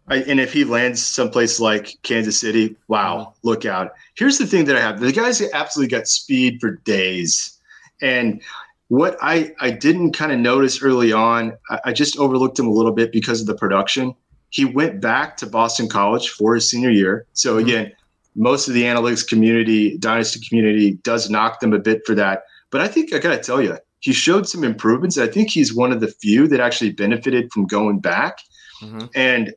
I, 0.10 0.17
and 0.19 0.39
if 0.39 0.53
he 0.53 0.63
lands 0.63 1.05
someplace 1.05 1.60
like 1.60 1.97
Kansas 2.03 2.39
City, 2.39 2.77
wow, 2.88 3.17
mm-hmm. 3.17 3.47
look 3.47 3.65
out. 3.65 3.91
Here's 4.15 4.38
the 4.38 4.47
thing 4.47 4.63
that 4.65 4.77
I 4.77 4.79
have. 4.79 5.01
The 5.01 5.12
guy's 5.12 5.41
absolutely 5.51 5.97
got 5.97 6.07
speed 6.07 6.62
for 6.62 6.77
days. 6.86 7.60
And 8.01 8.41
what 8.88 9.17
I, 9.21 9.53
I 9.60 9.69
didn't 9.71 10.13
kind 10.13 10.31
of 10.31 10.39
notice 10.39 10.81
early 10.81 11.12
on, 11.12 11.57
I, 11.69 11.79
I 11.86 11.93
just 11.93 12.17
overlooked 12.17 12.57
him 12.57 12.67
a 12.67 12.71
little 12.71 12.93
bit 12.93 13.12
because 13.12 13.41
of 13.41 13.47
the 13.47 13.55
production. 13.55 14.15
He 14.49 14.65
went 14.65 15.01
back 15.01 15.38
to 15.38 15.45
Boston 15.45 15.89
College 15.89 16.29
for 16.29 16.55
his 16.55 16.69
senior 16.69 16.91
year. 16.91 17.25
So 17.33 17.57
again, 17.57 17.91
most 18.36 18.67
of 18.67 18.73
the 18.73 18.83
analytics 18.83 19.27
community, 19.27 19.97
dynasty 19.97 20.39
community 20.47 20.93
does 21.03 21.29
knock 21.29 21.60
them 21.60 21.73
a 21.73 21.79
bit 21.79 22.01
for 22.05 22.15
that. 22.15 22.43
But 22.69 22.81
I 22.81 22.88
think 22.88 23.13
I 23.13 23.17
got 23.17 23.31
to 23.31 23.39
tell 23.39 23.62
you, 23.62 23.77
he 23.99 24.13
showed 24.13 24.47
some 24.47 24.63
improvements. 24.63 25.17
I 25.17 25.27
think 25.27 25.49
he's 25.49 25.73
one 25.73 25.91
of 25.91 25.99
the 25.99 26.07
few 26.07 26.47
that 26.49 26.60
actually 26.60 26.91
benefited 26.91 27.51
from 27.51 27.65
going 27.65 27.99
back. 27.99 28.39
Mhm. 28.81 29.10
And 29.15 29.53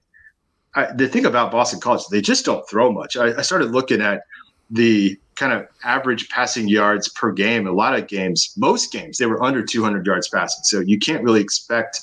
I, 0.74 0.92
the 0.92 1.08
thing 1.08 1.26
about 1.26 1.52
Boston 1.52 1.80
College, 1.80 2.02
they 2.10 2.20
just 2.20 2.44
don't 2.44 2.66
throw 2.68 2.90
much. 2.90 3.16
I, 3.16 3.36
I 3.36 3.42
started 3.42 3.70
looking 3.70 4.00
at 4.00 4.22
the 4.70 5.18
kind 5.34 5.52
of 5.52 5.66
average 5.84 6.28
passing 6.28 6.68
yards 6.68 7.08
per 7.08 7.32
game. 7.32 7.66
A 7.66 7.72
lot 7.72 7.98
of 7.98 8.06
games, 8.06 8.54
most 8.56 8.92
games, 8.92 9.18
they 9.18 9.26
were 9.26 9.42
under 9.42 9.62
200 9.62 10.06
yards 10.06 10.28
passing. 10.28 10.62
So 10.64 10.80
you 10.80 10.98
can't 10.98 11.22
really 11.22 11.40
expect 11.40 12.00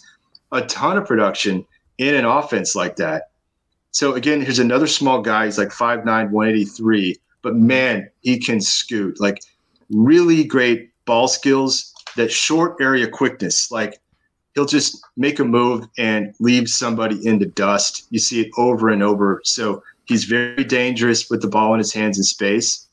a 0.52 0.62
ton 0.62 0.98
of 0.98 1.06
production 1.08 1.66
in 1.98 2.16
an 2.16 2.26
offense 2.26 2.76
like 2.76 2.96
that. 2.98 3.30
So 3.92 4.14
again, 4.14 4.42
here's 4.42 4.60
another 4.60 4.88
small 4.88 5.22
guy. 5.22 5.46
He's 5.46 5.58
like 5.58 5.70
5'9, 5.70 6.06
183, 6.06 7.16
but 7.42 7.56
man, 7.56 8.10
he 8.22 8.38
can 8.38 8.62
scoot. 8.62 9.20
Like 9.20 9.42
really 9.90 10.44
great 10.44 10.92
ball 11.06 11.28
skills, 11.28 11.94
that 12.16 12.32
short 12.32 12.76
area 12.80 13.08
quickness. 13.08 13.72
Like 13.72 14.00
he'll 14.54 14.66
just 14.66 15.04
make 15.16 15.40
a 15.40 15.46
move 15.46 15.88
and 15.98 16.34
leave 16.40 16.68
somebody 16.68 17.26
in 17.26 17.40
the 17.40 17.46
dust. 17.46 18.08
You 18.10 18.20
see 18.20 18.42
it 18.42 18.52
over 18.58 18.90
and 18.90 19.02
over. 19.02 19.42
So 19.44 19.84
he's 20.06 20.26
very 20.26 20.64
dangerous 20.64 21.30
with 21.30 21.42
the 21.42 21.48
ball 21.48 21.74
in 21.74 21.80
his 21.80 21.94
hands 21.94 22.18
in 22.18 22.24
space. 22.24 22.87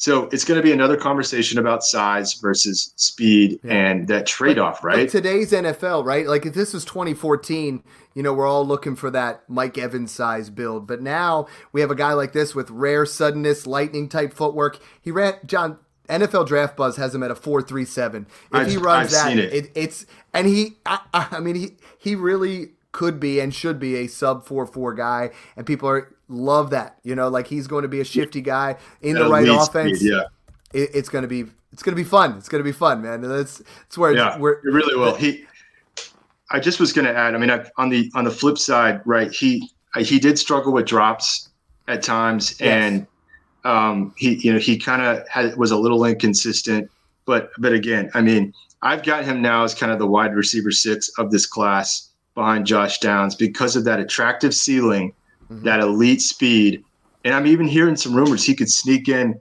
So 0.00 0.28
it's 0.30 0.44
going 0.44 0.58
to 0.58 0.62
be 0.62 0.70
another 0.72 0.96
conversation 0.96 1.58
about 1.58 1.82
size 1.82 2.34
versus 2.34 2.92
speed 2.96 3.58
Yeah. 3.64 3.72
and 3.74 4.08
that 4.08 4.26
trade 4.26 4.56
off, 4.58 4.76
Like 4.84 4.94
right? 4.94 5.08
today's 5.08 5.50
NFL, 5.52 6.04
right? 6.04 6.26
Like 6.26 6.46
if 6.46 6.54
this 6.54 6.72
was 6.72 6.84
2014, 6.84 7.82
you 8.14 8.22
know, 8.22 8.32
we're 8.32 8.46
all 8.46 8.64
looking 8.64 8.94
for 8.94 9.10
that 9.10 9.42
Mike 9.48 9.76
Evans 9.76 10.12
size 10.12 10.50
build. 10.50 10.86
But 10.86 11.02
now 11.02 11.46
we 11.72 11.80
have 11.80 11.90
a 11.90 11.96
guy 11.96 12.12
like 12.12 12.32
this 12.32 12.54
with 12.54 12.70
rare 12.70 13.04
suddenness, 13.04 13.66
lightning 13.66 14.08
type 14.08 14.32
footwork. 14.32 14.78
He 15.00 15.10
ran 15.10 15.34
John 15.44 15.78
NFL 16.08 16.46
Draft 16.46 16.76
Buzz 16.76 16.96
has 16.96 17.12
him 17.14 17.22
at 17.24 17.30
a 17.30 17.34
four 17.34 17.60
three 17.60 17.84
seven. 17.84 18.26
If 18.52 18.54
I've- 18.56 18.70
he 18.70 18.76
runs 18.76 19.06
I've 19.06 19.10
that, 19.10 19.28
seen 19.28 19.38
it. 19.40 19.52
it, 19.52 19.70
it's 19.74 20.06
and 20.32 20.46
he. 20.46 20.76
I, 20.86 21.00
I 21.12 21.26
I 21.32 21.40
mean, 21.40 21.56
he 21.56 21.72
he 21.98 22.14
really 22.14 22.70
could 22.92 23.20
be 23.20 23.40
and 23.40 23.52
should 23.54 23.78
be 23.78 23.96
a 23.96 24.06
sub 24.06 24.46
four 24.46 24.64
four 24.64 24.94
guy, 24.94 25.30
and 25.56 25.66
people 25.66 25.88
are 25.88 26.14
love 26.28 26.70
that. 26.70 26.98
You 27.02 27.14
know, 27.14 27.28
like 27.28 27.46
he's 27.46 27.66
going 27.66 27.82
to 27.82 27.88
be 27.88 28.00
a 28.00 28.04
shifty 28.04 28.40
guy 28.40 28.76
in 29.02 29.14
the 29.14 29.28
right 29.28 29.48
offense. 29.48 29.98
speed, 29.98 30.12
yeah. 30.12 30.22
It, 30.72 30.90
it's 30.94 31.08
going 31.08 31.22
to 31.22 31.28
be 31.28 31.46
it's 31.72 31.82
going 31.82 31.96
to 31.96 32.02
be 32.02 32.08
fun. 32.08 32.36
It's 32.38 32.48
going 32.48 32.60
to 32.60 32.68
be 32.68 32.72
fun, 32.72 33.02
man. 33.02 33.20
That's 33.20 33.58
that's 33.58 33.98
where 33.98 34.14
Yeah, 34.14 34.38
we're 34.38 34.54
it 34.54 34.72
really 34.72 34.96
will. 34.96 35.14
He, 35.14 35.44
I 36.50 36.60
just 36.60 36.80
was 36.80 36.92
going 36.92 37.06
to 37.06 37.16
add. 37.16 37.34
I 37.34 37.38
mean, 37.38 37.50
I, 37.50 37.64
on 37.76 37.88
the 37.88 38.10
on 38.14 38.24
the 38.24 38.30
flip 38.30 38.58
side, 38.58 39.00
right? 39.04 39.30
He 39.30 39.70
he 39.96 40.18
did 40.18 40.38
struggle 40.38 40.72
with 40.72 40.86
drops 40.86 41.50
at 41.88 42.02
times, 42.02 42.56
and 42.60 43.06
um, 43.64 44.14
he 44.16 44.34
you 44.36 44.52
know 44.52 44.58
he 44.58 44.78
kind 44.78 45.02
of 45.02 45.26
had 45.28 45.56
was 45.56 45.70
a 45.70 45.76
little 45.76 46.04
inconsistent. 46.04 46.90
But 47.26 47.50
but 47.58 47.72
again, 47.72 48.10
I 48.14 48.22
mean, 48.22 48.54
I've 48.82 49.02
got 49.02 49.24
him 49.24 49.42
now 49.42 49.64
as 49.64 49.74
kind 49.74 49.92
of 49.92 49.98
the 49.98 50.06
wide 50.06 50.34
receiver 50.34 50.70
six 50.70 51.10
of 51.18 51.30
this 51.30 51.44
class 51.44 52.10
behind 52.34 52.66
Josh 52.66 52.98
Downs 53.00 53.34
because 53.34 53.76
of 53.76 53.84
that 53.84 54.00
attractive 54.00 54.54
ceiling, 54.54 55.12
Mm-hmm. 55.50 55.64
that 55.64 55.80
elite 55.80 56.20
speed, 56.20 56.84
and 57.24 57.34
I'm 57.34 57.46
even 57.46 57.66
hearing 57.66 57.96
some 57.96 58.14
rumors 58.14 58.44
he 58.44 58.54
could 58.54 58.70
sneak 58.70 59.08
in 59.08 59.38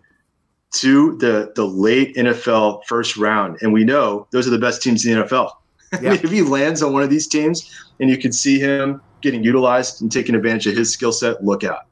to 0.75 1.17
the 1.17 1.51
the 1.55 1.65
late 1.65 2.15
NFL 2.15 2.83
first 2.85 3.17
round, 3.17 3.57
and 3.61 3.73
we 3.73 3.83
know 3.83 4.27
those 4.31 4.47
are 4.47 4.51
the 4.51 4.59
best 4.59 4.81
teams 4.81 5.05
in 5.05 5.19
the 5.19 5.25
NFL. 5.25 5.51
I 5.93 5.99
mean, 6.01 6.11
if 6.13 6.29
he 6.29 6.41
lands 6.41 6.81
on 6.81 6.93
one 6.93 7.03
of 7.03 7.09
these 7.09 7.27
teams 7.27 7.69
and 7.99 8.09
you 8.09 8.17
can 8.17 8.31
see 8.31 8.59
him 8.59 9.01
getting 9.21 9.43
utilized 9.43 10.01
and 10.01 10.11
taking 10.11 10.35
advantage 10.35 10.67
of 10.67 10.75
his 10.75 10.91
skill 10.91 11.11
set, 11.13 11.43
look 11.43 11.63
out. 11.63 11.85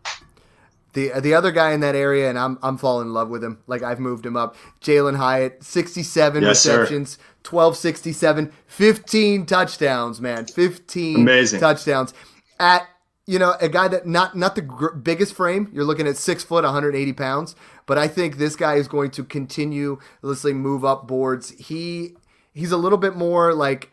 The 0.94 1.12
the 1.20 1.34
other 1.34 1.52
guy 1.52 1.72
in 1.72 1.82
that 1.82 1.96
area, 1.96 2.30
and 2.30 2.40
I'm 2.40 2.58
I'm 2.64 2.78
falling 2.78 3.08
in 3.08 3.14
love 3.14 3.30
with 3.30 3.44
him. 3.44 3.60
Like 3.68 3.84
I've 3.84 4.00
moved 4.00 4.26
him 4.26 4.38
up. 4.38 4.56
Jalin 4.82 5.16
Hyatt, 5.18 5.64
67 5.64 6.42
Yes, 6.42 6.66
receptions, 6.66 7.18
12 7.44 7.76
67, 7.78 8.52
15 8.68 9.46
touchdowns, 9.46 10.22
man. 10.22 10.46
15 10.46 11.16
Amazing. 11.18 11.60
touchdowns. 11.60 12.14
At 12.60 12.88
you 13.26 13.40
know 13.40 13.56
a 13.60 13.70
guy 13.70 13.88
that 13.88 14.06
not 14.06 14.36
not 14.36 14.56
the 14.56 14.62
gr- 14.62 14.94
biggest 14.94 15.34
frame. 15.34 15.70
You're 15.74 15.84
looking 15.86 16.08
at 16.08 16.18
six 16.18 16.44
foot, 16.44 16.64
180 16.64 17.14
pounds. 17.14 17.56
But 17.86 17.98
I 17.98 18.08
think 18.08 18.38
this 18.38 18.56
guy 18.56 18.76
is 18.76 18.88
going 18.88 19.12
to 19.12 19.24
continue, 19.24 20.00
let's 20.22 20.42
say, 20.42 20.54
move 20.54 20.84
up 20.86 21.08
boards. 21.08 21.52
He 21.52 22.14
he's 22.54 22.72
a 22.72 22.78
little 22.78 22.98
bit 22.98 23.16
more 23.16 23.54
like 23.54 23.92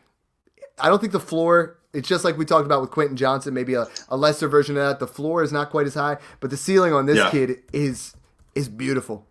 I 0.78 0.88
don't 0.88 1.00
think 1.00 1.12
the 1.12 1.20
floor. 1.20 1.78
It's 1.92 2.08
just 2.08 2.24
like 2.24 2.38
we 2.38 2.46
talked 2.46 2.64
about 2.64 2.80
with 2.80 2.90
Quentin 2.90 3.16
Johnston, 3.18 3.52
maybe 3.52 3.74
a, 3.74 3.86
a 4.08 4.16
lesser 4.16 4.48
version 4.48 4.78
of 4.78 4.82
that. 4.88 4.98
The 4.98 5.06
floor 5.06 5.42
is 5.42 5.52
not 5.52 5.68
quite 5.70 5.86
as 5.86 5.92
high, 5.94 6.16
but 6.40 6.48
the 6.48 6.56
ceiling 6.56 6.94
on 6.94 7.04
this 7.04 7.18
Yeah. 7.18 7.30
kid 7.30 7.58
is 7.72 8.14
is 8.54 8.68
beautiful. 8.68 9.26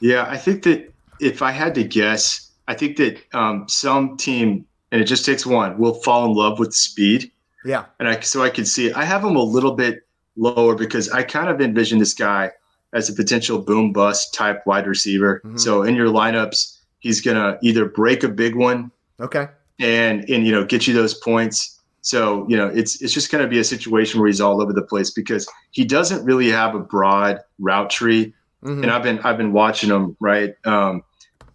Yeah, 0.00 0.26
I 0.28 0.36
think 0.38 0.62
that 0.64 0.92
if 1.20 1.42
I 1.42 1.50
had 1.50 1.74
to 1.76 1.84
guess, 1.84 2.50
I 2.68 2.74
think 2.74 2.96
that 2.96 3.18
um, 3.34 3.66
some 3.68 4.16
team, 4.16 4.66
and 4.92 5.00
it 5.00 5.04
just 5.04 5.24
takes 5.24 5.44
one, 5.46 5.78
will 5.78 5.94
fall 5.94 6.24
in 6.26 6.32
love 6.34 6.58
with 6.58 6.74
speed. 6.74 7.30
Yeah, 7.64 7.84
and 7.98 8.08
I 8.08 8.20
so 8.20 8.42
I 8.42 8.50
could 8.50 8.68
see 8.68 8.88
it. 8.88 8.96
I 8.96 9.04
have 9.04 9.24
him 9.24 9.36
a 9.36 9.42
little 9.42 9.72
bit 9.72 10.06
lower 10.36 10.74
because 10.74 11.08
I 11.10 11.22
kind 11.22 11.48
of 11.48 11.60
envision 11.60 11.98
this 11.98 12.14
guy 12.14 12.50
as 12.92 13.08
a 13.08 13.12
potential 13.12 13.58
boom 13.58 13.92
bust 13.92 14.34
type 14.34 14.62
wide 14.66 14.86
receiver. 14.86 15.40
Mhm. 15.44 15.58
So 15.58 15.82
in 15.82 15.94
your 15.94 16.08
lineups, 16.08 16.76
he's 17.00 17.20
gonna 17.20 17.58
either 17.62 17.86
break 17.86 18.22
a 18.22 18.28
big 18.28 18.54
one 18.54 18.90
okay, 19.20 19.48
and 19.80 20.28
and 20.28 20.46
you 20.46 20.52
know 20.52 20.64
get 20.64 20.86
you 20.86 20.94
those 20.94 21.14
points. 21.14 21.80
So 22.02 22.46
you 22.48 22.56
know 22.56 22.68
it's 22.68 23.00
it's 23.02 23.12
just 23.14 23.30
gonna 23.32 23.46
be 23.48 23.58
a 23.58 23.64
situation 23.64 24.20
where 24.20 24.28
he's 24.28 24.40
all 24.40 24.60
over 24.62 24.72
the 24.72 24.82
place 24.82 25.10
because 25.10 25.48
he 25.70 25.84
doesn't 25.84 26.24
really 26.24 26.50
have 26.50 26.74
a 26.74 26.80
broad 26.80 27.38
route 27.58 27.90
tree 27.90 28.34
Mhm. 28.64 28.82
and 28.82 28.90
I've 28.90 29.02
been 29.02 29.18
I've 29.20 29.36
been 29.38 29.52
watching 29.52 29.90
him. 29.90 30.16
Right, 30.20 30.54
um, 30.66 31.02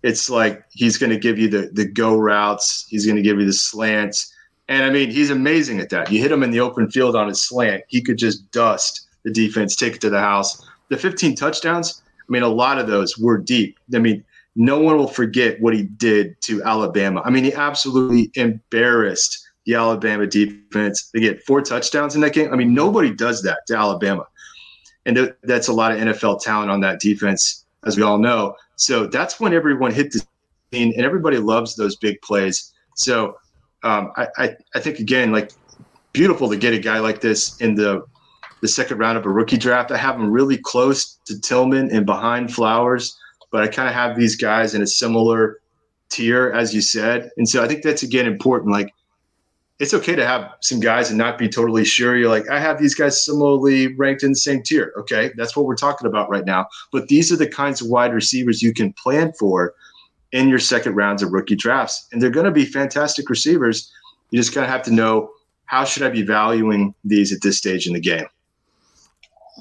it's 0.03 0.29
like 0.29 0.63
he's 0.71 0.97
going 0.97 1.09
to 1.11 1.17
give 1.19 1.37
you 1.37 1.49
the 1.49 1.69
the 1.73 1.85
go 1.85 2.15
routes. 2.17 2.85
He's 2.89 3.05
going 3.05 3.17
to 3.17 3.21
give 3.21 3.37
you 3.39 3.45
the 3.45 3.53
slants, 3.53 4.33
and 4.69 4.83
I 4.83 4.89
mean 4.89 5.11
he's 5.11 5.29
amazing 5.29 5.79
at 5.79 5.89
that. 5.89 6.11
You 6.11 6.21
hit 6.21 6.31
him 6.31 6.43
in 6.43 6.51
the 6.51 6.61
open 6.61 6.89
field 6.89 7.15
on 7.15 7.29
a 7.29 7.35
slant, 7.35 7.83
he 7.89 8.01
could 8.01 8.17
just 8.17 8.49
dust 8.51 9.07
the 9.23 9.31
defense, 9.31 9.75
take 9.75 9.95
it 9.95 10.01
to 10.01 10.09
the 10.09 10.19
house. 10.19 10.65
The 10.87 10.97
15 10.97 11.35
touchdowns. 11.35 12.01
I 12.07 12.31
mean, 12.31 12.43
a 12.43 12.47
lot 12.47 12.79
of 12.79 12.87
those 12.87 13.17
were 13.17 13.37
deep. 13.37 13.77
I 13.93 13.99
mean, 13.99 14.23
no 14.55 14.79
one 14.79 14.97
will 14.97 15.07
forget 15.07 15.59
what 15.59 15.75
he 15.75 15.83
did 15.83 16.39
to 16.41 16.63
Alabama. 16.63 17.21
I 17.25 17.29
mean, 17.29 17.43
he 17.43 17.53
absolutely 17.53 18.31
embarrassed 18.35 19.45
the 19.65 19.75
Alabama 19.75 20.25
defense. 20.25 21.09
They 21.13 21.19
get 21.19 21.43
four 21.43 21.61
touchdowns 21.61 22.15
in 22.15 22.21
that 22.21 22.33
game. 22.33 22.53
I 22.53 22.55
mean, 22.55 22.73
nobody 22.73 23.13
does 23.13 23.41
that 23.43 23.65
to 23.67 23.75
Alabama 23.75 24.25
and 25.05 25.15
th- 25.15 25.33
that's 25.43 25.67
a 25.67 25.73
lot 25.73 25.91
of 25.91 25.97
NFL 25.99 26.41
talent 26.41 26.69
on 26.69 26.81
that 26.81 26.99
defense, 26.99 27.65
as 27.85 27.97
we 27.97 28.03
all 28.03 28.19
know. 28.19 28.55
So 28.75 29.07
that's 29.07 29.39
when 29.39 29.53
everyone 29.53 29.91
hit 29.91 30.11
the 30.11 30.19
scene, 30.71 30.93
and 30.95 31.03
everybody 31.03 31.37
loves 31.37 31.75
those 31.75 31.95
big 31.95 32.21
plays. 32.21 32.71
So 32.95 33.35
um, 33.83 34.11
I, 34.17 34.27
I, 34.37 34.55
I 34.75 34.79
think 34.79 34.99
again, 34.99 35.31
like 35.31 35.51
beautiful 36.13 36.49
to 36.49 36.57
get 36.57 36.73
a 36.73 36.79
guy 36.79 36.99
like 36.99 37.21
this 37.21 37.59
in 37.61 37.75
the 37.75 38.03
the 38.61 38.67
second 38.67 38.97
round 38.97 39.17
of 39.17 39.25
a 39.25 39.29
rookie 39.29 39.57
draft. 39.57 39.91
I 39.91 39.97
have 39.97 40.15
him 40.15 40.29
really 40.29 40.57
close 40.57 41.17
to 41.25 41.39
Tillman 41.39 41.91
and 41.91 42.05
behind 42.05 42.53
Flowers, 42.53 43.17
but 43.51 43.63
I 43.63 43.67
kind 43.67 43.87
of 43.87 43.93
have 43.93 44.17
these 44.17 44.35
guys 44.35 44.75
in 44.75 44.81
a 44.81 44.87
similar 44.87 45.59
tier, 46.09 46.51
as 46.51 46.73
you 46.73 46.81
said. 46.81 47.31
And 47.37 47.47
so 47.47 47.63
I 47.63 47.67
think 47.67 47.83
that's 47.83 48.03
again 48.03 48.25
important. 48.25 48.71
Like 48.71 48.93
it's 49.79 49.93
okay 49.93 50.15
to 50.15 50.25
have 50.25 50.51
some 50.59 50.81
guys 50.81 51.09
and 51.09 51.17
not 51.17 51.37
be 51.37 51.47
totally 51.47 51.85
sure. 51.85 52.17
You're 52.17 52.29
like, 52.29 52.49
I 52.49 52.59
have 52.59 52.79
these 52.79 52.95
guys 52.95 53.23
similarly 53.23 53.95
ranked 53.95 54.23
in 54.23 54.31
the 54.31 54.35
same 54.35 54.61
tier. 54.61 54.93
Okay, 54.97 55.31
that's 55.37 55.55
what 55.55 55.65
we're 55.65 55.75
talking 55.75 56.07
about 56.07 56.29
right 56.29 56.45
now. 56.45 56.67
But 56.91 57.07
these 57.07 57.31
are 57.31 57.37
the 57.37 57.47
kinds 57.47 57.81
of 57.81 57.87
wide 57.87 58.13
receivers 58.13 58.61
you 58.61 58.73
can 58.73 58.91
plan 58.93 59.31
for 59.39 59.73
in 60.31 60.47
your 60.49 60.59
second 60.59 60.95
rounds 60.95 61.23
of 61.23 61.31
rookie 61.31 61.55
drafts, 61.55 62.07
and 62.11 62.21
they're 62.21 62.29
going 62.29 62.45
to 62.45 62.51
be 62.51 62.65
fantastic 62.65 63.29
receivers. 63.29 63.91
You 64.31 64.39
just 64.39 64.53
kind 64.53 64.63
of 64.63 64.69
have 64.71 64.83
to 64.83 64.91
know 64.91 65.31
how 65.65 65.83
should 65.85 66.03
I 66.03 66.09
be 66.09 66.21
valuing 66.23 66.93
these 67.03 67.31
at 67.33 67.41
this 67.41 67.57
stage 67.57 67.87
in 67.87 67.93
the 67.93 67.99
game. 67.99 68.25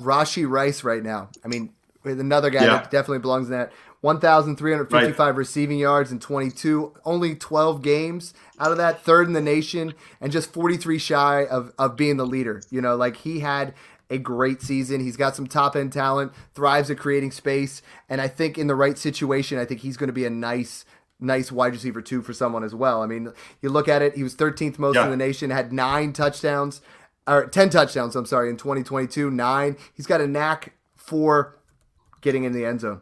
Rashee 0.00 0.48
Rice 0.48 0.84
right 0.84 1.02
now. 1.02 1.28
I 1.44 1.48
mean, 1.48 1.70
another 2.04 2.50
guy 2.50 2.64
Yeah. 2.64 2.78
that 2.78 2.90
definitely 2.90 3.18
belongs 3.18 3.46
in 3.46 3.52
that. 3.52 3.72
1,355 4.00 5.36
receiving 5.36 5.76
yards 5.78 6.12
in 6.12 6.20
22, 6.20 6.94
only 7.04 7.34
12 7.34 7.82
games 7.82 8.32
out 8.60 8.70
of 8.70 8.76
that, 8.78 9.02
third 9.02 9.26
in 9.26 9.32
the 9.32 9.40
nation, 9.40 9.92
and 10.20 10.30
just 10.30 10.52
43 10.52 10.98
shy 10.98 11.44
of, 11.44 11.72
of 11.78 11.96
being 11.96 12.16
the 12.16 12.26
leader. 12.26 12.62
You 12.70 12.80
know, 12.80 12.94
like 12.94 13.16
he 13.16 13.40
had 13.40 13.74
a 14.11 14.18
great 14.18 14.62
season. 14.62 15.00
He's 15.00 15.16
got 15.16 15.36
some 15.36 15.46
top 15.46 15.76
end 15.76 15.92
talent, 15.92 16.32
thrives 16.54 16.90
at 16.90 16.98
creating 16.98 17.30
space, 17.30 17.82
and 18.09 18.20
I 18.20 18.28
think 18.28 18.56
in 18.59 18.66
the 18.66 18.74
right 18.74 18.96
situation, 18.96 19.59
I 19.59 19.64
think 19.64 19.80
he's 19.80 19.96
going 19.96 20.09
to 20.09 20.12
be 20.14 20.24
a 20.24 20.30
nice 20.30 20.84
nice 21.20 21.50
wide 21.50 21.72
receiver 21.72 22.00
too 22.00 22.22
for 22.22 22.32
someone 22.32 22.62
as 22.62 22.74
well. 22.76 23.02
I 23.02 23.06
mean, 23.06 23.32
you 23.61 23.70
look 23.70 23.88
at 23.88 24.02
it, 24.02 24.14
he 24.14 24.22
was 24.22 24.36
13th 24.36 24.78
most 24.78 24.94
Yeah. 24.94 25.04
in 25.04 25.11
the 25.11 25.16
nation, 25.16 25.50
had 25.50 25.72
9 25.72 26.12
touchdowns 26.12 26.80
or 27.26 27.46
10 27.46 27.70
touchdowns, 27.70 28.14
I'm 28.14 28.24
sorry, 28.24 28.48
in 28.50 28.56
2022, 28.56 29.28
9. 29.28 29.76
He's 29.94 30.06
got 30.06 30.20
a 30.20 30.28
knack 30.28 30.74
for 30.94 31.59
getting 32.20 32.44
in 32.44 32.52
the 32.52 32.64
end 32.64 32.82
zone. 32.82 33.00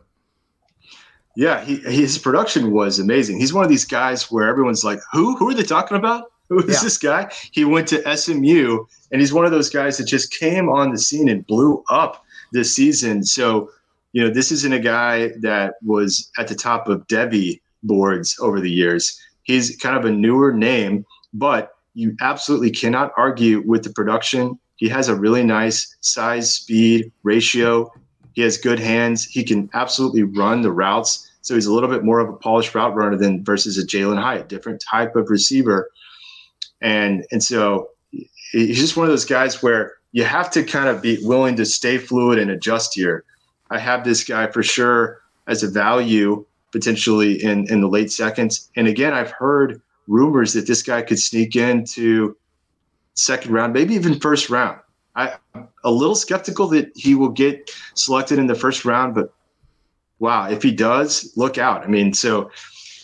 Yeah, 1.36 1.62
he, 1.62 1.76
his 1.76 2.16
production 2.16 2.70
was 2.70 2.98
amazing. 2.98 3.38
He's 3.38 3.52
one 3.52 3.64
of 3.64 3.70
these 3.70 3.84
guys 3.84 4.30
where 4.30 4.48
everyone's 4.48 4.82
like, 4.82 5.00
"Who? 5.12 5.36
Who 5.36 5.50
are 5.50 5.54
they 5.54 5.62
talking 5.62 5.98
about? 5.98 6.32
Who 6.48 6.58
is 6.60 6.74
Yeah. 6.76 6.80
this 6.82 6.98
guy?" 6.98 7.32
He 7.52 7.64
went 7.64 7.88
to 7.88 8.16
SMU, 8.16 8.84
and 9.12 9.20
he's 9.20 9.32
one 9.32 9.44
of 9.44 9.50
those 9.50 9.70
guys 9.70 9.96
that 9.98 10.04
just 10.04 10.32
came 10.32 10.68
on 10.68 10.92
the 10.92 10.98
scene 10.98 11.28
and 11.28 11.46
blew 11.46 11.82
up 11.90 12.24
this 12.52 12.74
season. 12.74 13.24
So, 13.24 13.70
you 14.12 14.22
know, 14.22 14.30
this 14.32 14.52
isn't 14.52 14.72
a 14.72 14.78
guy 14.78 15.32
that 15.40 15.74
was 15.84 16.30
at 16.38 16.48
the 16.48 16.54
top 16.54 16.88
of 16.88 17.06
Debbie 17.08 17.60
boards 17.82 18.36
over 18.40 18.60
the 18.60 18.70
years. 18.70 19.20
He's 19.42 19.76
kind 19.76 19.96
of 19.96 20.04
a 20.04 20.10
newer 20.10 20.52
name, 20.52 21.04
but 21.34 21.72
you 21.94 22.16
absolutely 22.20 22.70
cannot 22.70 23.12
argue 23.16 23.62
with 23.66 23.82
the 23.84 23.90
production. 23.90 24.58
He 24.76 24.88
has 24.88 25.08
a 25.08 25.14
really 25.14 25.42
nice 25.44 25.96
size 26.00 26.52
speed 26.52 27.10
ratio. 27.22 27.90
He 28.34 28.42
has 28.42 28.58
good 28.58 28.78
hands. 28.78 29.24
He 29.24 29.42
can 29.42 29.70
absolutely 29.72 30.22
run 30.24 30.60
the 30.62 30.72
routes. 30.72 31.30
So 31.40 31.54
he's 31.54 31.66
a 31.66 31.72
little 31.72 31.88
bit 31.88 32.04
more 32.04 32.18
of 32.20 32.28
a 32.28 32.34
polished 32.36 32.74
route 32.74 32.94
runner 32.94 33.16
than 33.16 33.44
versus 33.44 33.78
a 33.78 33.86
Jalin 33.86 34.20
Hyatt, 34.20 34.48
different 34.48 34.82
type 34.90 35.16
of 35.16 35.30
receiver. 35.30 35.88
And 36.80 37.24
and 37.30 37.42
so 37.42 37.90
he's 38.52 38.78
just 38.78 38.96
one 38.96 39.06
of 39.06 39.10
those 39.12 39.24
guys 39.24 39.62
where 39.62 39.94
you 40.12 40.24
have 40.24 40.50
to 40.52 40.62
kind 40.62 40.88
of 40.88 41.02
be 41.02 41.18
willing 41.22 41.56
to 41.56 41.64
stay 41.66 41.98
fluid 41.98 42.38
and 42.38 42.50
adjust 42.50 42.94
here. 42.94 43.24
I 43.70 43.78
have 43.78 44.04
this 44.04 44.24
guy 44.24 44.46
for 44.50 44.62
sure 44.62 45.20
as 45.46 45.62
a 45.62 45.68
value 45.68 46.44
potentially 46.72 47.42
in 47.42 47.66
in 47.70 47.80
the 47.80 47.88
late 47.88 48.12
seconds. 48.12 48.70
And 48.76 48.86
again, 48.86 49.12
I've 49.14 49.30
heard 49.30 49.80
rumors 50.08 50.52
that 50.52 50.66
this 50.66 50.82
guy 50.82 51.02
could 51.02 51.18
sneak 51.18 51.56
into 51.56 52.36
second 53.14 53.52
round, 53.52 53.72
maybe 53.72 53.94
even 53.94 54.20
first 54.20 54.50
round. 54.50 54.78
I, 55.16 55.34
I'm 55.54 55.68
a 55.84 55.90
little 55.90 56.14
skeptical 56.14 56.68
that 56.68 56.92
he 56.94 57.14
will 57.14 57.30
get 57.30 57.70
selected 57.94 58.38
in 58.38 58.46
the 58.46 58.54
first 58.54 58.84
round, 58.84 59.14
but 59.14 59.32
wow, 60.18 60.48
if 60.48 60.62
he 60.62 60.70
does, 60.72 61.32
look 61.36 61.56
out. 61.58 61.82
I 61.82 61.86
mean, 61.86 62.12
so 62.12 62.50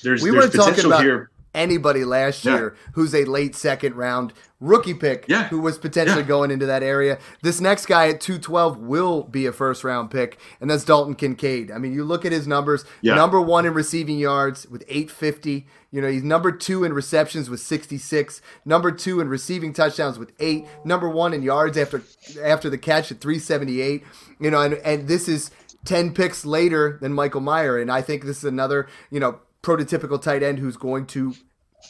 there's 0.02 0.22
We 0.22 0.30
there's 0.30 0.50
potential 0.50 0.92
about- 0.92 1.02
here. 1.02 1.30
Anybody 1.54 2.04
last 2.04 2.44
Yeah. 2.44 2.54
year 2.56 2.76
who's 2.94 3.14
a 3.14 3.24
late 3.24 3.54
second 3.54 3.94
round 3.94 4.32
rookie 4.58 4.94
pick 4.94 5.26
Yeah. 5.28 5.48
who 5.48 5.58
was 5.58 5.76
potentially 5.76 6.22
Yeah. 6.22 6.28
going 6.28 6.50
into 6.50 6.64
that 6.66 6.82
area. 6.82 7.18
This 7.42 7.60
next 7.60 7.86
guy 7.86 8.08
at 8.08 8.20
212 8.20 8.78
will 8.78 9.24
be 9.24 9.44
a 9.44 9.52
first 9.52 9.84
round 9.84 10.10
pick, 10.10 10.38
and 10.60 10.70
that's 10.70 10.84
Dalton 10.84 11.14
Kincaid. 11.14 11.70
I 11.70 11.78
mean, 11.78 11.92
you 11.92 12.04
look 12.04 12.24
at 12.24 12.32
his 12.32 12.46
numbers 12.46 12.84
number 13.16 13.40
one 13.40 13.66
in 13.66 13.74
receiving 13.74 14.18
yards 14.18 14.66
with 14.70 14.82
850. 14.88 15.66
You 15.90 16.00
know, 16.00 16.08
he's 16.08 16.22
number 16.22 16.52
two 16.52 16.84
in 16.84 16.94
receptions 16.94 17.50
with 17.50 17.60
66, 17.60 18.40
number 18.64 18.90
two 18.90 19.20
in 19.20 19.28
receiving 19.28 19.74
touchdowns 19.74 20.18
with 20.18 20.32
eight, 20.40 20.64
number 20.84 21.08
one 21.08 21.34
in 21.34 21.42
yards 21.42 21.76
after 21.76 22.02
after 22.42 22.70
the 22.70 22.78
catch 22.78 23.10
at 23.12 23.20
378. 23.20 24.04
You 24.40 24.50
know, 24.50 24.60
and, 24.62 24.74
and 24.84 25.06
this 25.06 25.28
is 25.28 25.50
10 25.84 26.14
picks 26.14 26.46
later 26.46 26.98
than 27.02 27.12
Michael 27.12 27.40
Mayer. 27.42 27.76
And 27.76 27.90
I 27.90 28.00
think 28.00 28.24
this 28.24 28.38
is 28.38 28.44
another, 28.44 28.86
you 29.10 29.18
know, 29.20 29.40
prototypical 29.62 30.20
tight 30.20 30.42
end 30.42 30.58
who's 30.58 30.76
going 30.76 31.06
to 31.06 31.34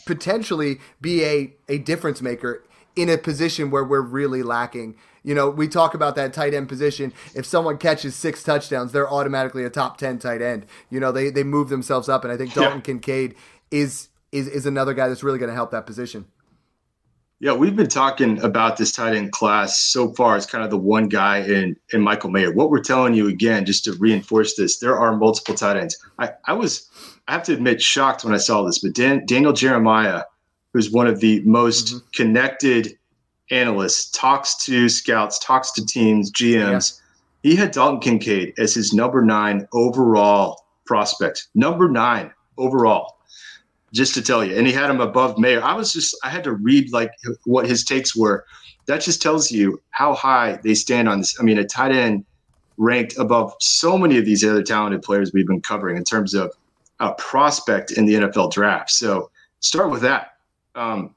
potentially 0.07 0.79
be 1.01 1.25
a, 1.25 1.55
a 1.69 1.79
difference 1.79 2.23
maker 2.23 2.65
in 2.97 3.09
a 3.09 3.17
position 3.17 3.71
where 3.71 3.85
we're 3.85 4.03
really 4.03 4.43
lacking. 4.43 4.97
You 5.23 5.35
know, 5.35 5.49
we 5.49 5.69
talk 5.69 5.95
about 5.95 6.15
that 6.17 6.33
tight 6.33 6.53
end 6.55 6.69
position. 6.69 7.13
If 7.35 7.47
someone 7.47 7.79
catches 7.79 8.15
six 8.15 8.43
touchdowns, 8.43 8.93
they're 8.93 9.11
automatically 9.11 9.65
a 9.65 9.71
top 9.71 9.97
10 9.97 10.19
tight 10.19 10.43
end. 10.43 10.67
You 10.91 11.01
know, 11.01 11.13
they, 11.13 11.31
they 11.31 11.45
move 11.45 11.69
themselves 11.69 12.09
up. 12.09 12.25
And 12.25 12.33
I 12.33 12.37
think 12.37 12.55
Dalton 12.55 12.79
Yeah. 12.79 12.83
Kincaid 12.83 13.35
is, 13.71 14.09
is, 14.33 14.49
is 14.49 14.67
another 14.67 14.95
guy 14.95 15.09
that's 15.09 15.23
really 15.23 15.39
going 15.39 15.49
to 15.49 15.55
help 15.55 15.71
that 15.71 15.87
position. 15.87 16.27
Yeah, 17.43 17.55
we've 17.55 17.75
been 17.75 17.89
talking 17.89 18.41
about 18.45 18.77
this 18.77 18.93
tight 18.93 19.17
end 19.17 19.33
class 19.33 19.77
so 19.77 20.13
far 20.13 20.37
as 20.37 20.47
kind 20.47 20.63
of 20.63 20.71
the 20.71 20.79
one 20.79 21.09
guy 21.09 21.39
in 21.39 21.75
in 21.93 22.01
Michael 22.01 22.31
Mayer. 22.31 22.53
What 22.53 22.71
we're 22.71 22.79
telling 22.79 23.15
you 23.15 23.27
again, 23.27 23.65
just 23.65 23.83
to 23.85 23.95
reinforce 23.95 24.55
this, 24.55 24.79
there 24.79 24.97
are 24.97 25.17
multiple 25.17 25.57
tight 25.57 25.77
ends. 25.77 25.99
I, 26.21 26.31
I 26.47 26.53
was, 26.53 26.89
I 27.33 27.37
have 27.37 27.45
to 27.45 27.55
admit, 27.55 27.81
shocked 27.81 28.27
when 28.27 28.35
I 28.35 28.37
saw 28.37 28.63
this, 28.63 28.81
but 28.81 28.93
Dan, 28.93 29.25
Daniel 29.25 29.55
Jeremiah, 29.55 30.25
who's 30.75 30.91
one 30.91 31.07
of 31.07 31.21
the 31.21 31.41
most 31.47 31.87
mm-hmm. 31.87 32.07
connected 32.15 32.99
analysts, 33.51 34.11
talks 34.11 34.55
to 34.67 34.87
scouts, 34.91 35.39
talks 35.39 35.73
to 35.73 35.87
teams, 35.87 36.31
GMs. 36.31 37.01
He 37.43 37.57
had 37.57 37.71
Dalton 37.71 38.01
Kincaid 38.01 38.53
as 38.59 38.75
his 38.75 38.93
number 38.93 39.25
nine 39.25 39.67
overall 39.73 40.67
prospect. 40.85 41.49
Number 41.55 41.89
nine 41.89 42.31
overall 42.59 43.17
just 43.95 44.13
to 44.13 44.21
tell 44.21 44.45
you. 44.45 44.55
And 44.55 44.67
he 44.67 44.73
had 44.75 44.91
him 44.91 45.01
above 45.01 45.39
Mayer. 45.39 45.65
I 45.65 45.73
was 45.73 45.91
just 45.91 46.15
I 46.23 46.29
had 46.29 46.45
to 46.45 46.53
read 46.53 46.93
like 46.93 47.13
what 47.45 47.67
his 47.67 47.83
takes 47.83 48.15
were. 48.15 48.45
That 48.85 49.01
just 49.01 49.23
tells 49.23 49.51
you 49.51 49.81
how 49.93 50.13
high 50.13 50.61
they 50.63 50.75
stand 50.75 51.09
on 51.09 51.21
this. 51.21 51.41
I 51.41 51.45
mean, 51.45 51.57
a 51.57 51.65
tight 51.65 51.93
end 51.93 52.27
ranked 52.77 53.17
above 53.17 53.55
so 53.59 53.97
many 53.97 54.19
of 54.19 54.27
these 54.27 54.45
other 54.45 54.63
talented 54.63 55.01
players 55.01 55.33
we've 55.33 55.47
been 55.47 55.63
covering 55.63 55.97
in 55.97 56.05
terms 56.05 56.35
of 56.35 56.53
a 57.03 57.13
prospect 57.15 57.93
in 57.93 58.07
the 58.07 58.15
NFL 58.15 58.53
draft. 58.53 58.91
So 58.91 59.31
start 59.61 59.91
with 59.91 60.01
that. 60.03 60.39
Um, 60.75 61.15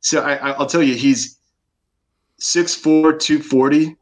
so 0.00 0.20
I, 0.20 0.50
I'll 0.50 0.66
tell 0.66 0.82
you, 0.82 0.94
he's 0.94 1.38
6'4", 2.40 3.18
240, 3.18 3.96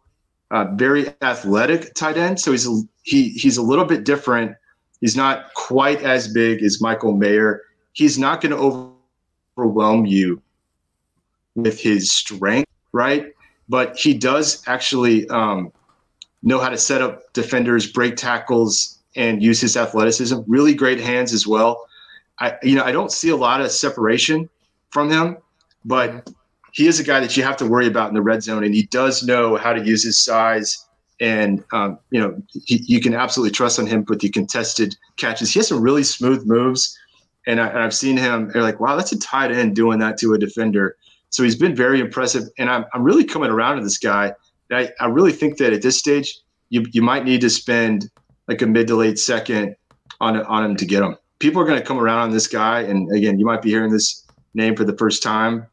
uh, 0.50 0.64
very 0.74 1.14
athletic 1.22 1.94
tight 1.94 2.16
end. 2.16 2.40
So 2.40 2.50
he's 2.50 2.66
a, 2.66 2.80
he 3.02 3.28
he's 3.30 3.56
a 3.56 3.62
little 3.62 3.84
bit 3.84 4.04
different. 4.04 4.56
He's 5.00 5.14
not 5.16 5.54
quite 5.54 6.02
as 6.02 6.26
big 6.28 6.62
as 6.62 6.80
Michael 6.80 7.12
Mayer 7.12 7.62
he's 7.94 8.18
not 8.18 8.40
going 8.40 8.52
to 8.52 8.92
overwhelm 9.56 10.04
you 10.04 10.42
with 11.54 11.80
his 11.80 12.12
strength, 12.12 12.70
right? 12.92 13.32
But 13.68 13.96
he 13.96 14.12
does 14.12 14.62
actually 14.66 15.26
um, 15.30 15.72
know 16.42 16.58
how 16.58 16.68
to 16.68 16.76
set 16.76 17.00
up 17.00 17.32
defenders, 17.32 17.90
break 17.90 18.16
tackles, 18.16 18.93
and 19.16 19.42
use 19.42 19.60
his 19.60 19.76
athleticism. 19.76 20.40
Really 20.46 20.74
great 20.74 21.00
hands 21.00 21.32
as 21.32 21.46
well. 21.46 21.86
I, 22.40 22.56
you 22.62 22.74
know, 22.74 22.84
I 22.84 22.92
don't 22.92 23.12
see 23.12 23.30
a 23.30 23.36
lot 23.36 23.60
of 23.60 23.70
separation 23.70 24.48
from 24.90 25.10
him, 25.10 25.36
but 25.84 26.30
he 26.72 26.88
is 26.88 26.98
a 26.98 27.04
guy 27.04 27.20
that 27.20 27.36
you 27.36 27.44
have 27.44 27.56
to 27.58 27.66
worry 27.66 27.86
about 27.86 28.08
in 28.08 28.14
the 28.14 28.22
red 28.22 28.42
zone, 28.42 28.64
and 28.64 28.74
he 28.74 28.84
does 28.86 29.22
know 29.22 29.56
how 29.56 29.72
to 29.72 29.84
use 29.84 30.02
his 30.02 30.20
size. 30.20 30.86
And 31.20 31.62
um, 31.72 31.98
you 32.10 32.20
know, 32.20 32.42
he, 32.64 32.82
you 32.86 33.00
can 33.00 33.14
absolutely 33.14 33.52
trust 33.52 33.78
on 33.78 33.86
him 33.86 34.04
with 34.08 34.20
the 34.20 34.28
contested 34.28 34.96
catches. 35.16 35.52
He 35.52 35.60
has 35.60 35.68
some 35.68 35.80
really 35.80 36.02
smooth 36.02 36.44
moves 36.44 36.98
and, 37.46 37.60
I, 37.60 37.70
have 37.80 37.94
seen 37.94 38.16
him. 38.16 38.50
They're 38.52 38.62
like, 38.62 38.80
wow, 38.80 38.96
that's 38.96 39.12
a 39.12 39.18
tight 39.18 39.52
end 39.52 39.76
doing 39.76 39.98
that 40.00 40.18
to 40.18 40.34
a 40.34 40.38
defender. 40.38 40.96
So 41.30 41.42
he's 41.42 41.56
been 41.56 41.74
very 41.74 42.00
impressive, 42.00 42.44
and 42.58 42.70
I'm 42.70 42.84
I'm 42.94 43.02
really 43.02 43.24
coming 43.24 43.50
around 43.50 43.78
to 43.78 43.82
this 43.82 43.98
guy. 43.98 44.32
I, 44.70 44.90
I 45.00 45.06
really 45.06 45.32
think 45.32 45.58
that 45.58 45.72
at 45.72 45.82
this 45.82 45.98
stage, 45.98 46.38
you 46.68 46.86
you 46.92 47.02
might 47.02 47.24
need 47.24 47.40
to 47.40 47.50
spend 47.50 48.08
like 48.48 48.62
a 48.62 48.66
mid 48.66 48.86
to 48.88 48.96
late 48.96 49.18
second 49.18 49.76
on 50.20 50.40
on 50.46 50.64
him 50.64 50.76
to 50.76 50.84
get 50.86 51.02
him. 51.02 51.16
People 51.38 51.60
are 51.60 51.64
going 51.64 51.78
to 51.78 51.84
come 51.84 51.98
around 51.98 52.18
on 52.20 52.30
this 52.30 52.46
guy, 52.46 52.82
and 52.82 53.10
again, 53.12 53.38
you 53.38 53.44
might 53.44 53.62
be 53.62 53.70
hearing 53.70 53.90
this 53.90 54.24
name 54.54 54.76
for 54.76 54.84
the 54.84 54.96
first 54.96 55.22
time. 55.22 55.66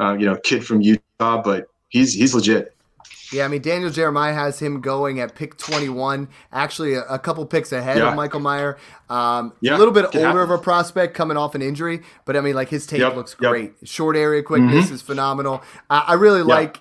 Uh, 0.00 0.14
you 0.18 0.26
know, 0.26 0.36
kid 0.36 0.64
from 0.66 0.80
Utah, 0.80 1.40
but 1.42 1.68
he's 1.88 2.12
he's 2.14 2.34
legit. 2.34 2.74
Yeah, 3.32 3.44
I 3.44 3.48
mean 3.48 3.62
Daniel 3.62 3.90
Jeremiah 3.90 4.34
has 4.34 4.58
him 4.60 4.80
going 4.80 5.18
at 5.18 5.34
pick 5.34 5.56
21, 5.56 6.28
actually 6.52 6.94
a, 6.94 7.02
a 7.04 7.18
couple 7.18 7.44
picks 7.46 7.72
ahead 7.72 7.96
Yeah. 7.96 8.10
of 8.10 8.14
Michael 8.16 8.40
Mayer. 8.40 8.76
Um, 9.08 9.52
Yeah, 9.60 9.76
a 9.76 9.78
little 9.78 9.94
bit 9.94 10.14
older 10.14 10.42
of 10.42 10.50
a 10.50 10.58
prospect 10.58 11.14
coming 11.14 11.36
off 11.36 11.54
an 11.54 11.62
injury, 11.62 12.02
but 12.26 12.36
I 12.36 12.40
mean 12.40 12.54
like 12.54 12.68
his 12.68 12.86
tape 12.86 13.00
Yep, 13.00 13.16
looks 13.16 13.36
yep. 13.40 13.50
great. 13.50 13.72
Short 13.84 14.16
area 14.16 14.42
quickness 14.42 14.90
is 14.90 15.02
phenomenal. 15.02 15.62
I, 15.90 15.98
I 16.08 16.12
really 16.14 16.42
like. 16.42 16.80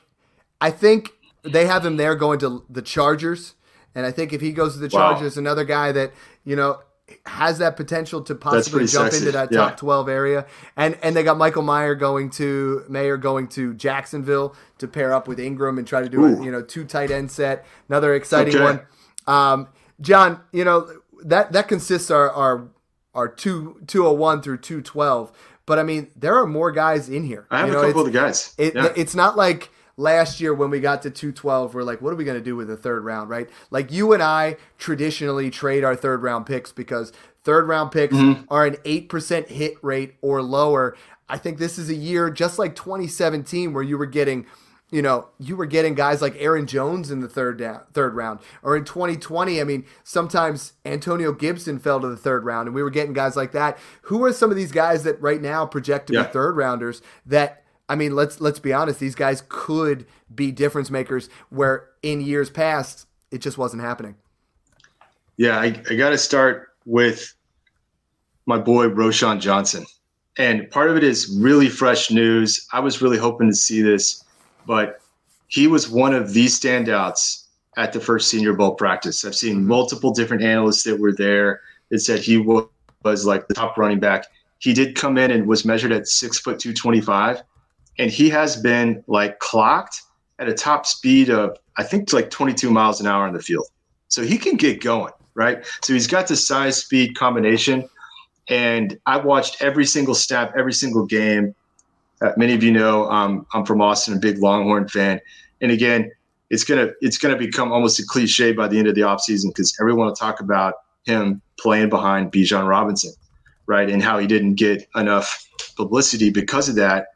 I 0.61 0.69
think 0.71 1.11
they 1.43 1.65
have 1.65 1.85
him 1.85 1.97
there 1.97 2.15
going 2.15 2.39
to 2.39 2.63
the 2.69 2.81
Chargers, 2.81 3.55
and 3.95 4.05
I 4.05 4.11
think 4.11 4.33
if 4.33 4.41
he 4.41 4.51
goes 4.51 4.73
to 4.73 4.79
the 4.79 4.87
Wow. 4.95 5.11
Chargers, 5.13 5.37
another 5.37 5.63
guy 5.65 5.91
that 5.91 6.11
you 6.43 6.55
know 6.55 6.79
has 7.25 7.57
that 7.59 7.75
potential 7.75 8.21
to 8.23 8.33
possibly 8.33 8.85
jump 8.87 9.11
sexy. 9.11 9.17
into 9.17 9.31
that 9.33 9.51
Yeah. 9.51 9.57
top 9.69 9.77
12 9.77 10.07
area. 10.09 10.45
And 10.77 10.97
and 11.03 11.15
they 11.15 11.21
got 11.23 11.37
Michael 11.37 11.61
Mayer 11.61 11.95
going 11.95 12.29
to 12.31 12.83
Mayer 12.87 13.17
going 13.17 13.47
to 13.49 13.73
Jacksonville 13.73 14.55
to 14.77 14.87
pair 14.87 15.13
up 15.13 15.27
with 15.27 15.39
Ingram 15.39 15.77
and 15.77 15.85
try 15.87 16.01
to 16.01 16.09
do 16.09 16.25
a 16.25 16.43
you 16.43 16.49
know 16.51 16.61
two 16.61 16.85
tight 16.85 17.11
end 17.11 17.29
set. 17.29 17.65
Another 17.89 18.13
exciting 18.15 18.55
Okay. 18.55 18.63
one. 18.63 18.81
Um, 19.27 19.67
John, 20.01 20.39
you 20.51 20.63
know 20.63 20.87
that 21.23 21.51
that 21.51 21.67
consists 21.67 22.09
our 22.09 22.31
our 22.31 22.67
our 23.13 23.27
two 23.27 23.75
hundred 23.93 24.13
one 24.13 24.41
through 24.41 24.57
two 24.59 24.81
twelve. 24.81 25.31
But 25.65 25.79
I 25.79 25.83
mean, 25.83 26.09
there 26.15 26.35
are 26.35 26.45
more 26.47 26.71
guys 26.71 27.07
in 27.09 27.23
here. 27.23 27.47
I 27.51 27.59
have 27.59 27.69
You 27.69 27.77
a 27.77 27.81
couple 27.87 28.01
of 28.01 28.07
the 28.07 28.17
guys. 28.19 28.53
it, 28.57 28.75
yeah. 28.75 28.91
It's 28.97 29.15
not 29.15 29.37
like 29.37 29.69
last 29.97 30.39
year 30.41 30.53
when 30.53 30.69
we 30.69 30.79
got 30.79 31.01
to 31.03 31.09
212, 31.09 31.73
we're 31.73 31.83
like, 31.83 32.01
what 32.01 32.13
are 32.13 32.15
we 32.15 32.23
going 32.23 32.37
to 32.37 32.43
do 32.43 32.55
with 32.55 32.67
the 32.67 32.77
third 32.77 33.03
round, 33.05 33.29
right? 33.29 33.49
Like 33.71 33.91
you 33.91 34.13
and 34.13 34.23
I 34.23 34.57
traditionally 34.77 35.49
trade 35.49 35.83
our 35.83 35.95
third 35.95 36.23
round 36.23 36.45
picks 36.45 36.71
because 36.71 37.11
third 37.43 37.67
round 37.67 37.91
picks 37.91 38.15
Mm-hmm. 38.15 38.43
are 38.53 38.65
an 38.65 38.75
8% 38.85 39.47
hit 39.47 39.75
rate 39.81 40.15
or 40.21 40.41
lower. 40.41 40.95
I 41.29 41.37
think 41.37 41.57
this 41.57 41.77
is 41.77 41.89
a 41.89 41.95
year 41.95 42.29
just 42.29 42.59
like 42.59 42.75
2017 42.75 43.73
where 43.73 43.83
you 43.83 43.97
were 43.97 44.05
getting. 44.05 44.45
You 44.91 45.01
know, 45.01 45.29
you 45.39 45.55
were 45.55 45.65
getting 45.65 45.95
guys 45.95 46.21
like 46.21 46.35
Aaron 46.37 46.67
Jones 46.67 47.09
in 47.09 47.19
the 47.19 47.27
third 47.27 47.57
down, 47.57 47.81
third 47.93 48.13
round, 48.13 48.41
or 48.61 48.77
in 48.77 48.85
2020. 48.85 49.59
I 49.59 49.63
mean, 49.63 49.85
sometimes 50.03 50.73
Antonio 50.85 51.31
Gibson 51.31 51.79
fell 51.79 51.99
to 51.99 52.07
the 52.07 52.15
third 52.15 52.45
round, 52.45 52.67
and 52.67 52.75
we 52.75 52.83
were 52.83 52.91
getting 52.91 53.11
guys 53.13 53.35
like 53.35 53.53
that. 53.53 53.79
Who 54.03 54.23
are 54.23 54.31
some 54.31 54.51
of 54.51 54.55
these 54.55 54.71
guys 54.71 55.01
that 55.05 55.19
right 55.19 55.41
now 55.41 55.65
project 55.65 56.07
to 56.07 56.13
Yeah. 56.13 56.23
be 56.27 56.33
third 56.33 56.57
rounders 56.57 57.01
that 57.25 57.62
I 57.89 57.95
mean, 57.95 58.15
let's 58.15 58.39
let's 58.39 58.59
be 58.59 58.73
honest. 58.73 58.99
These 58.99 59.15
guys 59.15 59.43
could 59.49 60.05
be 60.33 60.51
difference 60.51 60.89
makers. 60.89 61.29
Where 61.49 61.89
in 62.01 62.21
years 62.21 62.49
past, 62.49 63.07
it 63.31 63.39
just 63.39 63.57
wasn't 63.57 63.83
happening. 63.83 64.15
Yeah, 65.37 65.59
I, 65.59 65.81
I 65.89 65.95
got 65.95 66.11
to 66.11 66.17
start 66.17 66.69
with 66.85 67.33
my 68.45 68.57
boy 68.57 68.87
Roschon 68.87 69.39
Johnson. 69.39 69.85
And 70.37 70.69
part 70.69 70.89
of 70.89 70.97
it 70.97 71.03
is 71.03 71.37
really 71.39 71.69
fresh 71.69 72.09
news. 72.09 72.67
I 72.71 72.79
was 72.79 73.01
really 73.01 73.17
hoping 73.17 73.49
to 73.49 73.55
see 73.55 73.81
this, 73.81 74.23
but 74.65 75.01
he 75.47 75.67
was 75.67 75.89
one 75.89 76.13
of 76.13 76.33
the 76.33 76.45
standouts 76.45 77.45
at 77.77 77.93
the 77.93 77.99
first 77.99 78.29
Senior 78.29 78.53
Bowl 78.53 78.75
practice. 78.75 79.25
I've 79.25 79.35
seen 79.35 79.57
mm-hmm. 79.57 79.67
multiple 79.67 80.11
different 80.11 80.43
analysts 80.43 80.83
that 80.83 80.99
were 80.99 81.13
there 81.13 81.61
that 81.89 81.99
said 81.99 82.19
he 82.19 82.37
wa- 82.37 82.67
was 83.03 83.25
like 83.25 83.47
the 83.47 83.53
top 83.53 83.77
running 83.77 83.99
back. 83.99 84.25
He 84.59 84.73
did 84.73 84.95
come 84.95 85.17
in 85.17 85.31
and 85.31 85.47
was 85.47 85.65
measured 85.65 85.91
at 85.91 86.07
six 86.07 86.39
foot 86.39 86.59
two 86.59 86.73
twenty 86.73 87.01
five, 87.01 87.43
and 87.99 88.09
he 88.09 88.29
has 88.29 88.55
been 88.55 89.03
like 89.07 89.39
clocked 89.39 90.01
at 90.39 90.47
a 90.47 90.53
top 90.53 90.85
speed 90.85 91.29
of 91.29 91.57
I 91.77 91.83
think 91.83 92.11
like 92.13 92.29
twenty 92.29 92.53
two 92.53 92.71
miles 92.71 92.99
an 92.99 93.07
hour 93.07 93.27
in 93.27 93.33
the 93.33 93.41
field. 93.41 93.65
So 94.07 94.23
he 94.23 94.37
can 94.37 94.55
get 94.55 94.81
going, 94.81 95.13
right? 95.33 95.65
So 95.81 95.93
he's 95.93 96.07
got 96.07 96.27
the 96.27 96.35
size 96.35 96.77
speed 96.77 97.15
combination. 97.15 97.89
And 98.49 98.99
I've 99.05 99.25
watched 99.25 99.61
every 99.61 99.85
single 99.85 100.15
snap, 100.15 100.53
every 100.57 100.73
single 100.73 101.05
game. 101.05 101.55
Uh, 102.21 102.31
many 102.37 102.53
of 102.53 102.61
you 102.61 102.71
know 102.71 103.09
um, 103.09 103.47
I'm 103.53 103.65
from 103.65 103.81
Austin, 103.81 104.13
a 104.13 104.19
big 104.19 104.37
Longhorn 104.37 104.87
fan. 104.87 105.19
And 105.61 105.71
again, 105.71 106.11
it's 106.49 106.63
gonna 106.63 106.91
it's 107.01 107.17
gonna 107.17 107.37
become 107.37 107.71
almost 107.71 107.99
a 107.99 108.05
cliche 108.05 108.51
by 108.51 108.67
the 108.67 108.77
end 108.77 108.87
of 108.87 108.95
the 108.95 109.01
offseason 109.01 109.47
because 109.47 109.75
everyone 109.79 110.07
will 110.07 110.15
talk 110.15 110.39
about 110.39 110.75
him 111.05 111.41
playing 111.59 111.89
behind 111.89 112.31
Bijan 112.31 112.67
Robinson, 112.67 113.13
right? 113.65 113.89
And 113.89 114.01
how 114.01 114.19
he 114.19 114.27
didn't 114.27 114.55
get 114.55 114.87
enough 114.95 115.47
publicity 115.75 116.29
because 116.29 116.69
of 116.69 116.75
that. 116.75 117.07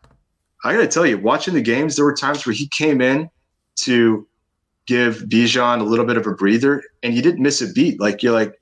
I 0.64 0.74
gotta 0.74 0.88
tell 0.88 1.06
you, 1.06 1.18
watching 1.18 1.54
the 1.54 1.62
games, 1.62 1.96
there 1.96 2.06
were 2.06 2.16
times 2.16 2.46
where 2.46 2.54
he 2.54 2.68
came 2.68 3.02
in 3.02 3.30
to 3.78 4.28
give 4.88 5.18
Bijan 5.28 5.82
a 5.82 5.84
little 5.84 6.06
bit 6.06 6.18
of 6.18 6.26
a 6.26 6.34
breather, 6.34 6.84
and 7.04 7.14
you 7.14 7.22
didn't 7.22 7.42
miss 7.42 7.62
a 7.62 7.72
beat. 7.72 8.00
Like 8.00 8.24
you're 8.24 8.34
like, 8.34 8.60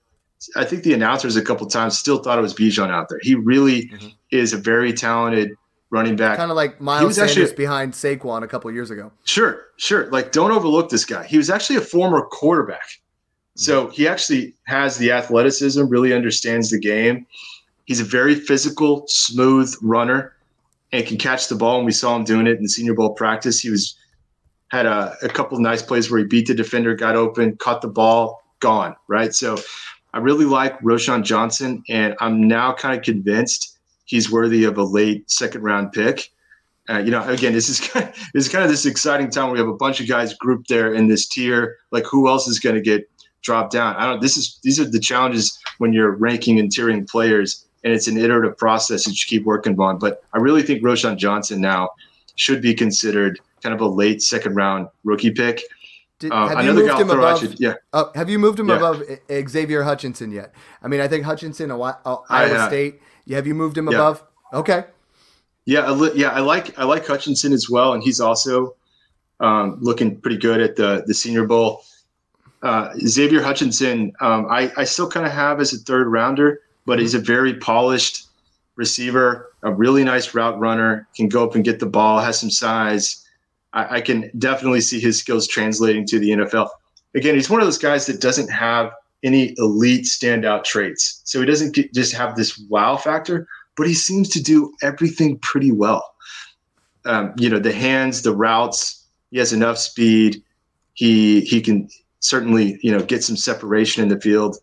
I 0.55 0.65
think 0.65 0.83
the 0.83 0.93
announcers 0.93 1.35
a 1.35 1.41
couple 1.41 1.65
times 1.67 1.97
still 1.97 2.21
thought 2.21 2.37
it 2.37 2.41
was 2.41 2.53
Bijan 2.53 2.89
out 2.89 3.09
there. 3.09 3.19
He 3.21 3.35
really 3.35 3.87
mm-hmm. 3.87 4.07
is 4.31 4.53
a 4.53 4.57
very 4.57 4.91
talented 4.91 5.51
running 5.89 6.15
back. 6.15 6.37
Kind 6.37 6.51
of 6.51 6.57
like 6.57 6.81
Miles 6.81 7.15
Sanders 7.15 7.37
actually, 7.37 7.55
behind 7.55 7.93
Saquon 7.93 8.43
a 8.43 8.47
couple 8.47 8.69
years 8.71 8.91
ago. 8.91 9.11
Sure, 9.23 9.67
sure. 9.77 10.07
Like 10.07 10.31
don't 10.31 10.51
overlook 10.51 10.89
this 10.89 11.05
guy. 11.05 11.25
He 11.25 11.37
was 11.37 11.49
actually 11.49 11.77
a 11.77 11.81
former 11.81 12.21
quarterback. 12.23 12.99
So 13.57 13.87
he 13.87 14.05
actually 14.05 14.53
has 14.65 14.97
the 14.97 15.11
athleticism, 15.13 15.87
really 15.87 16.13
understands 16.13 16.69
the 16.71 16.79
game. 16.79 17.25
He's 17.85 18.01
a 18.01 18.03
very 18.03 18.35
physical, 18.35 19.05
smooth 19.07 19.73
runner 19.81 20.34
and 20.91 21.05
can 21.05 21.17
catch 21.17 21.47
the 21.47 21.55
ball. 21.55 21.77
And 21.77 21.85
we 21.85 21.91
saw 21.91 22.15
him 22.15 22.23
doing 22.23 22.47
it 22.47 22.59
in 22.59 22.67
Senior 22.67 22.93
Bowl 22.93 23.13
practice. 23.13 23.59
He 23.59 23.69
was 23.69 23.97
had 24.71 24.85
a, 24.85 25.15
a 25.21 25.29
couple 25.29 25.57
of 25.57 25.61
nice 25.61 25.81
plays 25.81 26.09
where 26.09 26.19
he 26.19 26.25
beat 26.25 26.47
the 26.47 26.53
defender, 26.53 26.95
got 26.95 27.15
open, 27.15 27.55
caught 27.57 27.81
the 27.81 27.87
ball, 27.87 28.41
gone. 28.59 28.95
Right. 29.07 29.33
So 29.33 29.57
I 30.13 30.19
really 30.19 30.45
like 30.45 30.79
Roschon 30.79 31.23
Johnson, 31.23 31.83
and 31.89 32.15
I'm 32.19 32.47
now 32.47 32.73
kind 32.73 32.97
of 32.97 33.03
convinced 33.03 33.77
he's 34.05 34.31
worthy 34.31 34.63
of 34.63 34.77
a 34.77 34.83
late 34.83 35.29
second 35.29 35.61
round 35.61 35.91
pick. 35.91 36.31
Uh, 36.89 36.99
you 36.99 37.11
know, 37.11 37.27
again, 37.27 37.51
this 37.51 37.67
is 37.67 37.79
kind 37.89 38.07
of, 38.07 38.15
this 38.33 38.45
is 38.45 38.51
kind 38.51 38.63
of 38.63 38.69
this 38.69 38.85
exciting 38.85 39.29
time. 39.29 39.51
We 39.51 39.59
have 39.59 39.67
a 39.67 39.73
bunch 39.73 39.99
of 39.99 40.07
guys 40.07 40.33
grouped 40.33 40.69
there 40.69 40.93
in 40.93 41.07
this 41.07 41.27
tier. 41.27 41.77
Like, 41.91 42.05
who 42.05 42.29
else 42.29 42.47
is 42.47 42.59
going 42.59 42.75
to 42.75 42.81
get 42.81 43.09
dropped 43.41 43.73
down? 43.73 43.95
I 43.97 44.05
don't. 44.05 44.21
This 44.21 44.37
is 44.37 44.59
these 44.63 44.79
are 44.79 44.85
the 44.85 44.99
challenges 44.99 45.59
when 45.79 45.93
you're 45.93 46.11
ranking 46.11 46.59
and 46.59 46.71
tiering 46.71 47.09
players, 47.09 47.65
and 47.85 47.93
it's 47.93 48.07
an 48.07 48.17
iterative 48.17 48.57
process 48.57 49.05
that 49.05 49.11
you 49.11 49.25
keep 49.27 49.45
working 49.45 49.79
on. 49.79 49.99
But 49.99 50.23
I 50.33 50.39
really 50.39 50.63
think 50.63 50.83
Roschon 50.83 51.15
Johnson 51.15 51.61
now 51.61 51.91
should 52.35 52.61
be 52.61 52.73
considered 52.73 53.39
kind 53.61 53.73
of 53.73 53.79
a 53.79 53.87
late 53.87 54.21
second 54.21 54.55
round 54.55 54.89
rookie 55.03 55.31
pick. 55.31 55.61
Did, 56.17 56.31
uh, 56.31 56.47
have 56.47 56.65
you 56.65 56.73
moved 56.73 56.99
him 56.99 57.09
above? 57.11 57.39
Should, 57.39 57.59
yeah. 57.59 57.75
Uh, 57.93 58.05
have 58.15 58.29
you 58.29 58.39
moved 58.39 58.59
him 58.59 58.69
yeah. 58.69 58.77
above 58.77 59.03
Xavier 59.47 59.83
Hutchinson 59.83 60.31
yet? 60.31 60.53
I 60.81 60.87
mean, 60.87 60.99
I 60.99 61.07
think 61.07 61.23
Hutchinson, 61.25 61.71
Iowa 61.71 62.23
I, 62.29 62.67
State. 62.67 63.01
Have 63.29 63.45
you 63.45 63.53
moved 63.53 63.77
him 63.77 63.87
yeah. 63.87 63.97
above? 63.97 64.23
Okay. 64.51 64.85
Yeah, 65.65 66.11
yeah, 66.13 66.29
I 66.29 66.41
like 66.41 66.77
I 66.77 66.83
like 66.83 67.07
Hutchinson 67.07 67.51
as 67.51 67.69
well, 67.69 67.93
and 67.93 68.03
he's 68.03 68.21
also 68.21 68.75
um, 69.39 69.77
looking 69.81 70.19
pretty 70.21 70.37
good 70.37 70.61
at 70.61 70.75
the 70.75 71.03
the 71.07 71.13
Senior 71.13 71.45
Bowl. 71.45 71.83
Uh, 72.61 72.93
Xavier 72.99 73.41
Hutchinson, 73.41 74.13
um, 74.21 74.47
I 74.49 74.71
I 74.77 74.83
still 74.83 75.09
kind 75.09 75.25
of 75.25 75.31
have 75.31 75.59
as 75.59 75.73
a 75.73 75.77
third 75.79 76.07
rounder, 76.07 76.61
but 76.85 76.99
he's 76.99 77.13
a 77.13 77.19
very 77.19 77.55
polished 77.55 78.27
receiver, 78.75 79.51
a 79.63 79.71
really 79.73 80.03
nice 80.03 80.33
route 80.33 80.59
runner, 80.59 81.07
can 81.15 81.29
go 81.29 81.43
up 81.43 81.55
and 81.55 81.63
get 81.63 81.79
the 81.79 81.85
ball, 81.85 82.19
has 82.19 82.39
some 82.39 82.51
size 82.51 83.25
I, 83.75 83.97
I 83.97 84.01
can 84.01 84.31
definitely 84.39 84.81
see 84.81 84.99
his 84.99 85.19
skills 85.19 85.47
translating 85.47 86.07
to 86.07 86.17
the 86.17 86.31
NFL. 86.31 86.69
Again, 87.13 87.35
he's 87.35 87.49
one 87.49 87.61
of 87.61 87.67
those 87.67 87.77
guys 87.77 88.07
that 88.07 88.21
doesn't 88.21 88.49
have 88.49 88.91
any 89.23 89.53
elite 89.57 90.05
standout 90.05 90.63
traits. 90.63 91.21
So 91.25 91.39
he 91.39 91.45
doesn't 91.45 91.75
get, 91.75 91.93
just 91.93 92.13
have 92.13 92.35
this 92.35 92.57
wow 92.69 92.97
factor, 92.97 93.47
but 93.77 93.87
he 93.87 93.93
seems 93.93 94.29
to 94.29 94.41
do 94.41 94.73
everything 94.81 95.37
pretty 95.39 95.71
well. 95.71 96.15
Um, 97.05 97.33
you 97.37 97.49
know, 97.49 97.59
the 97.59 97.73
hands, 97.73 98.23
the 98.23 98.35
routes, 98.35 99.05
he 99.29 99.37
has 99.37 99.53
enough 99.53 99.77
speed. 99.77 100.41
He 100.93 101.41
he 101.41 101.61
can 101.61 101.89
certainly 102.19 102.79
you 102.81 102.91
know 102.91 103.03
get 103.03 103.23
some 103.23 103.35
separation 103.35 104.01
in 104.01 104.09
the 104.09 104.19
field. 104.19 104.57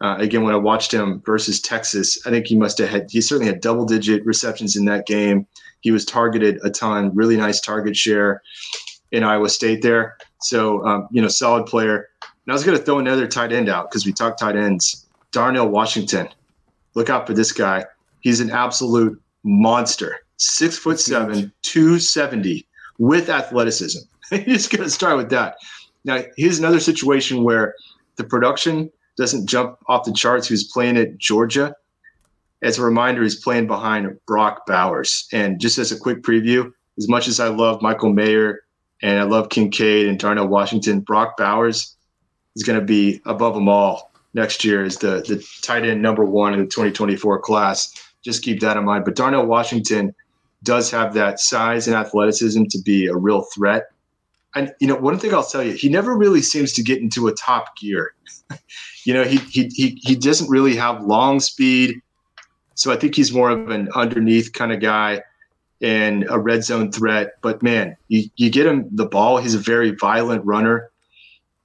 Uh, 0.00 0.16
again, 0.18 0.42
when 0.42 0.54
I 0.54 0.58
watched 0.58 0.92
him 0.92 1.22
versus 1.24 1.60
Texas, 1.60 2.18
I 2.26 2.30
think 2.30 2.46
he 2.46 2.56
must 2.56 2.78
have 2.78 2.88
had 2.88 3.10
he 3.10 3.20
certainly 3.20 3.50
had 3.50 3.60
double 3.60 3.86
digit 3.86 4.24
receptions 4.26 4.76
in 4.76 4.84
that 4.86 5.06
game. 5.06 5.46
He 5.80 5.90
was 5.90 6.04
targeted 6.04 6.58
a 6.64 6.70
ton, 6.70 7.14
really 7.14 7.36
nice 7.36 7.60
target 7.60 7.96
share 7.96 8.42
in 9.12 9.22
Iowa 9.22 9.48
State 9.48 9.82
there. 9.82 10.18
So, 10.40 10.84
um, 10.84 11.08
you 11.10 11.22
know, 11.22 11.28
solid 11.28 11.66
player. 11.66 12.08
And 12.22 12.52
I 12.52 12.52
was 12.52 12.64
going 12.64 12.76
to 12.76 12.84
throw 12.84 12.98
another 12.98 13.26
tight 13.26 13.52
end 13.52 13.68
out 13.68 13.90
because 13.90 14.04
we 14.04 14.12
talked 14.12 14.38
tight 14.38 14.56
ends. 14.56 15.06
Darnell 15.32 15.68
Washington. 15.68 16.28
Look 16.94 17.10
out 17.10 17.26
for 17.26 17.34
this 17.34 17.52
guy. 17.52 17.84
He's 18.20 18.40
an 18.40 18.50
absolute 18.50 19.20
monster. 19.44 20.16
Six 20.38 20.76
foot 20.76 21.00
seven, 21.00 21.52
270 21.62 22.66
with 22.98 23.30
athleticism. 23.30 24.00
He's 24.44 24.68
going 24.68 24.84
to 24.84 24.90
start 24.90 25.16
with 25.16 25.30
that. 25.30 25.56
Now, 26.04 26.22
here's 26.36 26.58
another 26.58 26.80
situation 26.80 27.42
where 27.42 27.74
the 28.16 28.24
production 28.24 28.90
doesn't 29.16 29.46
jump 29.46 29.78
off 29.86 30.04
the 30.04 30.12
charts. 30.12 30.50
Was 30.50 30.64
playing 30.64 30.96
at 30.96 31.18
Georgia 31.18 31.74
as 32.62 32.78
a 32.78 32.82
reminder, 32.82 33.22
he's 33.22 33.36
playing 33.36 33.66
behind 33.66 34.18
Brock 34.26 34.66
Bowers. 34.66 35.28
And 35.32 35.60
just 35.60 35.78
as 35.78 35.92
a 35.92 35.98
quick 35.98 36.22
preview, 36.22 36.72
as 36.98 37.08
much 37.08 37.28
as 37.28 37.38
I 37.38 37.48
love 37.48 37.82
Michael 37.82 38.12
Mayer 38.12 38.60
and 39.02 39.18
I 39.20 39.24
love 39.24 39.50
Kincaid 39.50 40.08
and 40.08 40.18
Darnell 40.18 40.48
Washington, 40.48 41.00
Brock 41.00 41.36
Bowers 41.36 41.96
is 42.54 42.62
going 42.62 42.78
to 42.78 42.84
be 42.84 43.20
above 43.26 43.54
them 43.54 43.68
all 43.68 44.10
next 44.32 44.64
year 44.64 44.84
as 44.84 44.96
the, 44.96 45.22
the 45.28 45.46
tight 45.62 45.84
end 45.84 46.00
number 46.00 46.24
one 46.24 46.54
in 46.54 46.60
the 46.60 46.66
2024 46.66 47.40
class. 47.40 47.94
Just 48.22 48.42
keep 48.42 48.60
that 48.60 48.76
in 48.76 48.84
mind. 48.84 49.04
But 49.04 49.16
Darnell 49.16 49.46
Washington 49.46 50.14
does 50.62 50.90
have 50.90 51.12
that 51.14 51.38
size 51.38 51.86
and 51.86 51.94
athleticism 51.94 52.64
to 52.70 52.78
be 52.82 53.06
a 53.06 53.14
real 53.14 53.42
threat. 53.54 53.84
And 54.54 54.74
you 54.80 54.88
know, 54.88 54.96
one 54.96 55.18
thing 55.18 55.34
I'll 55.34 55.44
tell 55.44 55.62
you, 55.62 55.72
he 55.72 55.90
never 55.90 56.16
really 56.16 56.40
seems 56.40 56.72
to 56.72 56.82
get 56.82 57.02
into 57.02 57.28
a 57.28 57.34
top 57.34 57.76
gear. 57.76 58.14
you 59.06 59.14
know, 59.14 59.22
he, 59.22 59.36
he 59.36 59.68
he 59.68 60.00
he 60.02 60.16
doesn't 60.16 60.50
really 60.50 60.74
have 60.74 61.02
long 61.04 61.38
speed. 61.38 62.00
So 62.74 62.92
I 62.92 62.96
think 62.96 63.14
he's 63.14 63.32
more 63.32 63.50
of 63.50 63.70
an 63.70 63.88
underneath 63.94 64.52
kind 64.52 64.72
of 64.72 64.80
guy 64.80 65.22
and 65.80 66.26
a 66.28 66.38
red 66.38 66.64
zone 66.64 66.90
threat. 66.90 67.34
But 67.40 67.62
man, 67.62 67.96
you, 68.08 68.24
you 68.36 68.50
get 68.50 68.66
him 68.66 68.88
the 68.90 69.06
ball. 69.06 69.38
He's 69.38 69.54
a 69.54 69.58
very 69.58 69.92
violent 69.92 70.44
runner 70.44 70.90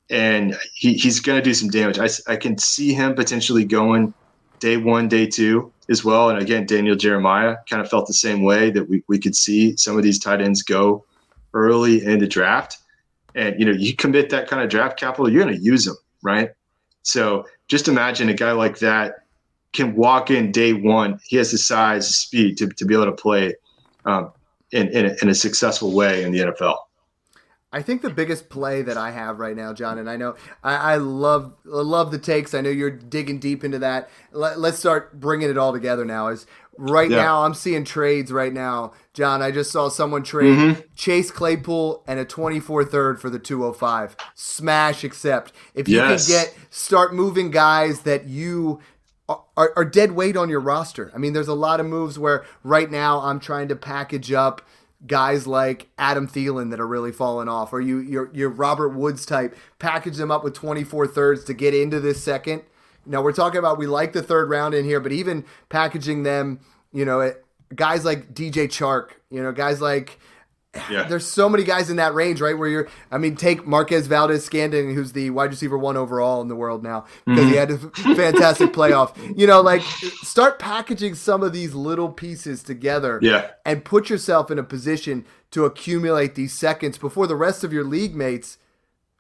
and 0.10 0.58
he, 0.76 0.94
he's 0.94 1.20
going 1.20 1.38
to 1.38 1.44
do 1.44 1.54
some 1.54 1.70
damage. 1.70 1.98
I, 1.98 2.10
I 2.32 2.36
can 2.36 2.58
see 2.58 2.94
him 2.94 3.16
potentially 3.16 3.66
going 3.66 4.14
day 4.60 4.78
one, 4.78 5.08
day 5.08 5.26
two 5.26 5.74
as 5.90 6.06
well. 6.06 6.30
And 6.30 6.40
again, 6.40 6.66
Daniel 6.66 6.96
Jeremiah 6.96 7.58
kind 7.70 7.82
of 7.82 7.90
felt 7.90 8.08
the 8.08 8.14
same 8.14 8.44
way 8.44 8.70
that 8.70 8.88
we, 8.88 9.04
we 9.08 9.18
could 9.18 9.36
see 9.36 9.76
some 9.78 9.98
of 9.98 10.04
these 10.04 10.20
tight 10.20 10.42
ends 10.42 10.62
go 10.62 11.06
early 11.54 12.06
in 12.06 12.20
the 12.20 12.28
draft. 12.28 12.78
And, 13.34 13.60
you 13.60 13.66
know, 13.66 13.72
you 13.72 13.96
commit 13.96 14.30
that 14.30 14.48
kind 14.48 14.62
of 14.62 14.70
draft 14.70 15.00
capital, 15.00 15.30
you're 15.30 15.44
going 15.44 15.56
to 15.56 15.62
use 15.62 15.86
them, 15.86 15.98
right? 16.22 16.52
So 17.04 17.46
just 17.68 17.88
imagine 17.88 18.30
a 18.30 18.34
guy 18.34 18.52
like 18.52 18.80
that 18.80 19.26
can 19.74 19.96
walk 19.96 20.30
in 20.30 20.52
day 20.52 20.74
one. 20.74 21.20
He 21.26 21.38
has 21.38 21.52
the 21.52 21.58
size, 21.58 22.14
speed 22.16 22.58
to, 22.58 22.68
to 22.68 22.86
be 22.86 22.94
able 22.94 23.06
to 23.06 23.12
play 23.14 23.56
um, 24.06 24.32
in, 24.72 24.90
in 24.90 25.06
a, 25.06 25.16
in, 25.22 25.30
a, 25.30 25.36
successful 25.36 25.94
way 25.94 26.24
in 26.24 26.32
the 26.32 26.40
NFL. 26.40 26.78
I 27.74 27.82
think 27.82 28.02
the 28.02 28.10
biggest 28.10 28.50
play 28.50 28.82
that 28.82 28.98
I 28.98 29.12
have 29.12 29.40
right 29.40 29.56
now, 29.56 29.72
John, 29.72 29.98
and 29.98 30.10
I 30.10 30.18
know 30.18 30.36
I, 30.62 30.76
I 30.76 30.96
love 30.98 31.54
love 31.64 32.12
the 32.12 32.18
takes. 32.18 32.54
I 32.54 32.60
know 32.60 32.70
you're 32.70 32.90
digging 32.90 33.40
deep 33.40 33.64
into 33.64 33.80
that. 33.80 34.10
Let, 34.34 34.58
us 34.58 34.80
start 34.80 35.20
bringing 35.20 35.50
it 35.50 35.58
all 35.58 35.72
together 35.72 36.04
now. 36.04 36.28
Is 36.28 36.46
right 36.82 37.12
yeah. 37.12 37.18
now 37.18 37.44
I'm 37.44 37.54
seeing 37.54 37.86
trades 37.86 38.32
right 38.32 38.52
now, 38.52 38.94
John. 39.14 39.42
I 39.42 39.52
just 39.52 39.72
saw 39.72 39.88
someone 39.88 40.24
trade 40.24 40.58
mm-hmm. 40.58 40.82
Chase 40.96 41.30
Claypool 41.30 42.04
and 42.08 42.20
a 42.20 42.26
24 42.26 42.86
third 42.86 43.22
for 43.22 43.30
the 43.30 43.38
205. 43.38 44.16
Smash 44.34 45.04
accept. 45.04 45.54
If 45.76 45.88
you 45.88 45.98
yes. 45.98 46.28
can 46.28 46.36
get 46.36 46.58
start 46.72 47.14
moving 47.14 47.52
guys 47.52 48.02
that 48.02 48.26
you 48.26 48.80
are, 49.30 49.72
are 49.76 49.86
dead 49.86 50.14
weight 50.14 50.36
on 50.36 50.50
your 50.50 50.60
roster. 50.60 51.12
I 51.14 51.20
mean, 51.20 51.34
there's 51.34 51.48
a 51.48 51.54
lot 51.54 51.80
of 51.80 51.86
moves 51.86 52.18
where 52.18 52.44
right 52.64 52.90
now 52.90 53.22
I'm 53.22 53.40
trying 53.40 53.68
to 53.68 53.76
package 53.76 54.32
up 54.32 54.62
guys 55.06 55.48
like 55.48 55.90
Adam 55.98 56.28
Thielen 56.28 56.72
that 56.72 56.80
are 56.80 56.88
really 56.88 57.12
falling 57.12 57.48
off, 57.48 57.74
or 57.74 57.80
you 57.80 58.00
your 58.00 58.32
your 58.34 58.50
Robert 58.50 58.90
Woods 58.90 59.26
type, 59.26 59.56
package 59.78 60.18
them 60.18 60.32
up 60.32 60.44
with 60.44 60.56
24 60.56 61.08
thirds 61.08 61.44
to 61.46 61.54
get 61.54 61.76
into 61.76 62.00
this 62.00 62.24
second. 62.24 62.64
Now 63.06 63.22
we're 63.22 63.34
talking 63.34 63.60
about 63.60 63.78
we 63.78 63.88
like 63.88 64.14
the 64.14 64.24
third 64.24 64.50
round 64.50 64.74
in 64.74 64.86
here, 64.86 65.00
but 65.00 65.12
even 65.12 65.46
packaging 65.70 66.24
them, 66.24 66.60
you 66.92 67.06
know, 67.06 67.22
it, 67.22 67.44
guys 67.76 68.06
like 68.06 68.34
DJ 68.34 68.68
Chark, 68.68 69.12
you 69.30 69.42
know, 69.42 69.52
guys 69.52 69.82
like 69.82 70.20
yeah. 70.90 71.04
There's 71.04 71.26
so 71.26 71.50
many 71.50 71.64
guys 71.64 71.90
in 71.90 71.98
that 71.98 72.14
range, 72.14 72.40
right? 72.40 72.58
Where 72.58 72.70
you're, 72.70 72.88
I 73.12 73.18
mean, 73.18 73.36
take 73.36 73.68
Marquez 73.68 74.08
Valdes-Scantling, 74.08 74.96
who's 74.96 75.12
the 75.12 75.30
wide 75.30 75.50
receiver 75.50 75.78
one 75.78 75.98
overall 75.98 76.42
in 76.42 76.48
the 76.48 76.56
world 76.56 76.84
now 76.84 77.06
because 77.26 77.42
mm-hmm. 77.42 77.50
he 77.50 77.56
had 77.58 77.72
a 77.72 77.78
fantastic 78.16 78.72
playoff. 78.74 79.16
You 79.38 79.48
know, 79.48 79.62
like 79.62 79.82
start 79.82 80.60
packaging 80.60 81.16
some 81.16 81.44
of 81.44 81.52
these 81.52 81.74
little 81.74 82.10
pieces 82.10 82.64
together, 82.64 83.20
yeah. 83.22 83.52
and 83.66 83.84
put 83.84 84.10
yourself 84.10 84.50
in 84.50 84.60
a 84.60 84.64
position 84.64 85.26
to 85.52 85.66
accumulate 85.66 86.36
these 86.36 86.54
seconds 86.54 86.98
before 86.98 87.28
the 87.28 87.36
rest 87.36 87.64
of 87.64 87.74
your 87.74 87.84
league 87.84 88.16
mates 88.16 88.58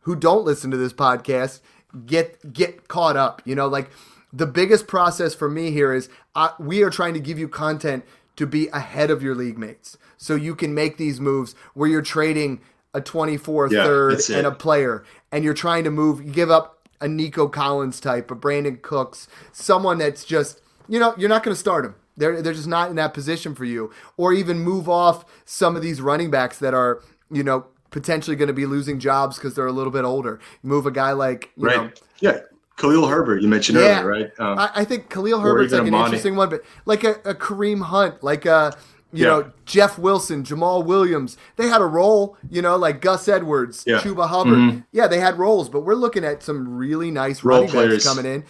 who 0.01 0.15
don't 0.15 0.45
listen 0.45 0.71
to 0.71 0.77
this 0.77 0.93
podcast 0.93 1.59
get 2.05 2.53
get 2.53 2.87
caught 2.87 3.17
up. 3.17 3.41
You 3.45 3.55
know, 3.55 3.67
like 3.67 3.89
the 4.33 4.47
biggest 4.47 4.87
process 4.87 5.33
for 5.35 5.49
me 5.49 5.71
here 5.71 5.93
is 5.93 6.09
uh, 6.35 6.51
we 6.59 6.83
are 6.83 6.89
trying 6.89 7.13
to 7.13 7.19
give 7.19 7.37
you 7.37 7.47
content 7.47 8.05
to 8.37 8.47
be 8.47 8.67
ahead 8.69 9.11
of 9.11 9.21
your 9.21 9.35
league 9.35 9.57
mates 9.57 9.97
so 10.17 10.35
you 10.35 10.55
can 10.55 10.73
make 10.73 10.97
these 10.97 11.19
moves 11.19 11.53
where 11.73 11.89
you're 11.89 12.01
trading 12.01 12.61
a 12.93 13.01
24 13.01 13.71
yeah, 13.71 13.83
third 13.83 14.19
and 14.31 14.47
a 14.47 14.51
player 14.51 15.03
and 15.31 15.43
you're 15.43 15.53
trying 15.53 15.83
to 15.83 15.91
move 15.91 16.23
you 16.23 16.31
give 16.31 16.49
up 16.49 16.87
a 16.99 17.07
Nico 17.07 17.47
Collins 17.47 17.99
type, 17.99 18.29
a 18.29 18.35
Brandin 18.35 18.81
Cooks, 18.81 19.27
someone 19.51 19.97
that's 19.97 20.23
just 20.23 20.61
you 20.87 20.99
know, 20.99 21.13
you're 21.17 21.29
not 21.29 21.43
going 21.43 21.55
to 21.55 21.59
start 21.59 21.85
him. 21.85 21.95
They're 22.17 22.41
they're 22.41 22.53
just 22.53 22.67
not 22.67 22.89
in 22.89 22.95
that 22.97 23.13
position 23.13 23.55
for 23.55 23.65
you 23.65 23.91
or 24.17 24.33
even 24.33 24.59
move 24.59 24.89
off 24.89 25.25
some 25.45 25.75
of 25.75 25.81
these 25.81 26.01
running 26.01 26.29
backs 26.29 26.59
that 26.59 26.73
are, 26.73 27.01
you 27.31 27.43
know, 27.43 27.65
potentially 27.91 28.35
going 28.35 28.47
to 28.47 28.53
be 28.53 28.65
losing 28.65 28.99
jobs 28.99 29.37
cuz 29.37 29.53
they're 29.53 29.67
a 29.67 29.71
little 29.71 29.91
bit 29.91 30.03
older. 30.03 30.39
Move 30.63 30.85
a 30.85 30.91
guy 30.91 31.11
like, 31.11 31.51
you 31.55 31.67
right. 31.67 31.77
know, 31.77 31.91
yeah. 32.19 32.39
Khalil 32.77 33.07
Herbert, 33.07 33.43
you 33.43 33.47
mentioned 33.47 33.77
yeah, 33.77 34.01
earlier, 34.01 34.23
right? 34.23 34.39
Um, 34.39 34.57
I, 34.57 34.71
I, 34.75 34.85
think 34.85 35.09
Khalil 35.09 35.39
Herbert's 35.39 35.71
like 35.71 35.83
an 35.83 35.89
Amani. 35.89 36.05
interesting 36.05 36.35
one, 36.35 36.49
but 36.49 36.63
like 36.85 37.03
a, 37.03 37.11
a 37.25 37.35
Kareem 37.35 37.81
Hunt, 37.81 38.23
like 38.23 38.47
a 38.47 38.75
you 39.13 39.25
yeah. 39.25 39.29
know 39.29 39.51
Jeff 39.65 39.99
Wilson, 39.99 40.43
Jamaal 40.43 40.85
Williams. 40.85 41.37
They 41.57 41.67
had 41.67 41.81
a 41.81 41.85
role, 41.85 42.37
you 42.49 42.61
know, 42.61 42.77
like 42.77 43.01
Gus 43.01 43.27
Edwards, 43.27 43.83
yeah. 43.85 43.99
Chuba 43.99 44.27
Hubbard. 44.27 44.53
Mm-hmm. 44.53 44.79
Yeah, 44.91 45.07
they 45.07 45.19
had 45.19 45.37
roles, 45.37 45.69
but 45.69 45.81
we're 45.81 45.95
looking 45.95 46.23
at 46.23 46.41
some 46.41 46.75
really 46.75 47.11
nice 47.11 47.43
role 47.43 47.59
running 47.59 47.71
players. 47.71 48.05
coming 48.05 48.25
in. 48.25 48.45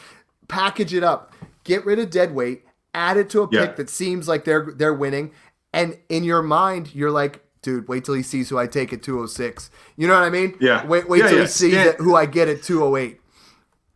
Package 0.48 0.94
it 0.94 1.04
up, 1.04 1.34
get 1.64 1.86
rid 1.86 2.00
of 2.00 2.10
dead 2.10 2.34
weight, 2.34 2.66
add 2.94 3.18
it 3.18 3.30
to 3.32 3.42
a 3.42 3.48
pick 3.48 3.76
that 3.78 3.90
seems 3.90 4.28
like 4.28 4.46
they're 4.46 4.72
they're 4.76 4.94
winning, 4.94 5.32
and 5.74 5.98
in 6.10 6.24
your 6.24 6.42
mind, 6.42 6.94
you're 6.94 7.12
like, 7.12 7.44
dude, 7.62 7.88
wait 7.88 8.06
till 8.06 8.16
he 8.16 8.24
sees 8.24 8.50
who 8.50 8.58
I 8.58 8.68
take 8.68 8.94
at 8.94 9.04
206. 9.04 9.70
You 9.98 10.08
know 10.08 10.14
what 10.14 10.24
I 10.24 10.30
mean? 10.30 10.56
Yeah. 10.60 10.86
Wait, 10.86 11.08
wait 11.08 11.20
yeah, 11.20 11.28
till 11.28 11.38
yeah. 11.38 11.44
he 11.44 11.48
sees 11.48 11.74
yeah. 11.74 11.92
who 11.94 12.16
I 12.16 12.26
get 12.26 12.48
at 12.48 12.64
208. 12.64 13.20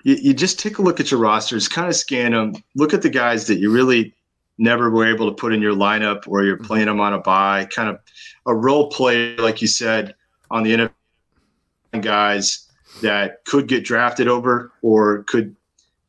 You, 0.03 0.15
you 0.15 0.33
just 0.33 0.59
take 0.59 0.77
a 0.77 0.81
look 0.81 0.99
at 0.99 1.11
your 1.11 1.19
rosters, 1.19 1.67
kind 1.67 1.87
of 1.87 1.95
scan 1.95 2.31
them, 2.31 2.55
look 2.75 2.93
at 2.93 3.01
the 3.01 3.09
guys 3.09 3.47
that 3.47 3.57
you 3.57 3.71
really 3.71 4.13
never 4.57 4.89
were 4.89 5.05
able 5.05 5.29
to 5.29 5.35
put 5.35 5.53
in 5.53 5.61
your 5.61 5.75
lineup 5.75 6.27
or 6.27 6.43
you're 6.43 6.57
mm-hmm. 6.57 6.65
playing 6.65 6.85
them 6.85 6.99
on 6.99 7.13
a 7.13 7.19
buy, 7.19 7.65
kind 7.65 7.89
of 7.89 7.99
a 8.45 8.55
role 8.55 8.89
play, 8.89 9.35
like 9.37 9.61
you 9.61 9.67
said, 9.67 10.15
on 10.51 10.63
the 10.63 10.73
NFL 10.73 12.01
guys 12.01 12.69
that 13.01 13.43
could 13.45 13.67
get 13.67 13.83
drafted 13.83 14.27
over 14.27 14.71
or 14.81 15.23
could 15.23 15.55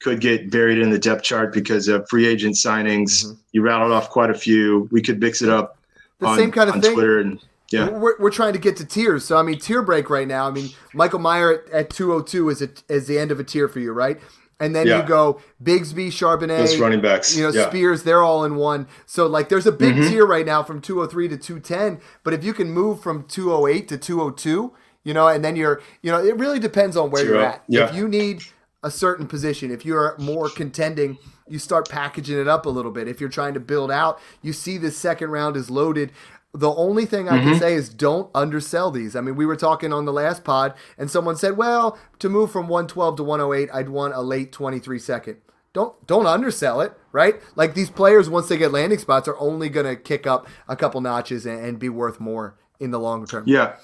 could 0.00 0.20
get 0.20 0.50
buried 0.50 0.78
in 0.78 0.90
the 0.90 0.98
depth 0.98 1.22
chart 1.22 1.52
because 1.52 1.88
of 1.88 2.08
free 2.08 2.26
agent 2.26 2.54
signings. 2.54 3.24
Mm-hmm. 3.24 3.32
You 3.52 3.62
rattled 3.62 3.92
off 3.92 4.10
quite 4.10 4.30
a 4.30 4.34
few. 4.34 4.88
We 4.92 5.00
could 5.00 5.18
mix 5.18 5.42
it 5.42 5.48
up 5.48 5.78
the 6.18 6.26
on, 6.26 6.38
same 6.38 6.50
kind 6.50 6.70
of 6.70 6.82
thing. 6.82 6.94
Twitter 6.94 7.20
and 7.20 7.40
yeah, 7.70 7.88
we're, 7.88 8.16
we're 8.18 8.30
trying 8.30 8.52
to 8.52 8.58
get 8.58 8.76
to 8.76 8.84
tiers. 8.84 9.24
So 9.24 9.36
I 9.36 9.42
mean, 9.42 9.58
tier 9.58 9.82
break 9.82 10.08
right 10.08 10.28
now. 10.28 10.46
I 10.46 10.50
mean, 10.50 10.70
Michael 10.94 11.18
Mayer 11.18 11.64
at, 11.64 11.70
at 11.70 11.90
202 11.90 12.48
is 12.50 12.62
a, 12.62 12.68
is 12.88 13.06
the 13.06 13.18
end 13.18 13.30
of 13.30 13.40
a 13.40 13.44
tier 13.44 13.68
for 13.68 13.80
you, 13.80 13.92
right? 13.92 14.20
And 14.58 14.74
then 14.74 14.86
yeah. 14.86 15.02
you 15.02 15.08
go 15.08 15.40
Bigsby, 15.62 16.08
Charbonnet, 16.08 16.58
Those 16.58 16.78
running 16.78 17.02
backs, 17.02 17.36
you 17.36 17.42
know, 17.42 17.50
yeah. 17.50 17.68
Spears. 17.68 18.04
They're 18.04 18.22
all 18.22 18.44
in 18.44 18.56
one. 18.56 18.86
So 19.04 19.26
like, 19.26 19.48
there's 19.48 19.66
a 19.66 19.72
big 19.72 19.94
mm-hmm. 19.94 20.08
tier 20.08 20.26
right 20.26 20.46
now 20.46 20.62
from 20.62 20.80
203 20.80 21.28
to 21.28 21.36
210. 21.36 22.00
But 22.22 22.32
if 22.32 22.42
you 22.42 22.54
can 22.54 22.70
move 22.70 23.00
from 23.00 23.24
208 23.24 23.88
to 23.88 23.98
202, 23.98 24.72
you 25.04 25.14
know, 25.14 25.28
and 25.28 25.44
then 25.44 25.56
you're, 25.56 25.82
you 26.02 26.10
know, 26.10 26.24
it 26.24 26.36
really 26.36 26.58
depends 26.58 26.96
on 26.96 27.10
where 27.10 27.24
you're 27.24 27.40
at. 27.40 27.62
Yeah. 27.68 27.88
If 27.88 27.94
you 27.94 28.08
need 28.08 28.44
a 28.82 28.90
certain 28.90 29.26
position, 29.26 29.70
if 29.70 29.84
you're 29.84 30.16
more 30.18 30.48
contending 30.48 31.18
you 31.48 31.58
start 31.58 31.88
packaging 31.88 32.38
it 32.38 32.48
up 32.48 32.66
a 32.66 32.70
little 32.70 32.90
bit. 32.90 33.08
If 33.08 33.20
you're 33.20 33.28
trying 33.28 33.54
to 33.54 33.60
build 33.60 33.90
out, 33.90 34.20
you 34.42 34.52
see 34.52 34.78
this 34.78 34.96
second 34.96 35.30
round 35.30 35.56
is 35.56 35.70
loaded. 35.70 36.12
The 36.52 36.72
only 36.72 37.06
thing 37.06 37.28
I 37.28 37.38
mm-hmm. 37.38 37.50
can 37.50 37.58
say 37.58 37.74
is 37.74 37.88
don't 37.88 38.30
undersell 38.34 38.90
these. 38.90 39.14
I 39.14 39.20
mean, 39.20 39.36
we 39.36 39.46
were 39.46 39.56
talking 39.56 39.92
on 39.92 40.06
the 40.06 40.12
last 40.12 40.42
pod, 40.42 40.74
and 40.96 41.10
someone 41.10 41.36
said, 41.36 41.56
"Well, 41.56 41.98
to 42.18 42.28
move 42.28 42.50
from 42.50 42.68
112 42.68 43.16
to 43.16 43.22
108, 43.22 43.68
I'd 43.72 43.88
want 43.90 44.14
a 44.14 44.22
late 44.22 44.52
23 44.52 44.98
second." 44.98 45.36
Don't 45.74 46.06
don't 46.06 46.26
undersell 46.26 46.80
it, 46.80 46.94
right? 47.12 47.34
Like 47.54 47.74
these 47.74 47.90
players, 47.90 48.30
once 48.30 48.48
they 48.48 48.56
get 48.56 48.72
landing 48.72 48.98
spots, 48.98 49.28
are 49.28 49.38
only 49.38 49.68
going 49.68 49.84
to 49.84 49.94
kick 49.94 50.26
up 50.26 50.48
a 50.68 50.74
couple 50.74 51.02
notches 51.02 51.44
and, 51.44 51.62
and, 51.62 51.78
be 51.78 51.90
worth 51.90 52.18
more 52.18 52.56
in 52.80 52.90
the 52.90 52.98
long 52.98 53.26
term. 53.26 53.44
Yeah, 53.46 53.76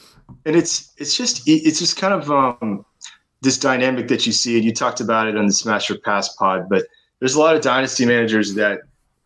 and 0.47 0.57
it's 0.57 0.95
it's 0.97 1.15
just 1.15 1.43
it's 1.47 1.79
just 1.79 1.99
kind 1.99 2.15
of 2.15 2.31
um, 2.31 2.87
this 3.43 3.59
dynamic 3.59 4.09
that 4.09 4.25
you 4.25 4.33
see, 4.33 4.57
and 4.57 4.65
you 4.65 4.73
talked 4.73 5.03
about 5.03 5.27
it 5.27 5.37
on 5.37 5.47
the 5.47 5.53
Smasher 5.53 5.99
Pass 5.99 6.35
pod, 6.35 6.67
but 6.71 6.87
there's 7.23 7.37
a 7.37 7.39
lot 7.39 7.55
of 7.55 7.63
dynasty 7.63 8.05
managers 8.05 8.55
that 8.55 8.81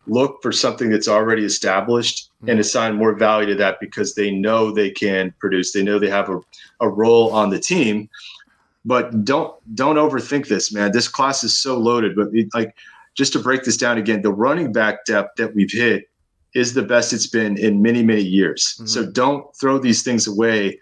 look 0.05 0.39
for 0.43 0.51
something 0.51 0.91
that's 0.91 1.07
already 1.07 1.43
established 1.43 2.29
mm-hmm. 2.29 2.51
and 2.51 2.59
assign 2.59 2.95
more 2.95 3.15
value 3.15 3.47
to 3.47 3.55
that 3.55 3.79
because 3.79 4.13
they 4.13 4.29
know 4.29 4.69
they 4.69 4.91
can 4.91 5.33
produce. 5.39 5.71
They 5.71 5.81
know 5.81 5.97
they 5.97 6.07
have 6.07 6.29
a, 6.29 6.39
a 6.79 6.87
role 6.87 7.33
on 7.33 7.49
the 7.49 7.57
team. 7.57 8.07
But 8.85 9.25
don't 9.25 9.51
don't 9.73 9.95
overthink 9.95 10.47
this, 10.47 10.71
man. 10.71 10.91
This 10.91 11.07
class 11.07 11.43
is 11.43 11.57
so 11.57 11.75
loaded. 11.75 12.15
But 12.15 12.27
like 12.53 12.75
just 13.15 13.33
to 13.33 13.39
break 13.39 13.63
this 13.63 13.77
down 13.77 13.97
again, 13.97 14.21
the 14.21 14.31
running 14.31 14.71
back 14.71 15.03
depth 15.05 15.35
that 15.37 15.55
we've 15.55 15.71
hit 15.71 16.07
is 16.53 16.75
the 16.75 16.83
best 16.83 17.13
it's 17.13 17.25
been 17.25 17.57
in 17.57 17.81
many, 17.81 18.03
many 18.03 18.21
years. 18.21 18.75
Mm-hmm. 18.75 18.85
So 18.85 19.09
don't 19.09 19.43
throw 19.55 19.79
these 19.79 20.03
things 20.03 20.27
away. 20.27 20.79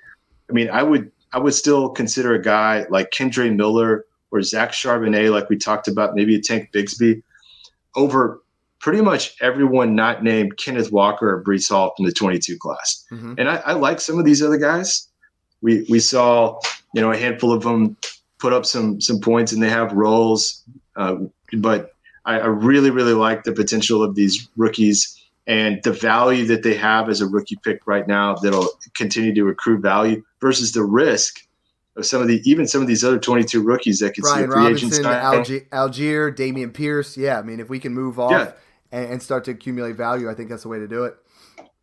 I 0.49 0.53
mean, 0.53 0.69
I 0.69 0.83
would 0.83 1.09
I 1.31 1.39
would 1.39 1.53
still 1.53 1.87
consider 1.91 2.33
a 2.33 2.41
guy 2.41 2.85
like 2.89 3.11
Kendre 3.11 3.55
Miller 3.55 4.03
or 4.35 4.41
Zach 4.41 4.71
Charbonnet, 4.71 5.31
like 5.31 5.49
we 5.49 5.57
talked 5.57 5.87
about, 5.87 6.15
maybe 6.15 6.35
a 6.35 6.41
Tank 6.41 6.71
Bigsby, 6.73 7.21
over 7.95 8.41
pretty 8.79 9.01
much 9.01 9.35
everyone 9.41 9.95
not 9.95 10.23
named 10.23 10.57
Kenneth 10.57 10.91
Walker 10.91 11.35
or 11.35 11.43
Breece 11.43 11.69
Hall 11.69 11.93
from 11.95 12.05
the 12.05 12.11
22 12.11 12.57
class. 12.57 13.03
Mm-hmm. 13.11 13.33
And 13.37 13.49
I, 13.49 13.55
I, 13.57 13.73
like 13.73 13.99
some 13.99 14.19
of 14.19 14.25
these 14.25 14.43
other 14.43 14.57
guys. 14.57 15.07
We 15.61 15.85
we 15.89 15.99
saw 15.99 16.59
you 16.93 17.01
know 17.01 17.11
a 17.11 17.17
handful 17.17 17.51
of 17.51 17.63
them 17.63 17.97
put 18.37 18.53
up 18.53 18.65
some 18.65 19.01
some 19.01 19.19
points 19.19 19.51
and 19.53 19.63
they 19.63 19.69
have 19.69 19.93
roles, 19.93 20.63
uh, 20.95 21.15
but 21.57 21.95
I, 22.25 22.39
I 22.39 22.45
really 22.45 22.91
really 22.91 23.13
like 23.13 23.43
the 23.43 23.53
potential 23.53 24.03
of 24.03 24.13
these 24.13 24.47
rookies 24.57 25.19
and 25.47 25.81
the 25.83 25.91
value 25.91 26.45
that 26.45 26.63
they 26.63 26.75
have 26.75 27.09
as 27.09 27.21
a 27.21 27.27
rookie 27.27 27.57
pick 27.63 27.87
right 27.87 28.07
now 28.07 28.35
that'll 28.35 28.69
continue 28.95 29.33
to 29.33 29.47
accrue 29.47 29.79
value 29.79 30.23
versus 30.41 30.71
the 30.73 30.83
risk 30.83 31.47
of 31.95 32.05
some 32.05 32.21
of 32.21 32.27
the 32.27 32.41
even 32.49 32.67
some 32.67 32.81
of 32.81 32.87
these 32.87 33.03
other 33.03 33.19
22 33.19 33.61
rookies 33.61 33.99
that 33.99 34.13
could 34.13 34.23
Brian 34.23 34.37
see 34.37 34.43
a 34.43 34.47
free 34.47 34.63
Robinson, 34.63 34.87
agent 34.87 35.05
Allgeier, 35.05 35.69
Allgeier, 35.69 36.35
Dameon 36.35 36.73
Pierce. 36.73 37.17
Yeah, 37.17 37.39
I 37.39 37.41
mean, 37.41 37.59
if 37.59 37.69
we 37.69 37.79
can 37.79 37.93
move 37.93 38.19
off 38.19 38.31
yeah. 38.31 38.51
and, 38.91 39.13
and, 39.13 39.23
start 39.23 39.45
to 39.45 39.51
accumulate 39.51 39.95
value, 39.95 40.29
I 40.29 40.33
think 40.33 40.49
that's 40.49 40.63
the 40.63 40.69
way 40.69 40.79
to 40.79 40.87
do 40.87 41.05
it. 41.05 41.15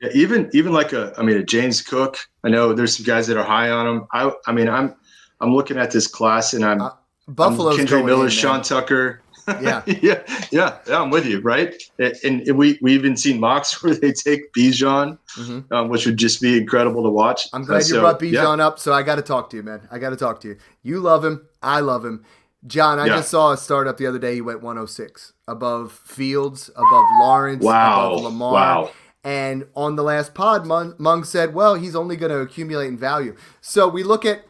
Yeah, 0.01 0.11
even 0.15 0.51
even 0.53 0.73
like 0.73 0.93
a, 0.93 1.15
I 1.17 1.23
mean, 1.23 1.37
a 1.37 1.43
James 1.43 1.81
Cook. 1.81 2.19
I 2.45 2.49
know 2.49 2.73
there's 2.73 2.97
some 2.97 3.07
guys 3.07 3.27
that 3.29 3.37
are 3.37 3.45
high 3.45 3.71
on 3.71 3.87
him. 3.87 4.07
I, 4.13 4.33
I 4.47 4.53
mean, 4.53 4.69
I'm, 4.69 4.95
I'm 5.41 5.55
looking 5.55 5.79
at 5.79 5.91
this 5.91 6.07
class 6.07 6.55
and 6.55 6.65
I'm, 6.65 6.83
uh, 6.83 6.91
Buffalo's 7.29 7.79
I'm 7.79 8.05
Miller, 8.05 8.25
in, 8.25 8.31
Sean 8.31 8.63
Tucker. 8.63 9.23
Yeah. 9.49 9.83
yeah, 9.87 10.23
yeah, 10.51 10.79
yeah. 10.87 11.03
I'm 11.03 11.11
with 11.11 11.27
you, 11.27 11.41
right? 11.41 11.75
And, 11.99 12.17
and, 12.47 12.57
we 12.57 12.79
we 12.81 12.95
even 12.95 13.17
seen 13.17 13.41
mocks 13.41 13.83
where 13.83 13.95
they 13.95 14.13
take 14.13 14.53
Bijan, 14.53 15.19
mm-hmm. 15.37 15.73
um, 15.73 15.89
which 15.89 16.07
would 16.07 16.17
just 16.17 16.41
be 16.41 16.59
incredible 16.59 17.03
to 17.03 17.11
watch. 17.11 17.49
I'm 17.53 17.65
glad 17.65 17.77
uh, 17.77 17.79
you 17.79 17.85
so, 17.85 18.01
brought 18.01 18.21
Bijan 18.21 18.59
yeah. 18.59 18.67
up. 18.67 18.79
So 18.79 18.93
I 18.93 19.03
got 19.03 19.17
to 19.17 19.23
talk 19.23 19.51
to 19.51 19.57
you, 19.57 19.63
man. 19.63 19.87
I 19.91 19.99
got 19.99 20.11
to 20.11 20.17
talk 20.17 20.41
to 20.43 20.49
you. 20.49 20.57
You 20.83 21.01
love 21.01 21.25
him. 21.25 21.47
I 21.63 21.81
love 21.81 22.05
him. 22.05 22.25
John, 22.67 22.99
I 22.99 23.07
yeah. 23.07 23.17
just 23.17 23.31
saw 23.31 23.53
a 23.53 23.57
startup 23.57 23.97
the 23.97 24.07
other 24.07 24.21
day. 24.21 24.35
He 24.35 24.41
went 24.41 24.63
106 24.63 25.33
above 25.49 25.93
Fields, 25.93 26.71
above 26.77 27.05
Lawrence, 27.21 27.65
wow. 27.65 28.13
above 28.13 28.23
Lamar. 28.23 28.53
Wow. 28.53 28.91
And 29.25 29.67
on 29.77 29.97
the 29.97 30.03
last 30.03 30.35
pod, 30.35 30.67
Mung 30.67 31.25
said, 31.25 31.55
well, 31.55 31.75
he's 31.75 31.95
only 31.95 32.17
going 32.17 32.31
to 32.31 32.39
accumulate 32.39 32.89
in 32.89 32.97
value. 32.97 33.37
So 33.61 33.89
we 33.89 34.03
look 34.03 34.25
at 34.25 34.45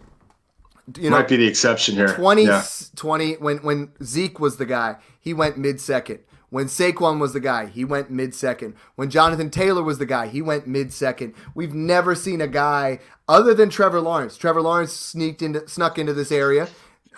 you 0.96 1.10
know, 1.10 1.16
might 1.16 1.28
be 1.28 1.36
the 1.36 1.46
exception 1.46 1.94
here. 1.94 2.08
20, 2.08 2.44
yeah. 2.44 2.64
20 2.96 3.34
when 3.34 3.58
when 3.58 3.92
Zeke 4.02 4.40
was 4.40 4.56
the 4.56 4.66
guy, 4.66 4.96
he 5.20 5.32
went 5.32 5.56
mid 5.56 5.80
second. 5.80 6.20
When 6.50 6.66
Saquon 6.66 7.18
was 7.18 7.32
the 7.32 7.40
guy, 7.40 7.66
he 7.66 7.82
went 7.82 8.10
mid 8.10 8.34
second. 8.34 8.74
When 8.94 9.08
Jonathan 9.08 9.48
Taylor 9.48 9.82
was 9.82 9.98
the 9.98 10.04
guy, 10.04 10.26
he 10.26 10.42
went 10.42 10.66
mid 10.66 10.92
second. 10.92 11.34
We've 11.54 11.72
never 11.72 12.14
seen 12.14 12.42
a 12.42 12.46
guy 12.46 12.98
other 13.26 13.54
than 13.54 13.70
Trevor 13.70 14.02
Lawrence. 14.02 14.36
Trevor 14.36 14.60
Lawrence 14.60 14.92
sneaked 14.92 15.40
into 15.40 15.66
snuck 15.66 15.98
into 15.98 16.12
this 16.12 16.30
area, 16.30 16.68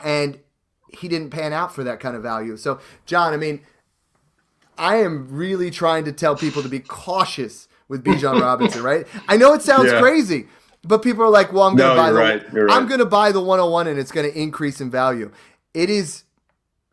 and 0.04 0.38
he 0.98 1.08
didn't 1.08 1.30
pan 1.30 1.52
out 1.52 1.74
for 1.74 1.82
that 1.82 2.00
kind 2.00 2.14
of 2.14 2.22
value. 2.22 2.56
So, 2.56 2.78
John, 3.06 3.32
I 3.32 3.36
mean, 3.36 3.60
I 4.78 4.96
am 4.96 5.28
really 5.28 5.70
trying 5.70 6.04
to 6.04 6.12
tell 6.12 6.36
people 6.36 6.62
to 6.62 6.68
be 6.68 6.80
cautious 6.80 7.68
with 7.88 8.04
Bijan 8.04 8.40
Robinson, 8.40 8.82
right? 8.82 9.06
I 9.28 9.36
know 9.36 9.52
it 9.52 9.62
sounds 9.62 9.90
yeah. 9.90 10.00
crazy, 10.00 10.46
but 10.84 11.02
people 11.02 11.24
are 11.24 11.30
like, 11.30 11.52
"Well, 11.52 11.64
I'm 11.64 11.76
going 11.76 11.90
to 11.90 11.96
no, 11.96 12.02
buy 12.02 12.10
the 12.12 12.18
right. 12.18 12.52
right. 12.52 12.76
I'm 12.76 12.86
going 12.86 13.00
to 13.00 13.06
buy 13.06 13.32
the 13.32 13.40
101 13.40 13.88
and 13.88 13.98
it's 13.98 14.12
going 14.12 14.30
to 14.30 14.38
increase 14.38 14.80
in 14.80 14.90
value." 14.90 15.30
It 15.72 15.90
is 15.90 16.24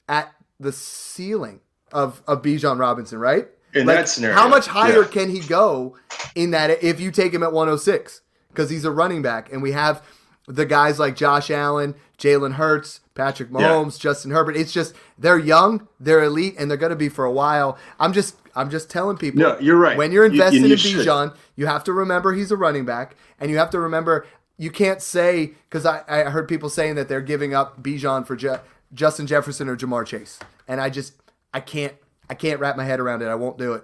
at 0.08 0.34
the 0.60 0.72
ceiling 0.72 1.62
of 1.92 2.22
of 2.28 2.42
Bijan 2.42 2.80
Robinson, 2.80 3.20
right? 3.20 3.48
In 3.74 3.86
like, 3.86 3.98
that 3.98 4.10
scenario, 4.10 4.36
how 4.36 4.48
much 4.48 4.68
higher 4.68 5.04
yeah. 5.04 5.08
can 5.08 5.30
he 5.30 5.40
go 5.40 5.98
in 6.36 6.52
that 6.52 6.84
if 6.84 7.00
you 7.00 7.12
take 7.12 7.34
him 7.34 7.44
at 7.44 7.54
106 7.54 8.22
because 8.50 8.70
he's 8.70 8.84
a 8.84 8.92
running 8.92 9.22
back 9.22 9.52
and 9.52 9.62
we 9.62 9.72
have 9.72 10.04
the 10.48 10.66
guys 10.66 11.00
like 11.00 11.16
Josh 11.16 11.50
Allen, 11.50 11.96
Jalen 12.18 12.54
Hurts, 12.54 13.02
Patrick 13.14 13.50
Mahomes, 13.50 13.98
yeah. 13.98 14.02
Justin 14.02 14.32
Herbert. 14.32 14.58
It's 14.58 14.74
just 14.74 14.96
they're 15.18 15.40
young, 15.40 15.88
they're 16.00 16.24
elite, 16.24 16.56
and 16.58 16.70
they're 16.70 16.78
going 16.78 16.92
to 16.92 16.96
be 16.96 17.10
for 17.10 17.26
a 17.26 17.32
while. 17.32 17.78
I'm 18.00 18.14
just 18.14 18.36
I'm 18.56 18.70
just 18.70 18.90
telling 18.90 19.18
people. 19.18 19.42
No, 19.42 19.60
you're 19.60 19.78
right. 19.78 19.98
When 19.98 20.12
you're 20.12 20.26
investing 20.26 20.64
you, 20.64 20.70
you 20.70 20.74
in 20.74 21.06
Bijan, 21.06 21.36
you 21.56 21.68
have 21.68 21.84
to 21.86 21.94
remember 21.94 22.34
he's 22.34 22.52
a 22.52 22.58
running 22.58 22.86
back, 22.86 23.16
and 23.40 23.50
you 23.50 23.58
have 23.58 23.70
to 23.72 23.80
remember 23.80 24.26
you 24.58 24.70
can't 24.70 25.02
say 25.02 25.54
because 25.70 25.86
I, 25.86 26.04
I 26.08 26.24
heard 26.26 26.48
people 26.48 26.70
saying 26.70 26.96
that 26.96 27.10
they're 27.10 27.22
giving 27.22 27.54
up 27.54 27.82
Bijan 27.82 28.28
for 28.28 28.36
Je- 28.36 28.60
Justin 28.94 29.26
Jefferson 29.26 29.68
or 29.68 29.76
Ja'Marr 29.76 30.06
Chase, 30.06 30.40
and 30.68 30.80
I 30.80 30.90
just 30.90 31.14
I 31.54 31.60
can't 31.60 31.94
I 32.30 32.36
can't 32.36 32.60
wrap 32.60 32.78
my 32.78 32.86
head 32.86 33.00
around 33.00 33.22
it. 33.22 33.26
I 33.26 33.36
won't 33.36 33.58
do 33.58 33.74
it. 33.74 33.84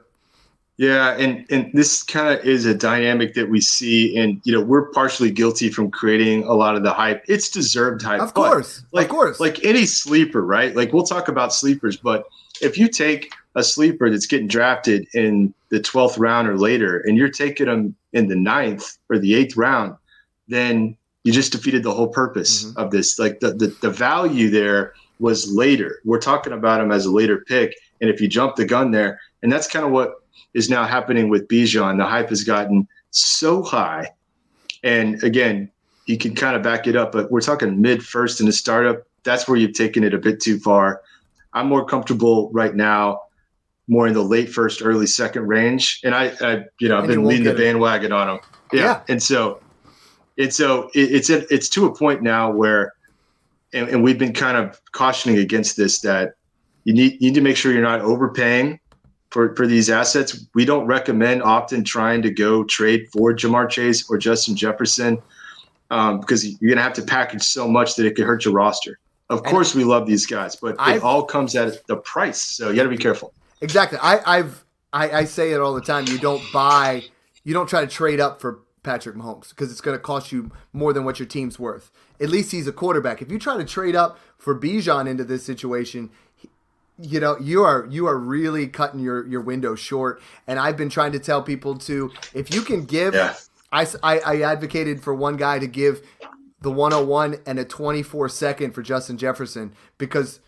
Yeah, 0.77 1.17
and 1.17 1.43
and 1.49 1.71
this 1.73 2.03
kind 2.03 2.37
of 2.37 2.45
is 2.45 2.67
a 2.67 2.75
dynamic 2.75 3.33
that 3.33 3.49
we 3.49 3.59
see, 3.59 4.15
and 4.15 4.39
you 4.43 4.53
know 4.53 4.61
we're 4.61 4.91
partially 4.91 5.31
guilty 5.31 5.71
from 5.71 5.89
creating 5.89 6.43
a 6.43 6.53
lot 6.53 6.75
of 6.75 6.83
the 6.83 6.93
hype. 6.93 7.25
It's 7.27 7.49
deserved 7.49 8.03
hype, 8.03 8.21
of 8.21 8.35
course, 8.35 8.83
like, 8.91 9.05
of 9.05 9.09
course. 9.09 9.39
Like 9.39 9.65
any 9.65 9.87
sleeper, 9.87 10.45
right? 10.45 10.75
Like 10.75 10.93
we'll 10.93 11.07
talk 11.07 11.27
about 11.27 11.51
sleepers, 11.51 11.97
but 11.97 12.25
if 12.61 12.77
you 12.77 12.87
take 12.87 13.31
a 13.55 13.63
sleeper 13.63 14.09
that's 14.09 14.27
getting 14.27 14.47
drafted 14.47 15.07
in 15.13 15.53
the 15.69 15.79
twelfth 15.79 16.17
round 16.17 16.47
or 16.47 16.57
later, 16.57 16.99
and 16.99 17.17
you're 17.17 17.29
taking 17.29 17.65
them 17.65 17.95
in 18.13 18.27
the 18.27 18.35
ninth 18.35 18.97
or 19.09 19.17
the 19.17 19.35
eighth 19.35 19.57
round, 19.57 19.95
then 20.47 20.95
you 21.23 21.33
just 21.33 21.51
defeated 21.51 21.83
the 21.83 21.93
whole 21.93 22.07
purpose 22.07 22.65
mm-hmm. 22.65 22.79
of 22.79 22.91
this. 22.91 23.19
Like 23.19 23.39
the, 23.39 23.53
the 23.53 23.67
the 23.81 23.89
value 23.89 24.49
there 24.49 24.93
was 25.19 25.51
later. 25.51 25.99
We're 26.05 26.19
talking 26.19 26.53
about 26.53 26.79
him 26.81 26.91
as 26.91 27.05
a 27.05 27.11
later 27.11 27.43
pick, 27.47 27.75
and 28.01 28.09
if 28.09 28.21
you 28.21 28.27
jump 28.27 28.55
the 28.55 28.65
gun 28.65 28.91
there, 28.91 29.19
and 29.41 29.51
that's 29.51 29.67
kind 29.67 29.85
of 29.85 29.91
what 29.91 30.15
is 30.53 30.69
now 30.69 30.85
happening 30.85 31.29
with 31.29 31.47
Bijan. 31.47 31.97
The 31.97 32.05
hype 32.05 32.29
has 32.29 32.43
gotten 32.43 32.87
so 33.11 33.63
high, 33.63 34.11
and 34.83 35.21
again, 35.23 35.71
you 36.05 36.17
can 36.17 36.35
kind 36.35 36.55
of 36.55 36.63
back 36.63 36.87
it 36.87 36.95
up, 36.95 37.11
but 37.11 37.31
we're 37.31 37.41
talking 37.41 37.81
mid 37.81 38.03
first 38.05 38.39
in 38.39 38.47
a 38.47 38.51
startup. 38.51 39.03
That's 39.23 39.47
where 39.47 39.57
you've 39.57 39.73
taken 39.73 40.03
it 40.03 40.13
a 40.13 40.17
bit 40.17 40.39
too 40.39 40.59
far. 40.59 41.01
I'm 41.57 41.67
more 41.67 41.85
comfortable 41.85 42.49
right 42.51 42.75
now, 42.75 43.21
more 43.87 44.07
in 44.07 44.13
the 44.13 44.23
late 44.23 44.49
first, 44.49 44.81
early 44.83 45.07
second 45.07 45.47
range, 45.47 45.99
and 46.03 46.13
I, 46.13 46.33
I 46.41 46.65
you 46.79 46.89
know, 46.89 46.97
I've 46.97 47.07
been 47.07 47.25
leading 47.25 47.45
the 47.45 47.53
bandwagon 47.53 48.11
it. 48.11 48.15
on 48.15 48.29
him. 48.29 48.39
Yeah. 48.71 48.81
yeah. 48.81 49.01
and 49.07 49.21
so, 49.21 49.61
and 50.37 50.53
so 50.53 50.89
it, 50.93 51.11
it's 51.11 51.29
it's 51.29 51.69
to 51.69 51.85
a 51.85 51.95
point 51.95 52.21
now 52.21 52.51
where 52.51 52.93
and, 53.73 53.89
and 53.89 54.03
we've 54.03 54.17
been 54.17 54.33
kind 54.33 54.57
of 54.57 54.79
cautioning 54.91 55.39
against 55.39 55.77
this 55.77 56.01
that 56.01 56.33
you 56.83 56.93
need 56.93 57.13
you 57.13 57.29
need 57.29 57.35
to 57.35 57.41
make 57.41 57.57
sure 57.57 57.71
you're 57.71 57.81
not 57.81 58.01
overpaying 58.01 58.79
for, 59.31 59.55
for 59.55 59.67
these 59.67 59.89
assets. 59.89 60.47
We 60.55 60.65
don't 60.65 60.85
recommend 60.85 61.43
often 61.43 61.83
trying 61.83 62.21
to 62.21 62.31
go 62.31 62.63
trade 62.63 63.07
for 63.11 63.33
Ja'Marr 63.33 63.69
Chase 63.69 64.09
or 64.09 64.17
Justin 64.17 64.55
Jefferson 64.55 65.19
um, 65.91 66.19
because 66.19 66.45
you're 66.45 66.69
going 66.69 66.77
to 66.77 66.83
have 66.83 66.93
to 66.93 67.01
package 67.01 67.43
so 67.43 67.67
much 67.67 67.95
that 67.95 68.05
it 68.05 68.15
could 68.15 68.25
hurt 68.25 68.45
your 68.45 68.53
roster. 68.53 68.99
Of 69.29 69.39
and 69.39 69.47
course, 69.47 69.75
we 69.75 69.83
love 69.83 70.07
these 70.07 70.25
guys, 70.25 70.55
but 70.55 70.75
I've, 70.79 70.97
it 70.97 71.03
all 71.03 71.23
comes 71.23 71.55
at 71.55 71.85
the 71.87 71.97
price. 71.97 72.41
So 72.41 72.69
you 72.69 72.77
got 72.77 72.83
to 72.83 72.89
be 72.89 72.97
careful. 72.97 73.33
Exactly. 73.61 73.99
I, 74.01 74.37
I've 74.37 74.63
I, 74.93 75.09
I 75.11 75.23
say 75.25 75.51
it 75.51 75.59
all 75.59 75.73
the 75.73 75.81
time. 75.81 76.05
You 76.07 76.17
don't 76.17 76.41
buy, 76.53 77.03
you 77.43 77.53
don't 77.53 77.67
try 77.67 77.81
to 77.81 77.87
trade 77.87 78.19
up 78.19 78.39
for 78.39 78.59
Patrick 78.83 79.15
Mahomes 79.15 79.49
because 79.49 79.69
it's 79.71 79.81
going 79.81 79.97
to 79.97 80.01
cost 80.01 80.31
you 80.31 80.51
more 80.73 80.93
than 80.93 81.03
what 81.03 81.19
your 81.19 81.27
team's 81.27 81.59
worth. 81.59 81.91
At 82.19 82.29
least 82.29 82.51
he's 82.51 82.67
a 82.67 82.71
quarterback. 82.71 83.21
If 83.21 83.31
you 83.31 83.37
try 83.37 83.57
to 83.57 83.65
trade 83.65 83.95
up 83.95 84.17
for 84.37 84.57
Bijan 84.57 85.07
into 85.07 85.23
this 85.23 85.45
situation, 85.45 86.09
you 86.99 87.19
know 87.19 87.37
you 87.39 87.63
are 87.63 87.85
you 87.91 88.07
are 88.07 88.17
really 88.17 88.67
cutting 88.67 88.99
your 88.99 89.27
your 89.27 89.41
window 89.41 89.75
short. 89.75 90.21
And 90.47 90.57
I've 90.57 90.77
been 90.77 90.89
trying 90.89 91.11
to 91.11 91.19
tell 91.19 91.43
people 91.43 91.77
to 91.79 92.11
if 92.33 92.53
you 92.53 92.61
can 92.61 92.85
give. 92.85 93.13
Yeah. 93.13 93.35
I, 93.69 93.85
I, 94.01 94.19
I 94.19 94.41
advocated 94.43 95.03
for 95.03 95.13
one 95.13 95.35
guy 95.35 95.59
to 95.59 95.67
give 95.67 96.01
the 96.61 96.71
101 96.71 97.37
and 97.45 97.59
a 97.59 97.65
24 97.65 98.29
second 98.29 98.71
for 98.71 98.81
Justin 98.81 99.17
Jefferson 99.17 99.73
because 99.97 100.39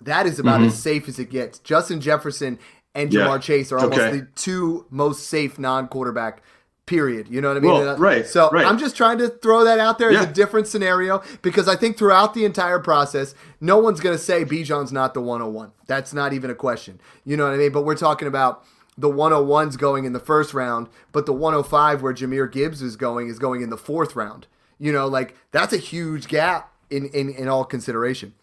that 0.00 0.26
is 0.26 0.38
about 0.38 0.60
mm-hmm. 0.60 0.68
as 0.68 0.82
safe 0.82 1.08
as 1.08 1.18
it 1.18 1.30
gets. 1.30 1.58
Justin 1.58 2.00
Jefferson 2.00 2.58
and 2.94 3.10
Ja'Marr 3.10 3.36
yeah. 3.36 3.38
Chase 3.38 3.72
are 3.72 3.78
almost 3.78 4.00
okay. 4.00 4.20
the 4.20 4.28
two 4.34 4.86
most 4.90 5.26
safe 5.26 5.58
non 5.58 5.88
quarterback 5.88 6.42
period. 6.86 7.28
You 7.28 7.40
know 7.40 7.48
what 7.48 7.56
I 7.56 7.60
mean? 7.60 7.72
Well, 7.72 7.96
right. 7.98 8.26
So 8.26 8.48
right. 8.50 8.64
I'm 8.64 8.78
just 8.78 8.96
trying 8.96 9.18
to 9.18 9.28
throw 9.28 9.64
that 9.64 9.78
out 9.78 9.98
there 9.98 10.12
yeah. 10.12 10.20
as 10.20 10.26
a 10.26 10.32
different 10.32 10.66
scenario 10.68 11.22
because 11.42 11.68
I 11.68 11.76
think 11.76 11.98
throughout 11.98 12.32
the 12.32 12.44
entire 12.44 12.78
process, 12.78 13.34
no 13.60 13.78
one's 13.78 14.00
going 14.00 14.16
to 14.16 14.22
say 14.22 14.44
Bijan's 14.44 14.92
not 14.92 15.12
the 15.12 15.20
101. 15.20 15.72
That's 15.86 16.14
not 16.14 16.32
even 16.32 16.50
a 16.50 16.54
question. 16.54 17.00
You 17.24 17.36
know 17.36 17.44
what 17.44 17.54
I 17.54 17.58
mean? 17.58 17.72
But 17.72 17.82
we're 17.82 17.96
talking 17.96 18.28
about 18.28 18.64
the 18.96 19.10
101s 19.10 19.76
going 19.76 20.04
in 20.04 20.12
the 20.12 20.20
first 20.20 20.54
round, 20.54 20.88
but 21.12 21.26
the 21.26 21.32
105 21.32 22.02
where 22.02 22.14
Jahmyr 22.14 22.50
Gibbs 22.50 22.80
is 22.80 22.96
going 22.96 23.28
is 23.28 23.38
going 23.38 23.62
in 23.62 23.70
the 23.70 23.76
fourth 23.76 24.16
round. 24.16 24.46
You 24.78 24.92
know, 24.92 25.06
like 25.06 25.34
that's 25.52 25.72
a 25.72 25.78
huge 25.78 26.28
gap 26.28 26.72
in, 26.90 27.06
in, 27.08 27.30
in 27.30 27.48
all 27.48 27.64
consideration. 27.64 28.34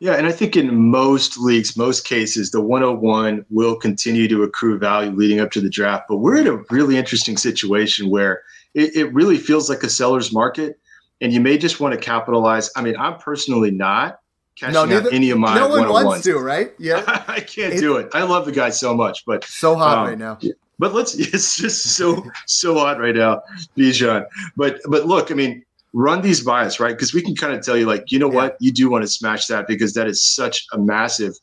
Yeah, 0.00 0.14
and 0.14 0.26
I 0.26 0.32
think 0.32 0.56
in 0.56 0.74
most 0.74 1.36
leagues, 1.36 1.76
most 1.76 2.06
cases, 2.06 2.50
the 2.50 2.60
101 2.62 3.44
will 3.50 3.76
continue 3.76 4.28
to 4.28 4.42
accrue 4.42 4.78
value 4.78 5.10
leading 5.10 5.40
up 5.40 5.50
to 5.50 5.60
the 5.60 5.68
draft. 5.68 6.06
But 6.08 6.16
we're 6.16 6.38
in 6.38 6.46
a 6.46 6.56
really 6.70 6.96
interesting 6.96 7.36
situation 7.36 8.08
where 8.08 8.42
it, 8.72 8.96
it 8.96 9.12
really 9.12 9.36
feels 9.36 9.68
like 9.68 9.82
a 9.82 9.90
seller's 9.90 10.32
market, 10.32 10.78
and 11.20 11.34
you 11.34 11.40
may 11.40 11.58
just 11.58 11.80
want 11.80 11.92
to 11.92 12.00
capitalize. 12.00 12.70
I 12.76 12.82
mean, 12.82 12.96
I'm 12.96 13.18
personally 13.18 13.70
not 13.70 14.20
cashing 14.56 14.72
no, 14.72 14.86
neither, 14.86 15.08
out 15.08 15.12
any 15.12 15.30
of 15.30 15.38
my 15.38 15.54
no 15.54 15.68
one 15.68 15.88
wants 15.90 16.24
to, 16.24 16.38
right? 16.38 16.72
Yeah, 16.78 17.04
I 17.28 17.40
can't 17.40 17.74
it, 17.74 17.80
do 17.80 17.98
it. 17.98 18.08
I 18.14 18.22
love 18.22 18.46
the 18.46 18.52
guy 18.52 18.70
so 18.70 18.94
much, 18.94 19.24
but 19.26 19.44
so 19.44 19.74
hot 19.74 19.98
um, 19.98 20.06
right 20.06 20.18
now. 20.18 20.38
But 20.80 20.94
let's. 20.94 21.14
It's 21.32 21.56
just 21.56 21.94
so 21.96 22.24
so 22.46 22.74
hot 22.74 22.98
right 22.98 23.14
now, 23.14 23.42
Bijan. 23.76 24.26
But 24.56 24.80
but 24.86 25.06
look, 25.06 25.30
I 25.30 25.34
mean, 25.34 25.62
run 25.92 26.22
these 26.22 26.42
bias, 26.42 26.80
right? 26.80 26.96
Because 26.96 27.14
we 27.14 27.22
can 27.22 27.36
kind 27.36 27.52
of 27.52 27.64
tell 27.64 27.76
you, 27.76 27.86
like, 27.86 28.10
you 28.10 28.18
know 28.18 28.30
yeah. 28.30 28.36
what, 28.36 28.56
you 28.60 28.72
do 28.72 28.90
want 28.90 29.02
to 29.02 29.08
smash 29.08 29.46
that 29.46 29.68
because 29.68 29.94
that 29.94 30.08
is 30.08 30.24
such 30.24 30.66
a 30.72 30.78
massive 30.78 31.34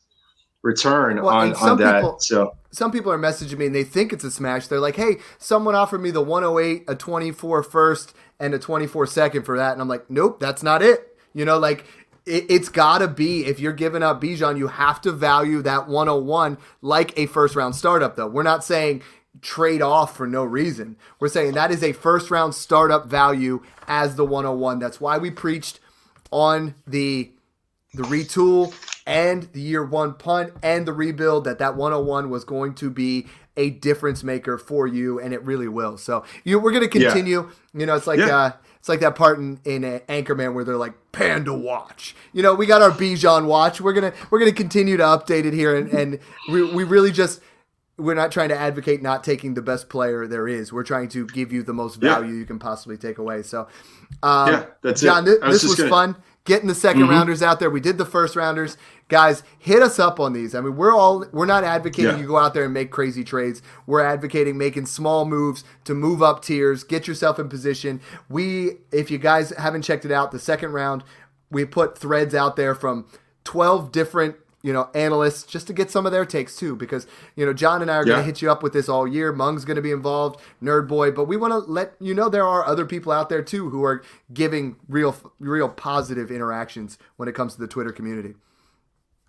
return 0.62 1.22
well, 1.22 1.28
on, 1.28 1.54
on 1.54 1.78
that. 1.78 2.02
People, 2.02 2.18
so 2.20 2.56
some 2.70 2.90
people 2.90 3.12
are 3.12 3.18
messaging 3.18 3.58
me 3.58 3.66
and 3.66 3.74
they 3.74 3.84
think 3.84 4.12
it's 4.12 4.24
a 4.24 4.30
smash. 4.30 4.66
They're 4.66 4.80
like, 4.80 4.96
hey, 4.96 5.16
someone 5.38 5.74
offered 5.74 6.02
me 6.02 6.10
the 6.10 6.20
108, 6.20 6.84
a 6.88 6.94
24 6.94 7.62
first, 7.62 8.14
and 8.40 8.54
a 8.54 8.58
24 8.58 9.06
second 9.06 9.44
for 9.44 9.56
that. 9.56 9.72
And 9.72 9.80
I'm 9.80 9.88
like, 9.88 10.10
nope, 10.10 10.40
that's 10.40 10.62
not 10.62 10.82
it. 10.82 11.16
You 11.32 11.44
know, 11.44 11.58
like 11.58 11.84
it, 12.26 12.50
has 12.50 12.68
got 12.68 12.98
to 12.98 13.08
be 13.08 13.46
if 13.46 13.60
you're 13.60 13.72
giving 13.72 14.02
up 14.02 14.20
Bijan, 14.20 14.58
you 14.58 14.66
have 14.66 15.00
to 15.02 15.12
value 15.12 15.62
that 15.62 15.88
101 15.88 16.58
like 16.82 17.18
a 17.18 17.26
first 17.26 17.56
round 17.56 17.74
startup, 17.74 18.16
though. 18.16 18.26
We're 18.26 18.42
not 18.42 18.64
saying 18.64 19.02
trade 19.40 19.82
off 19.82 20.16
for 20.16 20.26
no 20.26 20.44
reason. 20.44 20.96
We're 21.20 21.28
saying 21.28 21.52
that 21.52 21.70
is 21.70 21.82
a 21.82 21.92
first 21.92 22.30
round 22.30 22.54
startup 22.54 23.06
value 23.06 23.62
as 23.86 24.16
the 24.16 24.24
101. 24.24 24.78
That's 24.78 25.00
why 25.00 25.18
we 25.18 25.30
preached 25.30 25.80
on 26.30 26.74
the 26.86 27.32
the 27.94 28.02
retool 28.02 28.74
and 29.06 29.44
the 29.54 29.60
year 29.60 29.82
one 29.82 30.12
punt 30.12 30.52
and 30.62 30.86
the 30.86 30.92
rebuild 30.92 31.44
that 31.44 31.58
that 31.58 31.74
101 31.74 32.28
was 32.28 32.44
going 32.44 32.74
to 32.74 32.90
be 32.90 33.26
a 33.56 33.70
difference 33.70 34.22
maker 34.22 34.58
for 34.58 34.86
you 34.86 35.18
and 35.18 35.32
it 35.32 35.42
really 35.42 35.68
will. 35.68 35.96
So 35.96 36.24
you, 36.44 36.58
we're 36.58 36.70
going 36.70 36.88
to 36.88 36.88
continue. 36.88 37.42
Yeah. 37.42 37.80
You 37.80 37.86
know, 37.86 37.96
it's 37.96 38.06
like 38.06 38.18
yeah. 38.18 38.36
uh, 38.36 38.52
it's 38.78 38.88
like 38.88 39.00
that 39.00 39.16
part 39.16 39.38
in, 39.38 39.60
in 39.64 39.84
uh, 39.84 39.98
Anchorman 40.08 40.54
where 40.54 40.64
they're 40.64 40.76
like 40.76 40.94
Panda 41.12 41.52
Watch. 41.52 42.14
You 42.32 42.42
know, 42.42 42.54
we 42.54 42.66
got 42.66 42.82
our 42.82 42.90
Bijan 42.90 43.46
watch. 43.46 43.80
We're 43.80 43.92
gonna 43.92 44.12
we're 44.30 44.38
gonna 44.38 44.52
continue 44.52 44.96
to 44.96 45.02
update 45.02 45.44
it 45.44 45.52
here, 45.52 45.76
and, 45.76 45.90
and 45.90 46.18
we 46.50 46.62
we 46.72 46.84
really 46.84 47.10
just 47.10 47.40
we're 47.98 48.14
not 48.14 48.32
trying 48.32 48.48
to 48.48 48.56
advocate 48.56 49.02
not 49.02 49.24
taking 49.24 49.54
the 49.54 49.62
best 49.62 49.88
player 49.88 50.26
there 50.26 50.46
is. 50.48 50.72
We're 50.72 50.84
trying 50.84 51.08
to 51.10 51.26
give 51.26 51.52
you 51.52 51.62
the 51.62 51.74
most 51.74 51.96
value 51.96 52.32
yeah. 52.32 52.38
you 52.38 52.46
can 52.46 52.58
possibly 52.58 52.96
take 52.96 53.18
away. 53.18 53.42
So, 53.42 53.68
um, 54.22 54.52
yeah, 54.52 54.66
that's 54.82 55.02
John, 55.02 55.26
it. 55.26 55.40
this, 55.40 55.62
was, 55.62 55.64
was 55.64 55.74
gonna... 55.76 55.90
fun 55.90 56.16
getting 56.48 56.66
the 56.66 56.74
2nd 56.74 56.94
mm-hmm. 56.94 57.10
rounders 57.10 57.42
out 57.42 57.60
there. 57.60 57.68
We 57.68 57.80
did 57.80 57.98
the 57.98 58.06
first 58.06 58.34
rounders. 58.34 58.78
Guys, 59.08 59.42
hit 59.58 59.82
us 59.82 59.98
up 59.98 60.18
on 60.18 60.32
these. 60.32 60.54
I 60.54 60.62
mean, 60.62 60.76
we're 60.76 60.96
all 60.96 61.26
we're 61.30 61.46
not 61.46 61.62
advocating 61.62 62.12
yeah. 62.12 62.18
you 62.18 62.26
go 62.26 62.38
out 62.38 62.54
there 62.54 62.64
and 62.64 62.74
make 62.74 62.90
crazy 62.90 63.22
trades. 63.22 63.62
We're 63.86 64.04
advocating 64.04 64.56
making 64.56 64.86
small 64.86 65.26
moves 65.26 65.62
to 65.84 65.94
move 65.94 66.22
up 66.22 66.42
tiers, 66.42 66.84
get 66.84 67.06
yourself 67.06 67.38
in 67.38 67.48
position. 67.48 68.00
We 68.28 68.78
if 68.90 69.10
you 69.10 69.18
guys 69.18 69.50
haven't 69.50 69.82
checked 69.82 70.04
it 70.04 70.10
out, 70.10 70.32
the 70.32 70.38
second 70.38 70.72
round, 70.72 71.04
we 71.50 71.64
put 71.64 71.96
threads 71.96 72.34
out 72.34 72.56
there 72.56 72.74
from 72.74 73.06
12 73.44 73.92
different 73.92 74.36
you 74.62 74.72
know, 74.72 74.90
analysts 74.94 75.44
just 75.44 75.66
to 75.68 75.72
get 75.72 75.90
some 75.90 76.04
of 76.04 76.12
their 76.12 76.24
takes 76.24 76.56
too, 76.56 76.74
because 76.74 77.06
you 77.36 77.46
know 77.46 77.52
John 77.52 77.80
and 77.80 77.90
I 77.90 77.96
are 77.96 78.06
yeah. 78.06 78.14
going 78.14 78.20
to 78.20 78.26
hit 78.26 78.42
you 78.42 78.50
up 78.50 78.62
with 78.62 78.72
this 78.72 78.88
all 78.88 79.06
year. 79.06 79.32
Mung's 79.32 79.64
going 79.64 79.76
to 79.76 79.82
be 79.82 79.92
involved, 79.92 80.40
Nerd 80.62 80.88
Boy, 80.88 81.10
but 81.10 81.24
we 81.24 81.36
want 81.36 81.52
to 81.52 81.70
let 81.70 81.94
you 82.00 82.14
know 82.14 82.28
there 82.28 82.46
are 82.46 82.66
other 82.66 82.84
people 82.84 83.12
out 83.12 83.28
there 83.28 83.42
too 83.42 83.70
who 83.70 83.84
are 83.84 84.02
giving 84.34 84.76
real, 84.88 85.16
real 85.38 85.68
positive 85.68 86.30
interactions 86.30 86.98
when 87.16 87.28
it 87.28 87.34
comes 87.34 87.54
to 87.54 87.60
the 87.60 87.68
Twitter 87.68 87.92
community. 87.92 88.34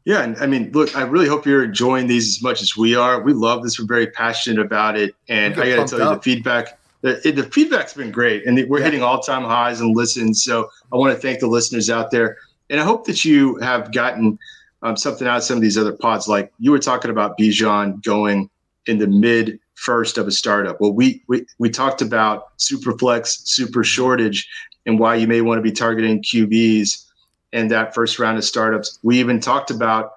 Yeah, 0.05 0.23
and 0.23 0.37
I 0.37 0.47
mean, 0.47 0.71
look, 0.71 0.95
I 0.95 1.03
really 1.03 1.27
hope 1.27 1.45
you're 1.45 1.63
enjoying 1.63 2.07
these 2.07 2.37
as 2.37 2.41
much 2.41 2.61
as 2.63 2.75
we 2.75 2.95
are. 2.95 3.21
We 3.21 3.33
love 3.33 3.61
this. 3.63 3.79
We're 3.79 3.85
very 3.85 4.07
passionate 4.07 4.65
about 4.65 4.97
it, 4.97 5.13
and 5.27 5.53
I 5.59 5.75
got 5.75 5.87
to 5.87 5.97
tell 5.97 6.09
you, 6.09 6.15
the 6.15 6.21
feedback. 6.21 6.79
The, 7.01 7.21
the 7.23 7.43
feedback's 7.43 7.93
been 7.93 8.11
great, 8.11 8.45
and 8.45 8.67
we're 8.67 8.79
yeah. 8.79 8.85
hitting 8.85 9.03
all-time 9.03 9.43
highs 9.43 9.79
and 9.79 9.95
listens. 9.95 10.43
So 10.43 10.69
I 10.91 10.97
want 10.97 11.13
to 11.13 11.19
thank 11.21 11.39
the 11.39 11.47
listeners 11.47 11.89
out 11.89 12.11
there, 12.11 12.37
and 12.69 12.79
I 12.79 12.83
hope 12.83 13.05
that 13.05 13.23
you 13.23 13.57
have 13.57 13.93
gotten 13.93 14.39
um, 14.81 14.95
something 14.97 15.27
out 15.27 15.37
of 15.37 15.43
some 15.43 15.57
of 15.57 15.61
these 15.61 15.77
other 15.77 15.93
pods. 15.93 16.27
Like 16.27 16.51
you 16.59 16.71
were 16.71 16.79
talking 16.79 17.11
about 17.11 17.37
Bijan 17.37 18.03
going 18.03 18.49
in 18.85 18.97
the 18.97 19.07
mid 19.07 19.59
first 19.75 20.17
of 20.17 20.27
a 20.27 20.31
startup. 20.31 20.79
Well, 20.79 20.93
we 20.93 21.23
we 21.27 21.45
we 21.57 21.69
talked 21.69 22.01
about 22.01 22.49
super 22.57 22.97
flex, 22.97 23.41
super 23.45 23.83
shortage, 23.83 24.49
and 24.85 24.99
why 24.99 25.15
you 25.15 25.27
may 25.27 25.41
want 25.41 25.57
to 25.57 25.63
be 25.63 25.71
targeting 25.71 26.21
QBs 26.21 27.05
in 27.53 27.67
that 27.69 27.93
first 27.93 28.19
round 28.19 28.37
of 28.37 28.43
startups. 28.43 28.99
We 29.03 29.19
even 29.19 29.39
talked 29.39 29.71
about 29.71 30.13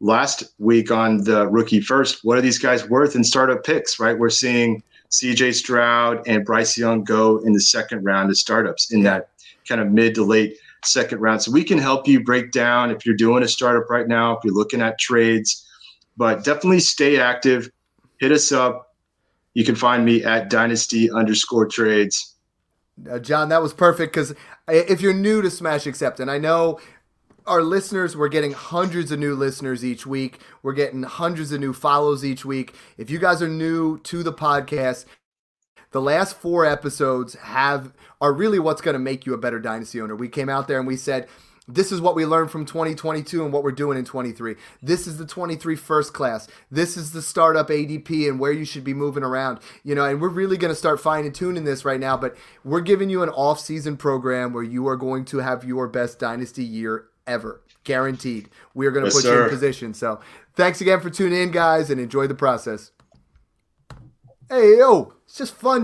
last 0.00 0.44
week 0.58 0.90
on 0.90 1.24
the 1.24 1.46
rookie 1.48 1.80
first. 1.80 2.24
What 2.24 2.38
are 2.38 2.40
these 2.40 2.58
guys 2.58 2.88
worth 2.88 3.14
in 3.14 3.24
startup 3.24 3.64
picks? 3.64 4.00
Right, 4.00 4.18
we're 4.18 4.30
seeing 4.30 4.82
C.J. 5.10 5.52
Stroud 5.52 6.26
and 6.26 6.44
Bryce 6.44 6.78
Young 6.78 7.04
go 7.04 7.38
in 7.38 7.52
the 7.52 7.60
second 7.60 8.04
round 8.04 8.30
of 8.30 8.38
startups 8.38 8.92
in 8.92 9.02
that 9.02 9.28
kind 9.68 9.80
of 9.80 9.90
mid 9.90 10.14
to 10.14 10.24
late 10.24 10.56
second 10.84 11.20
round. 11.20 11.42
So 11.42 11.52
we 11.52 11.64
can 11.64 11.78
help 11.78 12.06
you 12.08 12.22
break 12.22 12.52
down 12.52 12.90
if 12.90 13.04
you're 13.04 13.16
doing 13.16 13.42
a 13.42 13.48
startup 13.48 13.90
right 13.90 14.06
now, 14.06 14.36
if 14.36 14.44
you're 14.44 14.54
looking 14.54 14.80
at 14.80 14.98
trades, 14.98 15.66
but 16.16 16.44
definitely 16.44 16.80
stay 16.80 17.18
active. 17.18 17.70
Hit 18.18 18.32
us 18.32 18.52
up. 18.52 18.94
You 19.54 19.64
can 19.64 19.74
find 19.74 20.04
me 20.04 20.22
at 20.24 20.50
dynasty 20.50 21.10
underscore 21.10 21.66
trades. 21.66 22.36
Uh, 23.10 23.18
John, 23.18 23.48
that 23.48 23.62
was 23.62 23.72
perfect 23.72 24.12
because 24.12 24.34
if 24.68 25.00
you're 25.00 25.14
new 25.14 25.42
to 25.42 25.50
Smash 25.50 25.86
Accept, 25.86 26.20
and 26.20 26.30
I 26.30 26.38
know 26.38 26.78
our 27.46 27.62
listeners, 27.62 28.16
we're 28.16 28.28
getting 28.28 28.52
hundreds 28.52 29.10
of 29.10 29.18
new 29.18 29.34
listeners 29.34 29.84
each 29.84 30.06
week. 30.06 30.38
We're 30.62 30.74
getting 30.74 31.02
hundreds 31.02 31.52
of 31.52 31.60
new 31.60 31.72
follows 31.72 32.24
each 32.24 32.44
week. 32.44 32.74
If 32.98 33.10
you 33.10 33.18
guys 33.18 33.42
are 33.42 33.48
new 33.48 33.98
to 34.00 34.22
the 34.22 34.32
podcast, 34.32 35.06
the 35.92 36.00
last 36.00 36.36
four 36.36 36.64
episodes 36.64 37.34
have 37.34 37.92
are 38.20 38.32
really 38.32 38.58
what's 38.58 38.80
going 38.80 38.94
to 38.94 39.00
make 39.00 39.26
you 39.26 39.34
a 39.34 39.38
better 39.38 39.58
dynasty 39.58 40.00
owner. 40.00 40.14
We 40.14 40.28
came 40.28 40.48
out 40.48 40.68
there 40.68 40.78
and 40.78 40.86
we 40.86 40.96
said 40.96 41.26
this 41.74 41.92
is 41.92 42.00
what 42.00 42.14
we 42.14 42.26
learned 42.26 42.50
from 42.50 42.64
2022 42.64 43.44
and 43.44 43.52
what 43.52 43.62
we're 43.62 43.72
doing 43.72 43.96
in 43.96 44.04
23. 44.04 44.56
This 44.82 45.06
is 45.06 45.18
the 45.18 45.26
23 45.26 45.76
first 45.76 46.12
class. 46.12 46.48
This 46.70 46.96
is 46.96 47.12
the 47.12 47.22
startup 47.22 47.68
ADP 47.68 48.28
and 48.28 48.40
where 48.40 48.52
you 48.52 48.64
should 48.64 48.84
be 48.84 48.94
moving 48.94 49.22
around. 49.22 49.60
You 49.84 49.94
know, 49.94 50.04
and 50.04 50.20
we're 50.20 50.28
really 50.28 50.56
going 50.56 50.72
to 50.72 50.76
start 50.78 51.00
fine 51.00 51.30
tuning 51.32 51.64
this 51.64 51.84
right 51.84 52.00
now, 52.00 52.16
but 52.16 52.36
we're 52.64 52.80
giving 52.80 53.10
you 53.10 53.22
an 53.22 53.28
off-season 53.28 53.96
program 53.96 54.52
where 54.52 54.64
you 54.64 54.88
are 54.88 54.96
going 54.96 55.24
to 55.26 55.38
have 55.38 55.64
your 55.64 55.86
best 55.86 56.18
dynasty 56.18 56.64
year 56.64 57.06
ever. 57.26 57.62
Guaranteed. 57.84 58.50
We're 58.74 58.90
going 58.90 59.04
to 59.04 59.08
yes, 59.08 59.16
put 59.16 59.22
sir. 59.24 59.36
you 59.36 59.44
in 59.44 59.50
position. 59.50 59.94
So, 59.94 60.20
thanks 60.54 60.80
again 60.80 61.00
for 61.00 61.08
tuning 61.08 61.40
in, 61.40 61.50
guys, 61.50 61.88
and 61.88 62.00
enjoy 62.00 62.26
the 62.26 62.34
process. 62.34 62.90
Hey, 64.48 64.78
yo, 64.78 65.14
it's 65.30 65.38
just 65.38 65.54
fun 65.54 65.78